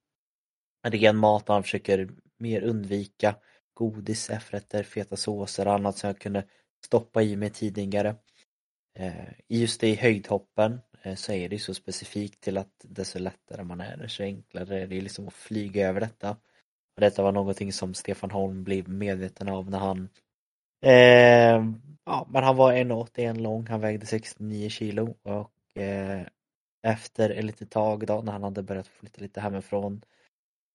ren 0.87 1.17
mat 1.17 1.49
och 1.49 1.53
han 1.53 1.63
försöker 1.63 2.09
mer 2.37 2.61
undvika 2.61 3.35
godis, 3.73 4.29
efterrätter, 4.29 4.83
feta 4.83 5.15
såser 5.15 5.67
och 5.67 5.73
annat 5.73 5.97
som 5.97 6.07
jag 6.07 6.19
kunde 6.19 6.43
stoppa 6.85 7.23
i 7.23 7.35
mig 7.35 7.49
tidigare. 7.49 8.15
Eh, 8.99 9.25
just 9.47 9.83
i 9.83 9.95
höjdhoppen 9.95 10.81
så 11.15 11.31
är 11.31 11.49
det 11.49 11.59
så 11.59 11.73
specifikt 11.73 12.41
till 12.41 12.57
att 12.57 12.71
desto 12.83 13.19
lättare 13.19 13.63
man 13.63 13.81
är, 13.81 13.97
desto 13.97 14.23
enklare 14.23 14.81
är 14.81 14.87
det 14.87 15.01
liksom 15.01 15.27
att 15.27 15.33
flyga 15.33 15.89
över 15.89 15.99
detta. 15.99 16.31
Och 16.95 17.01
detta 17.01 17.23
var 17.23 17.31
någonting 17.31 17.73
som 17.73 17.93
Stefan 17.93 18.31
Holm 18.31 18.63
blev 18.63 18.89
medveten 18.89 19.49
av 19.49 19.69
när 19.69 19.79
han 19.79 20.09
eh, 20.81 21.63
Ja, 22.05 22.27
men 22.29 22.43
han 22.43 22.55
var 22.55 22.73
1,81 22.73 23.39
lång, 23.39 23.67
han 23.67 23.81
vägde 23.81 24.05
69 24.05 24.69
kilo 24.69 25.15
och 25.23 25.81
eh, 25.81 26.21
efter 26.83 27.29
ett 27.29 27.45
litet 27.45 27.71
tag 27.71 28.07
då 28.07 28.21
när 28.21 28.31
han 28.31 28.43
hade 28.43 28.63
börjat 28.63 28.87
flytta 28.87 29.21
lite 29.21 29.41
hemifrån 29.41 30.01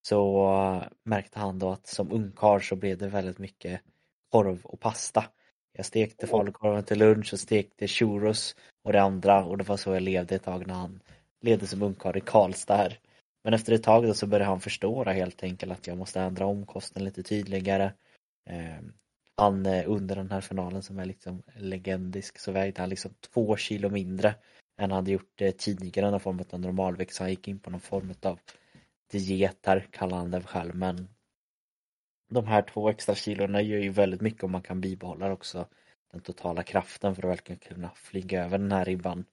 så 0.03 0.83
märkte 1.03 1.39
han 1.39 1.59
då 1.59 1.71
att 1.71 1.87
som 1.87 2.13
ungkarl 2.13 2.61
så 2.61 2.77
blev 2.77 2.99
det 2.99 3.09
väldigt 3.09 3.39
mycket 3.39 3.81
korv 4.31 4.61
och 4.65 4.81
pasta. 4.81 5.25
Jag 5.73 5.87
stekte 5.87 6.27
falukorven 6.27 6.85
till 6.85 6.99
lunch 6.99 7.33
och 7.33 7.41
stekte 7.41 7.89
churros 7.89 8.57
och 8.83 8.93
det 8.93 9.03
andra 9.03 9.45
och 9.45 9.59
det 9.59 9.65
var 9.65 9.77
så 9.77 9.95
jag 9.95 10.03
levde 10.03 10.35
ett 10.35 10.43
tag 10.43 10.67
när 10.67 10.75
han 10.75 11.01
levde 11.41 11.67
som 11.67 11.83
ungkarl 11.83 12.17
i 12.17 12.21
Karlstad 12.21 12.77
här. 12.77 12.99
Men 13.45 13.55
efter 13.55 13.73
ett 13.73 13.83
tag 13.83 14.07
då 14.07 14.15
så 14.15 14.27
började 14.27 14.51
han 14.51 14.61
förstå 14.61 15.05
helt 15.05 15.43
enkelt 15.43 15.73
att 15.73 15.87
jag 15.87 15.99
måste 15.99 16.21
ändra 16.21 16.47
om 16.47 16.67
kosten 16.67 17.05
lite 17.05 17.23
tydligare. 17.23 17.93
Han 19.41 19.67
under 19.67 20.17
den 20.17 20.31
här 20.31 20.41
finalen 20.41 20.83
som 20.83 20.99
är 20.99 21.05
liksom 21.05 21.43
legendisk 21.57 22.39
så 22.39 22.53
vägde 22.53 22.81
han 22.81 22.89
liksom 22.89 23.15
två 23.21 23.57
kilo 23.57 23.91
mindre 23.91 24.29
än 24.77 24.91
han 24.91 24.91
hade 24.91 25.11
gjort 25.11 25.41
eh, 25.41 25.51
tidigare, 25.51 26.11
någon 26.11 26.21
form 26.21 26.45
av 26.51 26.61
normalvikt. 26.61 27.15
Så 27.15 27.23
han 27.23 27.31
gick 27.31 27.49
in 27.49 27.59
på 27.59 27.71
någon 27.71 27.81
form 27.81 28.15
av 28.23 28.39
dieter 29.11 29.89
kallar 29.91 30.17
han 30.17 30.31
det 30.31 30.43
själv. 30.43 30.75
Men 30.75 31.09
de 32.31 32.47
här 32.47 32.63
två 32.63 32.89
extra 32.89 33.15
kilorna 33.15 33.63
gör 33.63 33.79
ju 33.79 33.91
väldigt 33.91 34.21
mycket 34.21 34.45
om 34.45 34.53
man 34.53 34.63
kan 34.63 34.81
bibehålla 34.81 35.33
också 35.33 35.67
den 36.13 36.21
totala 36.21 36.63
kraften 36.63 37.15
för 37.15 37.23
att 37.23 37.31
verkligen 37.31 37.59
kunna 37.59 37.91
flyga 37.95 38.45
över 38.45 38.59
den 38.59 38.73
här 38.73 38.85
ribban. 38.85 39.25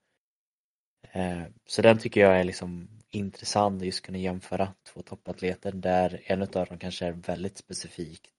Eh, 1.12 1.44
så 1.66 1.82
den 1.82 1.98
tycker 1.98 2.22
jag 2.22 2.40
är 2.40 2.44
liksom 2.44 2.90
intressant, 3.10 3.84
just 3.84 4.06
kunna 4.06 4.18
jämföra 4.18 4.74
två 4.94 5.02
toppatleter 5.02 5.72
där 5.72 6.22
en 6.26 6.42
av 6.42 6.48
dem 6.48 6.78
kanske 6.80 7.06
är 7.06 7.12
väldigt 7.12 7.58
specifik 7.58 8.30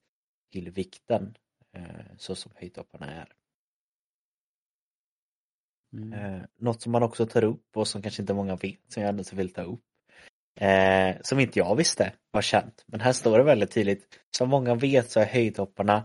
till 0.52 0.70
vikten 0.70 1.34
så 2.16 2.34
som 2.34 2.52
höjdhopparna 2.54 3.14
är. 3.14 3.32
Mm. 5.92 6.12
Eh, 6.12 6.42
något 6.58 6.82
som 6.82 6.92
man 6.92 7.02
också 7.02 7.26
tar 7.26 7.44
upp 7.44 7.76
och 7.76 7.88
som 7.88 8.02
kanske 8.02 8.22
inte 8.22 8.34
många 8.34 8.56
vet 8.56 8.80
som 8.88 9.02
jag 9.02 9.10
ändå 9.10 9.24
vill 9.32 9.52
ta 9.52 9.62
upp 9.62 9.84
eh, 10.60 11.16
som 11.22 11.40
inte 11.40 11.58
jag 11.58 11.76
visste 11.76 12.12
var 12.30 12.42
känt. 12.42 12.84
Men 12.86 13.00
här 13.00 13.12
står 13.12 13.38
det 13.38 13.44
väldigt 13.44 13.70
tydligt. 13.70 14.06
Som 14.36 14.48
många 14.48 14.74
vet 14.74 15.10
så 15.10 15.20
är 15.20 15.26
höjdhopparna 15.26 15.96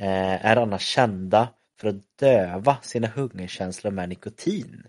eh, 0.00 0.46
är 0.46 0.56
annars 0.56 0.82
kända 0.82 1.48
för 1.80 1.88
att 1.88 2.18
döva 2.18 2.76
sina 2.82 3.06
hungerkänslor 3.06 3.90
med 3.90 4.08
nikotin. 4.08 4.86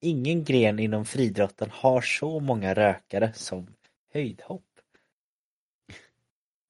Ingen 0.00 0.44
gren 0.44 0.78
inom 0.78 1.04
friidrotten 1.04 1.70
har 1.72 2.00
så 2.00 2.40
många 2.40 2.74
rökare 2.74 3.32
som 3.34 3.66
höjdhopp. 4.12 4.71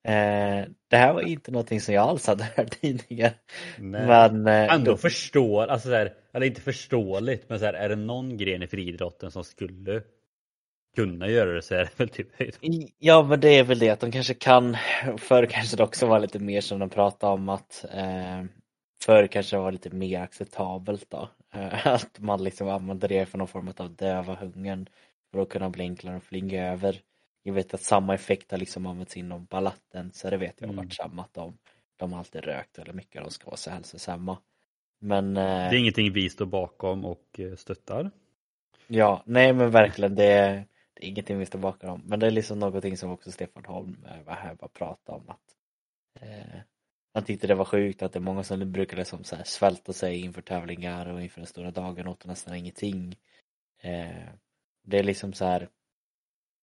Eh, 0.05 0.65
det 0.89 0.97
här 0.97 1.13
var 1.13 1.21
inte 1.21 1.51
någonting 1.51 1.81
som 1.81 1.95
jag 1.95 2.09
alls 2.09 2.27
hade 2.27 2.45
hört 2.57 2.81
tidigare. 2.81 3.35
Nej. 3.79 4.07
Men 4.07 4.47
eh, 4.47 4.75
ändå 4.75 4.91
då... 4.91 4.97
förstår, 4.97 5.67
alltså 5.67 5.89
så 5.89 5.95
här, 5.95 6.15
eller 6.33 6.47
inte 6.47 6.61
förståeligt, 6.61 7.49
men 7.49 7.59
så 7.59 7.65
här, 7.65 7.75
är 7.75 7.89
det 7.89 7.97
någon 7.97 8.37
gren 8.37 8.63
i 8.63 8.67
friidrotten 8.67 9.31
som 9.31 9.45
skulle 9.45 10.03
kunna 10.97 11.29
göra 11.29 11.53
det 11.53 11.63
så 11.63 11.75
är 11.75 11.79
det 11.79 11.91
väl 11.97 12.09
typ 12.09 12.29
Ja 12.99 13.23
men 13.23 13.41
det 13.41 13.49
är 13.49 13.65
väl 13.65 13.79
det 13.79 13.91
att 13.91 14.01
de 14.01 14.13
kanske 14.13 14.35
kan, 14.35 14.77
förr 15.19 15.47
kanske 15.47 15.77
det 15.77 15.83
också 15.83 16.07
var 16.07 16.21
lite 16.21 16.39
mer 16.39 16.61
som 16.61 16.79
de 16.79 16.91
pratade 16.91 17.33
om 17.33 17.49
att 17.49 17.85
eh, 17.95 18.45
förr 19.05 19.27
kanske 19.27 19.57
det 19.57 19.61
var 19.61 19.73
lite 19.73 19.91
mer 19.91 20.21
acceptabelt 20.21 21.11
då. 21.11 21.29
Eh, 21.55 21.87
att 21.87 22.19
man 22.19 22.45
liksom 22.45 22.69
använde 22.69 23.09
det 23.09 23.27
för 23.27 23.39
någon 23.39 23.49
form 23.49 23.73
av 23.77 23.95
döva 23.95 24.35
hungern 24.35 24.87
för 25.33 25.41
att 25.41 25.49
kunna 25.49 25.71
bli 25.71 25.83
enklare 25.83 26.17
att 26.17 26.25
flyga 26.25 26.73
över. 26.73 27.01
Jag 27.43 27.53
vet 27.53 27.75
att 27.75 27.83
samma 27.83 28.15
effekt 28.15 28.51
har 28.51 28.59
liksom 28.59 28.87
använts 28.87 29.17
inom 29.17 29.45
balatten 29.45 30.13
så 30.13 30.31
det 30.31 30.37
vet 30.37 30.61
jag 30.61 30.69
har 30.69 30.73
mm. 30.73 30.85
varit 30.85 30.95
samma 30.95 31.23
att 31.23 31.35
de, 31.35 31.59
de 31.97 32.13
har 32.13 32.19
alltid 32.19 32.45
rökt 32.45 32.79
väldigt 32.79 32.95
mycket, 32.95 33.23
de 33.23 33.31
ska 33.31 33.47
vara 33.47 33.57
så 33.57 33.71
hälsosamma. 33.71 34.39
Men, 34.99 35.37
eh, 35.37 35.43
det 35.43 35.77
är 35.77 35.79
ingenting 35.79 36.13
vi 36.13 36.31
står 36.31 36.47
bakom 36.47 37.05
och 37.05 37.41
eh, 37.41 37.57
stöttar. 37.57 38.11
Ja, 38.87 39.23
nej 39.27 39.53
men 39.53 39.71
verkligen 39.71 40.15
det 40.15 40.65
det 40.95 41.07
är 41.07 41.09
ingenting 41.09 41.39
vi 41.39 41.47
står 41.47 41.59
bakom. 41.59 42.03
Men 42.07 42.21
det 42.21 42.27
är 42.27 42.31
liksom 42.31 42.59
någonting 42.59 42.97
som 42.97 43.11
också 43.11 43.33
Stefan 43.33 43.65
Holm 43.65 43.97
eh, 44.07 44.23
var 44.27 44.35
här 44.35 44.57
och 44.65 44.73
pratade 44.73 45.19
om 45.19 45.29
att 45.29 45.57
eh, 46.21 46.61
han 47.15 47.25
tyckte 47.25 47.47
det 47.47 47.55
var 47.55 47.65
sjukt 47.65 48.03
att 48.03 48.13
det 48.13 48.19
är 48.19 48.21
många 48.21 48.43
som 48.43 48.73
brukar 48.73 48.97
liksom 48.97 49.25
så 49.25 49.37
här 49.37 49.45
svälta 49.45 49.93
sig 49.93 50.21
inför 50.21 50.43
tävlingar 50.43 51.09
och 51.09 51.23
inför 51.23 51.41
den 51.41 51.47
stora 51.47 51.71
dagen 51.71 52.07
och 52.07 52.13
åt 52.13 52.27
nästan 52.27 52.55
ingenting. 52.55 53.17
Eh, 53.83 54.29
det 54.83 54.99
är 54.99 55.03
liksom 55.03 55.33
så 55.33 55.45
här 55.45 55.69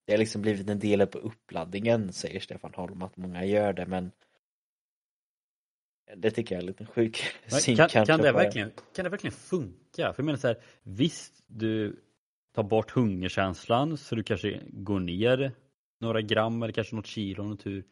det 0.09 0.13
har 0.13 0.19
liksom 0.19 0.41
blivit 0.41 0.69
en 0.69 0.79
del 0.79 1.07
på 1.07 1.17
uppladdningen 1.17 2.13
säger 2.13 2.39
Stefan 2.39 2.73
Holm 2.75 3.01
att 3.01 3.17
många 3.17 3.45
gör 3.45 3.73
det 3.73 3.85
men 3.85 4.11
det 6.15 6.31
tycker 6.31 6.55
jag 6.55 6.63
är 6.63 6.67
lite 6.67 6.85
sjuk 6.85 7.23
kan, 7.75 7.89
kan, 7.89 8.21
det 8.21 8.31
verkligen, 8.31 8.71
kan 8.95 9.03
det 9.03 9.09
verkligen 9.09 9.31
funka? 9.31 10.13
För 10.13 10.15
jag 10.17 10.25
menar 10.25 10.37
så 10.37 10.47
här, 10.47 10.57
visst 10.83 11.43
du 11.47 11.99
ta 12.55 12.63
bort 12.63 12.91
hungerkänslan 12.91 13.97
så 13.97 14.15
du 14.15 14.23
kanske 14.23 14.61
går 14.67 14.99
ner 14.99 15.51
några 15.99 16.21
gram 16.21 16.63
eller 16.63 16.73
kanske 16.73 16.95
något 16.95 17.07
kilo 17.07 17.43
om 17.43 17.57
tur. 17.57 17.83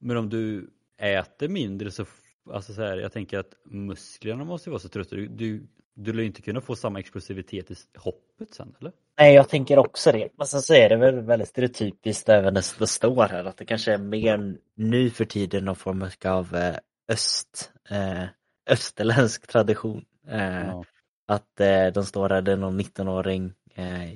Men 0.00 0.16
om 0.16 0.28
du 0.28 0.70
äter 0.98 1.48
mindre 1.48 1.90
så, 1.90 2.06
alltså 2.50 2.74
så 2.74 2.82
här, 2.82 2.96
jag 2.96 3.12
tänker 3.12 3.38
att 3.38 3.54
musklerna 3.64 4.44
måste 4.44 4.70
vara 4.70 4.80
så 4.80 4.88
trötta. 4.88 5.16
Du, 5.16 5.28
du, 5.28 5.66
du 5.94 6.12
lär 6.12 6.20
ju 6.20 6.26
inte 6.26 6.42
kunna 6.42 6.60
få 6.60 6.76
samma 6.76 7.00
explosivitet 7.00 7.70
i 7.70 7.74
hoppet 7.94 8.54
sen 8.54 8.76
eller? 8.80 8.92
Nej, 9.18 9.34
jag 9.34 9.48
tänker 9.48 9.78
också 9.78 10.12
det. 10.12 10.28
Men 10.38 10.46
sen 10.46 10.62
så 10.62 10.74
är 10.74 10.88
det 10.88 10.96
väl 10.96 11.20
väldigt 11.20 11.48
stereotypiskt 11.48 12.28
även 12.28 12.54
det 12.54 12.62
det 12.78 12.86
står 12.86 13.28
här 13.28 13.44
att 13.44 13.56
det 13.56 13.64
kanske 13.64 13.92
är 13.92 13.98
mer 13.98 14.56
nu 14.76 15.10
för 15.10 15.24
tiden 15.24 15.64
någon 15.64 15.76
form 15.76 16.10
av 16.24 16.56
eh, 16.56 16.76
öst, 17.08 17.72
eh, 17.90 18.24
österländsk 18.70 19.46
tradition. 19.46 20.04
Eh, 20.28 20.66
Ja. 20.66 20.84
Att 21.26 21.60
eh, 21.60 21.86
de 21.86 22.04
står 22.04 22.28
där, 22.28 22.42
det 22.42 22.52
är 22.52 22.56
någon 22.56 22.80
19-åring 22.80 23.52
eh, 23.74 24.10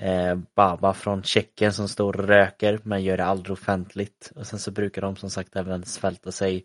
eh, 0.00 0.38
Baba 0.54 0.94
från 0.94 1.22
Tjeckien 1.22 1.72
som 1.72 1.88
står 1.88 2.18
och 2.18 2.24
röker 2.24 2.80
men 2.82 3.04
gör 3.04 3.16
det 3.16 3.24
aldrig 3.24 3.52
offentligt. 3.52 4.32
Och 4.36 4.46
sen 4.46 4.58
så 4.58 4.70
brukar 4.70 5.02
de 5.02 5.16
som 5.16 5.30
sagt 5.30 5.56
även 5.56 5.84
svälta 5.84 6.32
sig 6.32 6.64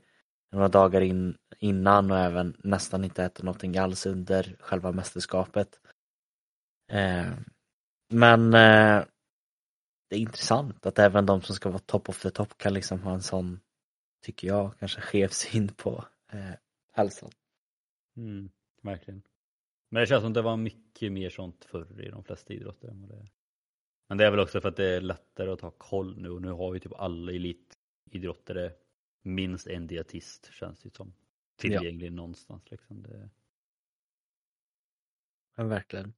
några 0.52 0.68
dagar 0.68 1.02
in, 1.02 1.36
innan 1.60 2.12
och 2.12 2.20
även 2.20 2.56
nästan 2.64 3.04
inte 3.04 3.24
äta 3.24 3.43
någonting 3.43 3.78
alls 3.78 4.06
under 4.06 4.56
själva 4.60 4.91
mästerskapet. 4.91 5.68
Eh, 6.92 7.34
men 8.10 8.54
eh, 8.54 9.06
det 10.10 10.16
är 10.16 10.20
intressant 10.20 10.86
att 10.86 11.00
även 11.00 11.26
de 11.26 11.42
som 11.42 11.56
ska 11.56 11.70
vara 11.70 11.80
top 11.80 12.10
of 12.10 12.22
the 12.22 12.30
top 12.30 12.58
kan 12.58 12.74
liksom 12.74 13.02
ha 13.02 13.14
en 13.14 13.22
sån, 13.22 13.60
tycker 14.22 14.48
jag, 14.48 14.80
kanske 14.80 15.02
skev 15.02 15.28
syn 15.28 15.68
på 15.68 16.06
eh, 16.32 16.52
hälsan. 16.92 17.32
Mm, 18.18 18.50
verkligen. 18.82 19.22
Men 19.89 20.02
det 20.02 20.08
känns 20.08 20.24
som 20.24 20.34
det 20.34 20.42
var 20.42 20.58
mycket 20.58 21.12
mer 21.12 21.30
sånt 21.30 21.66
förr 21.66 22.02
i 22.02 22.10
de 22.10 22.24
flesta 22.24 22.54
idrotter. 22.54 22.88
än 22.88 23.02
vad 23.02 23.10
det 23.10 23.16
är. 23.16 23.32
Men 24.08 24.18
det 24.18 24.26
är 24.26 24.32
väl 24.32 24.39
också 24.39 24.62
för 24.62 24.70
att 24.70 24.76
det 24.76 24.96
är 24.96 25.02
lättare 25.02 25.52
att 25.52 25.60
ta 25.60 25.72
koll 25.72 26.22
nu 26.22 26.30
och 26.30 26.42
nu 26.42 26.52
har 26.52 26.72
vi 26.72 26.80
typ 26.80 26.94
alla 26.94 27.32
elitidrottare 27.32 28.74
minst 29.22 29.68
en 29.68 29.88
dietist 29.88 30.50
känns 30.54 30.82
det 30.82 30.96
som. 30.96 31.14
Tillgänglig 31.58 32.12
någonstans 32.14 32.72
liksom. 32.72 33.04
Det... 33.04 33.30
Men 35.56 35.70
verkligen. 35.70 36.14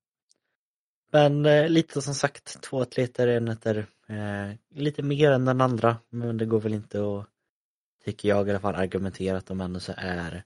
Men 1.14 1.46
eh, 1.46 1.70
lite 1.70 2.02
som 2.02 2.14
sagt, 2.14 2.62
två 2.62 2.82
atleter, 2.82 3.28
en 3.28 3.48
heter 3.48 3.86
eh, 4.08 4.56
lite 4.70 5.04
mer 5.04 5.32
än 5.32 5.46
den 5.46 5.62
andra. 5.62 5.98
Men 6.10 6.38
det 6.38 6.46
går 6.46 6.60
väl 6.60 6.74
inte 6.74 6.98
att, 7.00 7.28
tycker 8.06 8.30
jag 8.30 8.48
i 8.48 8.50
alla 8.50 8.60
fall, 8.60 8.76
argumentera 8.76 9.38
att 9.38 9.46
de 9.46 9.62
ändå 9.62 9.80
så 9.80 9.94
är 9.98 10.44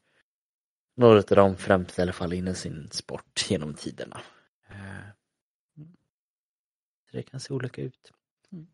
några 0.96 1.18
av 1.18 1.24
de 1.24 1.58
främsta 1.58 2.02
i 2.02 2.04
alla 2.04 2.14
fall 2.14 2.34
inom 2.34 2.56
sin 2.56 2.88
sport 2.92 3.46
genom 3.50 3.74
tiderna. 3.74 4.22
Eh, 4.70 5.10
det 7.12 7.24
kan 7.24 7.40
se 7.40 7.54
olika 7.54 7.82
ut. 7.82 8.12
Mm. 8.52 8.68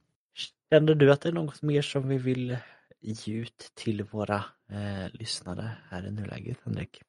Känner 0.70 0.96
du 0.96 1.12
att 1.12 1.22
det 1.22 1.30
är 1.30 1.34
något 1.34 1.62
mer 1.62 1.82
som 1.82 2.08
vi 2.08 2.18
vill 2.18 2.58
ge 3.00 3.34
ut 3.34 3.72
till 3.74 4.04
våra 4.04 4.46
eh, 4.70 5.10
lyssnare 5.12 5.72
här 5.89 6.08
i 6.08 6.12
nuläget, 6.12 6.58
Henrik? 6.64 7.02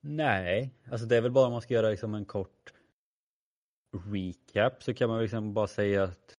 Nej, 0.00 0.70
alltså 0.90 1.06
det 1.06 1.16
är 1.16 1.20
väl 1.20 1.32
bara 1.32 1.46
om 1.46 1.52
man 1.52 1.62
ska 1.62 1.74
göra 1.74 1.90
liksom 1.90 2.14
en 2.14 2.24
kort 2.24 2.73
recap 4.12 4.82
så 4.82 4.94
kan 4.94 5.08
man 5.08 5.22
liksom 5.22 5.54
bara 5.54 5.66
säga 5.66 6.02
att 6.02 6.34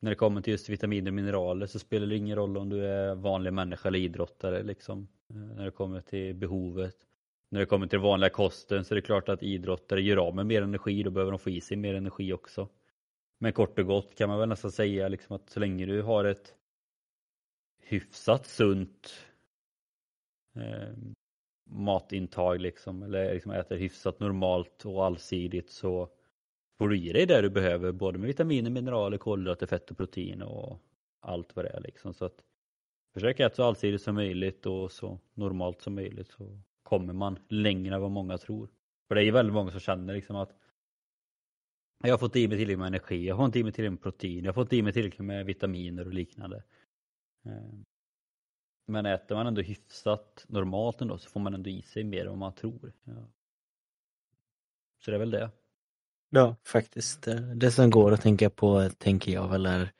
när 0.00 0.10
det 0.10 0.16
kommer 0.16 0.40
till 0.40 0.52
just 0.52 0.68
vitaminer 0.68 1.10
och 1.10 1.14
mineraler 1.14 1.66
så 1.66 1.78
spelar 1.78 2.06
det 2.06 2.16
ingen 2.16 2.36
roll 2.36 2.56
om 2.56 2.68
du 2.68 2.86
är 2.86 3.14
vanlig 3.14 3.52
människa 3.52 3.88
eller 3.88 3.98
idrottare 3.98 4.62
liksom. 4.62 5.08
Eh, 5.30 5.36
när 5.36 5.64
det 5.64 5.70
kommer 5.70 6.00
till 6.00 6.34
behovet. 6.34 6.96
När 7.50 7.60
det 7.60 7.66
kommer 7.66 7.86
till 7.86 7.98
den 7.98 8.04
vanliga 8.04 8.30
kosten 8.30 8.84
så 8.84 8.94
är 8.94 8.96
det 8.96 9.02
klart 9.02 9.28
att 9.28 9.42
idrottare 9.42 10.02
gör 10.02 10.16
av 10.16 10.34
med 10.34 10.46
mer 10.46 10.62
energi, 10.62 11.02
då 11.02 11.10
behöver 11.10 11.32
de 11.32 11.38
få 11.38 11.50
i 11.50 11.60
sig 11.60 11.76
mer 11.76 11.94
energi 11.94 12.32
också. 12.32 12.68
Men 13.38 13.52
kort 13.52 13.78
och 13.78 13.86
gott 13.86 14.14
kan 14.14 14.28
man 14.28 14.38
väl 14.38 14.48
nästan 14.48 14.72
säga 14.72 15.08
liksom 15.08 15.36
att 15.36 15.50
så 15.50 15.60
länge 15.60 15.86
du 15.86 16.02
har 16.02 16.24
ett 16.24 16.54
hyfsat 17.82 18.46
sunt 18.46 19.14
eh, 20.56 20.94
matintag 21.64 22.60
liksom, 22.60 23.02
eller 23.02 23.34
liksom 23.34 23.52
äter 23.52 23.76
hyfsat 23.76 24.20
normalt 24.20 24.84
och 24.84 25.04
allsidigt 25.04 25.70
så 25.70 26.08
får 26.80 26.88
du 26.88 26.98
i 26.98 27.12
dig 27.12 27.26
det 27.26 27.40
du 27.40 27.50
behöver 27.50 27.92
både 27.92 28.18
med 28.18 28.26
vitaminer, 28.26 28.70
mineraler, 28.70 29.18
kolhydrater, 29.18 29.66
fett 29.66 29.90
och 29.90 29.96
protein 29.96 30.42
och 30.42 30.78
allt 31.20 31.56
vad 31.56 31.64
det 31.64 31.68
är 31.68 31.80
liksom. 31.80 32.14
Så 32.14 32.24
att 32.24 32.44
försök 33.14 33.40
äta 33.40 33.54
så 33.54 33.62
allsidigt 33.62 34.02
som 34.02 34.14
möjligt 34.14 34.66
och 34.66 34.92
så 34.92 35.18
normalt 35.34 35.82
som 35.82 35.94
möjligt 35.94 36.28
så 36.28 36.60
kommer 36.82 37.12
man 37.12 37.38
längre 37.48 37.94
än 37.94 38.00
vad 38.00 38.10
många 38.10 38.38
tror. 38.38 38.70
För 39.08 39.14
det 39.14 39.20
är 39.20 39.24
ju 39.24 39.30
väldigt 39.30 39.54
många 39.54 39.70
som 39.70 39.80
känner 39.80 40.14
liksom 40.14 40.36
att 40.36 40.56
jag 42.02 42.12
har 42.12 42.18
fått 42.18 42.36
i 42.36 42.48
mig 42.48 42.58
tillräckligt 42.58 42.78
med 42.78 42.86
energi, 42.86 43.26
jag 43.26 43.36
har 43.36 43.46
fått 43.46 43.56
i 43.56 43.62
mig 43.62 43.72
tillräckligt 43.72 43.92
med 43.92 44.02
protein, 44.02 44.44
jag 44.44 44.52
har 44.52 44.64
fått 44.64 44.72
i 44.72 44.82
mig 44.82 44.92
tillräckligt 44.92 45.26
med 45.26 45.46
vitaminer 45.46 46.06
och 46.06 46.14
liknande. 46.14 46.62
Eh, 47.44 47.72
men 48.86 49.06
äter 49.06 49.34
man 49.34 49.46
ändå 49.46 49.62
hyfsat 49.62 50.46
normalt 50.48 51.00
ändå 51.00 51.18
så 51.18 51.30
får 51.30 51.40
man 51.40 51.54
ändå 51.54 51.70
i 51.70 51.82
sig 51.82 52.04
mer 52.04 52.20
än 52.20 52.28
vad 52.28 52.38
man 52.38 52.54
tror. 52.54 52.92
Ja. 53.04 53.28
Så 54.98 55.10
det 55.10 55.16
är 55.16 55.18
väl 55.18 55.30
det. 55.30 55.50
Ja, 56.30 56.56
faktiskt. 56.64 57.28
Eh, 57.28 57.34
Det 57.36 57.70
som 57.70 57.90
går 57.90 58.12
att 58.12 58.22
tänka 58.22 58.50
på, 58.50 58.90
tänker 58.98 59.32
jag 59.32 59.48
väl 59.48 59.66
är 59.66 59.92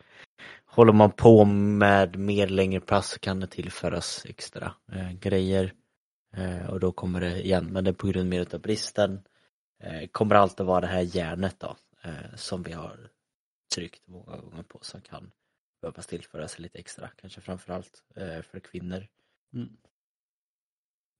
Håller 0.64 0.92
man 0.92 1.12
på 1.12 1.44
med 1.44 2.16
mer 2.18 2.46
längre 2.46 2.80
pass 2.80 3.08
så 3.10 3.18
kan 3.18 3.40
det 3.40 3.46
tillföras 3.46 4.24
extra 4.28 4.74
eh, 4.92 5.12
grejer. 5.12 5.74
Eh, 6.36 6.70
och 6.70 6.80
då 6.80 6.92
kommer 6.92 7.20
det 7.20 7.44
igen, 7.44 7.66
men 7.72 7.84
det 7.84 7.90
är 7.90 7.94
på 7.94 8.06
grund 8.06 8.28
mer 8.28 8.54
av 8.54 8.60
bristen. 8.60 9.22
Eh, 9.82 10.08
kommer 10.08 10.34
alltid 10.34 10.66
vara 10.66 10.80
det 10.80 10.86
här 10.86 11.16
järnet 11.16 11.60
då, 11.60 11.76
eh, 12.02 12.34
som 12.36 12.62
vi 12.62 12.72
har 12.72 13.10
tryckt 13.74 14.06
många 14.06 14.36
gånger 14.36 14.62
på 14.62 14.78
som 14.82 15.00
kan 15.00 15.30
behövas 15.82 16.06
tillföras 16.06 16.58
lite 16.58 16.78
extra, 16.78 17.08
kanske 17.16 17.40
framförallt 17.40 18.02
eh, 18.16 18.42
för 18.42 18.60
kvinnor. 18.60 19.06
Mm. 19.54 19.76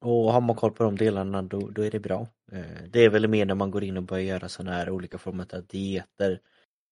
Och 0.00 0.32
har 0.32 0.40
man 0.40 0.56
koll 0.56 0.72
på 0.72 0.84
de 0.84 0.96
delarna 0.96 1.42
då, 1.42 1.68
då 1.70 1.82
är 1.82 1.90
det 1.90 2.00
bra. 2.00 2.26
Eh, 2.52 2.82
Det 2.90 3.00
är 3.00 3.10
väl 3.10 3.28
mer 3.28 3.46
när 3.46 3.54
man 3.54 3.70
går 3.70 3.84
in 3.84 3.96
och 3.96 4.02
börjar 4.02 4.24
göra 4.24 4.48
sådana 4.48 4.76
här 4.76 4.90
olika 4.90 5.18
former 5.18 5.54
av 5.54 5.66
dieter 5.66 6.40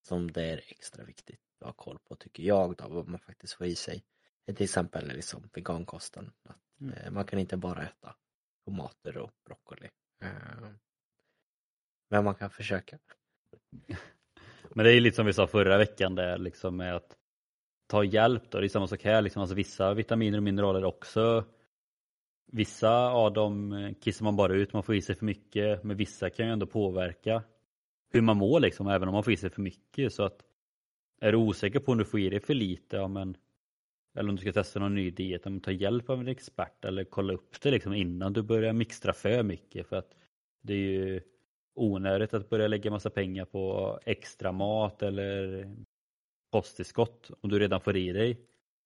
som 0.09 0.31
det 0.33 0.45
är 0.45 0.61
extra 0.67 1.05
viktigt 1.05 1.41
att 1.61 1.67
ha 1.67 1.73
koll 1.73 1.99
på 2.09 2.17
tycker 2.17 2.43
jag 2.43 2.77
då, 2.77 2.89
vad 2.89 3.09
man 3.09 3.19
faktiskt 3.21 3.53
får 3.53 3.67
i 3.67 3.75
sig. 3.75 4.05
Till 4.47 4.65
exempel 4.65 5.09
liksom 5.09 5.51
vegankosten. 5.55 6.33
Att, 6.49 6.57
Mm. 6.81 6.95
eh, 6.95 7.11
Man 7.11 7.25
kan 7.25 7.39
inte 7.39 7.57
bara 7.57 7.83
äta 7.83 8.15
tomater 8.65 9.17
och 9.19 9.31
broccoli. 9.47 9.89
Eh, 10.23 10.29
Men 12.11 12.25
man 12.25 12.35
kan 12.35 12.51
försöka. 12.51 12.99
Men 14.75 14.85
det 14.85 14.91
är 14.91 14.95
ju 14.95 15.01
lite 15.01 15.17
som 15.17 15.27
vi 15.27 15.33
sa 15.33 15.47
förra 15.47 15.79
veckan 15.79 16.15
där 16.15 16.39
liksom 16.39 16.77
med 16.77 16.97
att 16.97 17.17
ta 17.87 18.05
hjälp 18.05 18.51
då. 18.51 18.61
Det 18.61 18.67
är 18.67 18.69
samma 18.69 18.87
sak 18.87 19.03
här 19.05 19.23
liksom. 19.23 19.43
Alltså 19.43 19.55
vissa 19.55 19.95
vitaminer 19.95 20.37
och 20.39 20.43
mineraler 20.43 20.85
också. 20.85 21.45
Vissa 22.53 23.11
av 23.11 23.32
dem 23.32 23.72
eh, 23.72 23.94
kissar 24.01 24.24
man 24.24 24.36
bara 24.36 24.55
ut, 24.55 24.72
man 24.72 24.82
får 24.82 24.94
i 24.94 25.03
sig 25.03 25.14
för 25.14 25.24
mycket. 25.24 25.84
Men 25.84 25.96
vissa 25.96 26.30
kan 26.30 26.46
ju 26.46 26.53
ändå 26.53 26.66
påverka 26.66 27.42
hur 28.12 28.20
man 28.20 28.36
mår 28.36 28.61
liksom, 28.61 28.88
även 28.88 29.09
om 29.09 29.14
man 29.14 29.24
får 29.24 29.32
i 29.32 29.36
sig 29.36 29.51
för 29.51 29.62
mycket. 29.62 30.12
Så 30.12 30.22
att 30.22 30.44
är 31.20 31.32
du 31.32 31.38
osäker 31.38 31.80
på 31.80 31.92
om 31.92 31.99
du 31.99 32.05
får 32.05 32.20
i 32.20 32.28
dig 32.28 32.40
för 32.40 32.55
lite, 32.55 32.96
ja 32.96 33.09
men 33.09 33.36
eller 34.18 34.28
om 34.28 34.36
du 34.36 34.40
ska 34.40 34.53
testa 34.53 34.80
någon 34.80 34.94
ny 34.94 35.11
diet, 35.11 35.40
ja, 35.44 35.51
men 35.51 35.61
ta 35.61 35.70
hjälp 35.70 36.11
av 36.11 36.20
en 36.20 36.28
expert 36.28 36.84
eller 36.84 37.05
kolla 37.05 37.32
upp 37.32 37.61
det 37.62 37.70
liksom 37.70 37.94
innan 37.94 38.32
du 38.32 38.42
börjar 38.42 38.72
mixtra 38.72 39.12
för 39.12 39.42
mycket. 39.42 39.86
För 39.86 39.96
att 39.96 40.16
det 40.62 40.72
är 40.72 40.76
ju 40.76 41.20
onödigt 41.74 42.34
att 42.34 42.49
börja 42.49 42.68
lägga 42.68 42.90
massa 42.90 43.11
pengar 43.11 43.44
på 43.44 43.99
extra 44.05 44.53
mat 44.53 45.03
eller 45.03 45.68
kosttillskott 46.51 47.30
om 47.40 47.51
du 47.51 47.59
redan 47.59 47.80
får 47.80 47.96
i 47.96 48.12
dig 48.12 48.40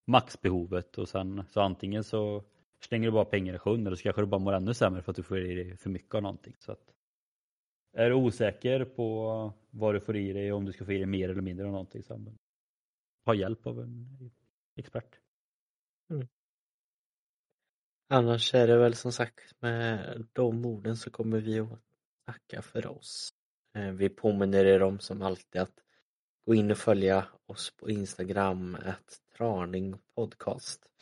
maxbehovet 0.07 0.97
och 0.97 1.09
sen 1.09 1.43
så 1.49 1.61
antingen 1.61 2.03
så 2.03 2.43
slänger 2.83 3.07
du 3.07 3.11
bara 3.11 3.25
pengar 3.25 3.53
i 3.53 3.57
sjön 3.57 3.87
eller 3.87 3.95
så 3.95 4.03
kanske 4.03 4.21
du 4.21 4.25
bara 4.25 4.39
mår 4.39 4.53
ännu 4.53 4.73
sämre 4.73 5.01
för 5.01 5.11
att 5.11 5.15
du 5.15 5.23
får 5.23 5.39
i 5.39 5.55
dig 5.55 5.77
för 5.77 5.89
mycket 5.89 6.15
av 6.15 6.21
någonting. 6.21 6.55
Så 6.59 6.71
att, 6.71 6.93
är 7.93 8.09
du 8.09 8.15
osäker 8.15 8.85
på 8.85 9.53
vad 9.69 9.95
du 9.95 9.99
får 9.99 10.15
i 10.15 10.33
dig 10.33 10.51
och 10.51 10.57
om 10.57 10.65
du 10.65 10.73
ska 10.73 10.85
få 10.85 10.91
i 10.91 10.97
dig 10.97 11.05
mer 11.05 11.29
eller 11.29 11.41
mindre 11.41 11.65
av 11.65 11.71
någonting 11.71 12.03
så 12.03 12.25
ha 13.25 13.33
hjälp 13.33 13.67
av 13.67 13.79
en 13.79 14.31
expert. 14.75 15.19
Mm. 16.09 16.27
Annars 18.09 18.53
är 18.53 18.67
det 18.67 18.77
väl 18.77 18.95
som 18.95 19.11
sagt 19.11 19.61
med 19.61 20.25
de 20.33 20.65
orden 20.65 20.97
så 20.97 21.11
kommer 21.11 21.39
vi 21.39 21.59
att 21.59 21.79
tacka 22.25 22.61
för 22.61 22.87
oss. 22.87 23.33
Eh, 23.75 23.91
vi 23.91 24.09
påminner 24.09 24.65
er 24.65 24.83
om 24.83 24.99
som 24.99 25.21
alltid 25.21 25.61
att 25.61 25.79
gå 26.45 26.55
in 26.55 26.71
och 26.71 26.77
följa 26.77 27.27
oss 27.45 27.71
på 27.77 27.89
Instagram, 27.89 28.77
att 28.85 29.21
Traning 29.37 29.95
Podcast. 30.15 30.92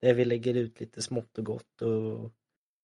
Där 0.00 0.14
vi 0.14 0.24
lägger 0.24 0.54
ut 0.54 0.80
lite 0.80 1.02
smått 1.02 1.38
och 1.38 1.44
gott 1.44 1.82
och 1.82 2.32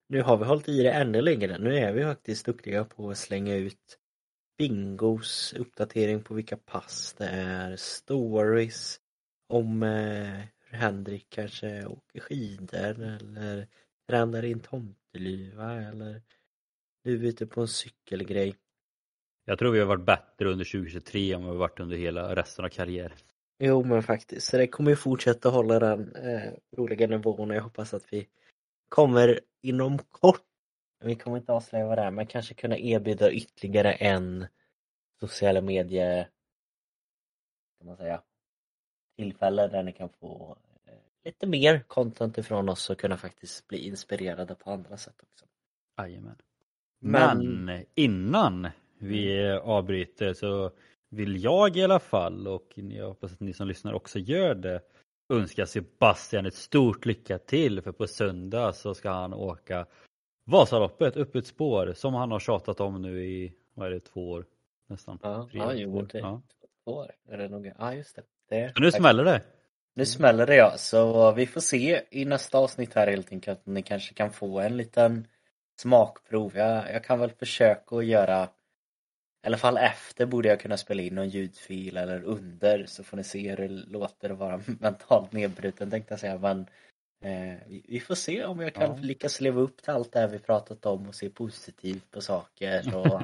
nu 0.08 0.22
har 0.22 0.36
vi 0.36 0.44
hållit 0.44 0.68
i 0.68 0.82
det 0.82 0.92
ännu 0.92 1.20
längre. 1.20 1.58
Nu 1.58 1.76
är 1.78 1.92
vi 1.92 2.02
faktiskt 2.02 2.46
duktiga 2.46 2.84
på 2.84 3.10
att 3.10 3.18
slänga 3.18 3.54
ut 3.54 3.98
bingos, 4.58 5.54
uppdatering 5.58 6.22
på 6.22 6.34
vilka 6.34 6.56
pass 6.56 7.14
det 7.18 7.26
är, 7.26 7.76
stories 7.76 9.00
om 9.48 9.82
eh, 9.82 10.40
hur 10.58 10.78
Henrik 10.78 11.26
kanske 11.30 11.86
åker 11.86 12.20
skidor 12.20 13.02
eller 13.02 13.66
tränar 14.08 14.44
in 14.44 14.60
tomteluva 14.60 15.72
eller 15.72 16.22
du 17.04 17.14
är 17.14 17.28
ute 17.28 17.46
på 17.46 17.60
en 17.60 17.68
cykelgrej. 17.68 18.56
Jag 19.44 19.58
tror 19.58 19.72
vi 19.72 19.78
har 19.78 19.86
varit 19.86 20.06
bättre 20.06 20.52
under 20.52 20.64
2023 20.64 21.32
än 21.32 21.42
vad 21.42 21.50
vi 21.50 21.58
har 21.58 21.68
varit 21.68 21.80
under 21.80 21.96
hela 21.96 22.36
resten 22.36 22.64
av 22.64 22.68
karriären. 22.68 23.16
Jo 23.66 23.84
men 23.84 24.02
faktiskt, 24.02 24.46
så 24.50 24.56
det 24.56 24.66
kommer 24.66 24.90
ju 24.90 24.96
fortsätta 24.96 25.48
hålla 25.48 25.78
den 25.78 26.14
eh, 26.16 26.52
roliga 26.76 27.06
nivån 27.06 27.50
och 27.50 27.56
jag 27.56 27.62
hoppas 27.62 27.94
att 27.94 28.12
vi 28.12 28.28
kommer 28.88 29.40
inom 29.62 29.98
kort, 29.98 30.42
vi 31.04 31.14
kommer 31.14 31.36
inte 31.36 31.52
avslöja 31.52 31.86
vad 31.86 31.98
det 31.98 32.02
är, 32.02 32.10
men 32.10 32.26
kanske 32.26 32.54
kunna 32.54 32.78
erbjuda 32.78 33.32
ytterligare 33.32 33.92
en 33.92 34.46
sociala 35.20 35.60
medier 35.60 36.28
kan 37.78 37.86
man 37.86 37.96
säga, 37.96 38.22
tillfälle 39.16 39.68
där 39.68 39.82
ni 39.82 39.92
kan 39.92 40.08
få 40.08 40.56
eh, 40.86 40.94
lite 41.24 41.46
mer 41.46 41.80
content 41.86 42.38
ifrån 42.38 42.68
oss 42.68 42.90
och 42.90 42.98
kunna 42.98 43.16
faktiskt 43.16 43.66
bli 43.68 43.78
inspirerade 43.78 44.54
på 44.54 44.70
andra 44.70 44.96
sätt 44.96 45.22
också. 45.22 45.46
Jajamän. 45.98 46.36
Men- 47.00 47.64
Men 47.64 47.84
innan 47.94 48.68
vi 48.98 49.50
avbryter 49.52 50.32
så 50.32 50.70
vill 51.14 51.44
jag 51.44 51.76
i 51.76 51.84
alla 51.84 51.98
fall 51.98 52.48
och 52.48 52.72
jag 52.74 53.08
hoppas 53.08 53.32
att 53.32 53.40
ni 53.40 53.52
som 53.52 53.68
lyssnar 53.68 53.92
också 53.92 54.18
gör 54.18 54.54
det 54.54 54.80
önska 55.28 55.66
Sebastian 55.66 56.46
ett 56.46 56.54
stort 56.54 57.06
lycka 57.06 57.38
till 57.38 57.82
för 57.82 57.92
på 57.92 58.06
söndag 58.06 58.72
så 58.72 58.94
ska 58.94 59.10
han 59.10 59.34
åka 59.34 59.86
Vasaloppet 60.46 61.16
upp 61.16 61.36
ett 61.36 61.46
spår 61.46 61.92
som 61.96 62.14
han 62.14 62.30
har 62.30 62.40
tjatat 62.40 62.80
om 62.80 63.02
nu 63.02 63.24
i, 63.24 63.52
vad 63.74 63.86
är 63.86 63.90
det, 63.90 64.00
två 64.00 64.30
år 64.30 64.46
nästan. 64.86 65.18
Ja, 65.22 65.48
Tre 65.52 65.60
jo, 65.74 66.02
det, 66.02 66.18
ja. 66.18 66.42
två 66.84 66.92
år 66.92 67.10
är 67.28 67.38
det 67.38 67.48
nog. 67.48 67.72
Ja, 67.78 67.94
just 67.94 68.16
det. 68.16 68.22
det 68.48 68.72
Så 68.76 68.82
nu 68.82 68.92
smäller 68.92 69.24
det! 69.24 69.42
Nu 69.94 70.06
smäller 70.06 70.46
det 70.46 70.56
ja, 70.56 70.74
så 70.76 71.32
vi 71.32 71.46
får 71.46 71.60
se 71.60 72.02
i 72.10 72.24
nästa 72.24 72.58
avsnitt 72.58 72.94
här 72.94 73.06
helt 73.06 73.32
enkelt. 73.32 73.66
Ni 73.66 73.82
kanske 73.82 74.14
kan 74.14 74.30
få 74.30 74.60
en 74.60 74.76
liten 74.76 75.26
smakprov. 75.80 76.56
Jag, 76.56 76.92
jag 76.92 77.04
kan 77.04 77.20
väl 77.20 77.30
försöka 77.30 77.96
att 77.96 78.06
göra 78.06 78.48
i 79.44 79.46
alla 79.46 79.56
fall 79.56 79.76
efter 79.76 80.26
borde 80.26 80.48
jag 80.48 80.60
kunna 80.60 80.76
spela 80.76 81.02
in 81.02 81.14
någon 81.14 81.28
ljudfil 81.28 81.96
eller 81.96 82.22
under 82.24 82.86
så 82.86 83.04
får 83.04 83.16
ni 83.16 83.24
se 83.24 83.50
hur 83.50 83.56
det 83.56 83.68
låter 83.68 84.30
att 84.30 84.38
vara 84.38 84.60
mentalt 84.80 85.32
nedbruten 85.32 85.90
tänkte 85.90 86.12
jag 86.12 86.20
säga 86.20 86.38
men 86.38 86.60
eh, 87.24 87.58
vi, 87.88 88.00
får 88.00 88.14
se 88.14 88.44
om 88.44 88.60
jag 88.60 88.74
kan 88.74 88.90
Ja. 88.90 88.98
lyckas 89.02 89.40
leva 89.40 89.60
upp 89.60 89.82
till 89.82 89.90
allt 89.90 90.12
det 90.12 90.20
här 90.20 90.28
vi 90.28 90.38
pratat 90.38 90.86
om 90.86 91.08
och 91.08 91.14
se 91.14 91.28
positivt 91.30 92.10
på 92.10 92.20
saker 92.20 92.96
och 92.96 93.20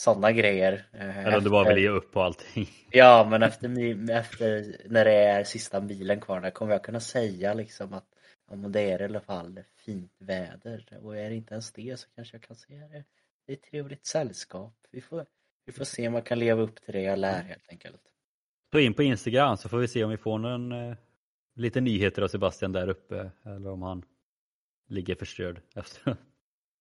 sådana 0.00 0.32
grejer. 0.32 0.84
Eh, 0.92 1.18
Eller 1.18 1.36
om 1.38 1.44
du 1.44 1.50
bara 1.50 1.68
vill 1.74 1.82
ge 1.82 1.88
upp 1.88 2.12
på 2.12 2.22
allting. 2.22 2.68
Ja 2.90 3.26
men 3.30 3.42
efter, 3.42 3.68
efter 4.10 4.76
när 4.88 5.04
det 5.04 5.14
är 5.14 5.44
sista 5.44 5.80
bilen 5.80 6.20
kvar 6.20 6.40
där 6.40 6.50
kommer 6.50 6.72
jag 6.72 6.84
kunna 6.84 7.00
säga 7.00 7.54
liksom 7.54 7.92
att 7.92 8.06
men 8.50 8.72
det 8.72 8.80
är 8.80 9.02
i 9.02 9.04
alla 9.04 9.20
fall 9.20 9.60
fint 9.76 10.12
väder 10.18 10.98
och 11.02 11.16
är 11.16 11.30
det 11.30 11.36
inte 11.36 11.54
ens 11.54 11.72
det 11.72 12.00
så 12.00 12.08
kanske 12.14 12.34
jag 12.34 12.42
kan 12.42 12.56
säga 12.56 12.88
det. 12.88 13.04
Det 13.46 13.52
är 13.52 13.56
ett 13.56 13.62
trevligt 13.62 14.06
sällskap. 14.06 14.74
Vi 14.90 15.00
får, 15.00 15.26
vi 15.64 15.72
får 15.72 15.84
se 15.84 16.08
om 16.08 16.14
jag 16.14 16.26
kan 16.26 16.38
leva 16.38 16.62
upp 16.62 16.82
till 16.84 16.92
det 16.92 17.02
jag 17.02 17.18
lär 17.18 17.42
helt 17.42 17.68
enkelt. 17.68 18.02
Så 18.72 18.78
in 18.78 18.94
på 18.94 19.02
Instagram 19.02 19.56
så 19.56 19.68
får 19.68 19.78
vi 19.78 19.88
se 19.88 20.04
om 20.04 20.10
vi 20.10 20.16
får 20.16 20.38
någon 20.38 20.72
eh, 20.72 20.96
lite 21.54 21.80
nyheter 21.80 22.22
av 22.22 22.28
Sebastian 22.28 22.72
där 22.72 22.88
uppe 22.88 23.30
eller 23.44 23.70
om 23.70 23.82
han 23.82 24.04
ligger 24.88 25.14
förstörd 25.14 25.62
efter. 25.74 26.16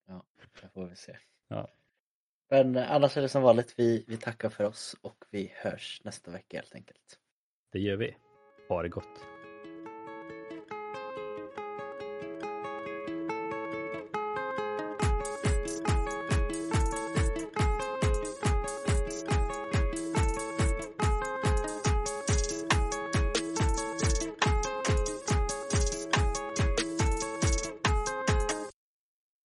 Ja, 0.07 0.25
det 0.61 0.69
får 0.73 0.85
vi 0.85 0.95
se. 0.95 1.17
Ja. 1.47 1.71
Men 2.49 2.77
annars 2.77 3.17
är 3.17 3.21
det 3.21 3.29
som 3.29 3.43
vanligt, 3.43 3.73
vi, 3.77 4.05
vi 4.07 4.17
tackar 4.17 4.49
för 4.49 4.63
oss 4.63 4.95
och 5.01 5.25
vi 5.29 5.51
hörs 5.55 6.01
nästa 6.03 6.31
vecka 6.31 6.57
helt 6.57 6.75
enkelt. 6.75 7.19
Det 7.71 7.79
gör 7.79 7.95
vi. 7.95 8.15
Ha 8.69 8.81
det 8.81 8.89
gott. 8.89 9.30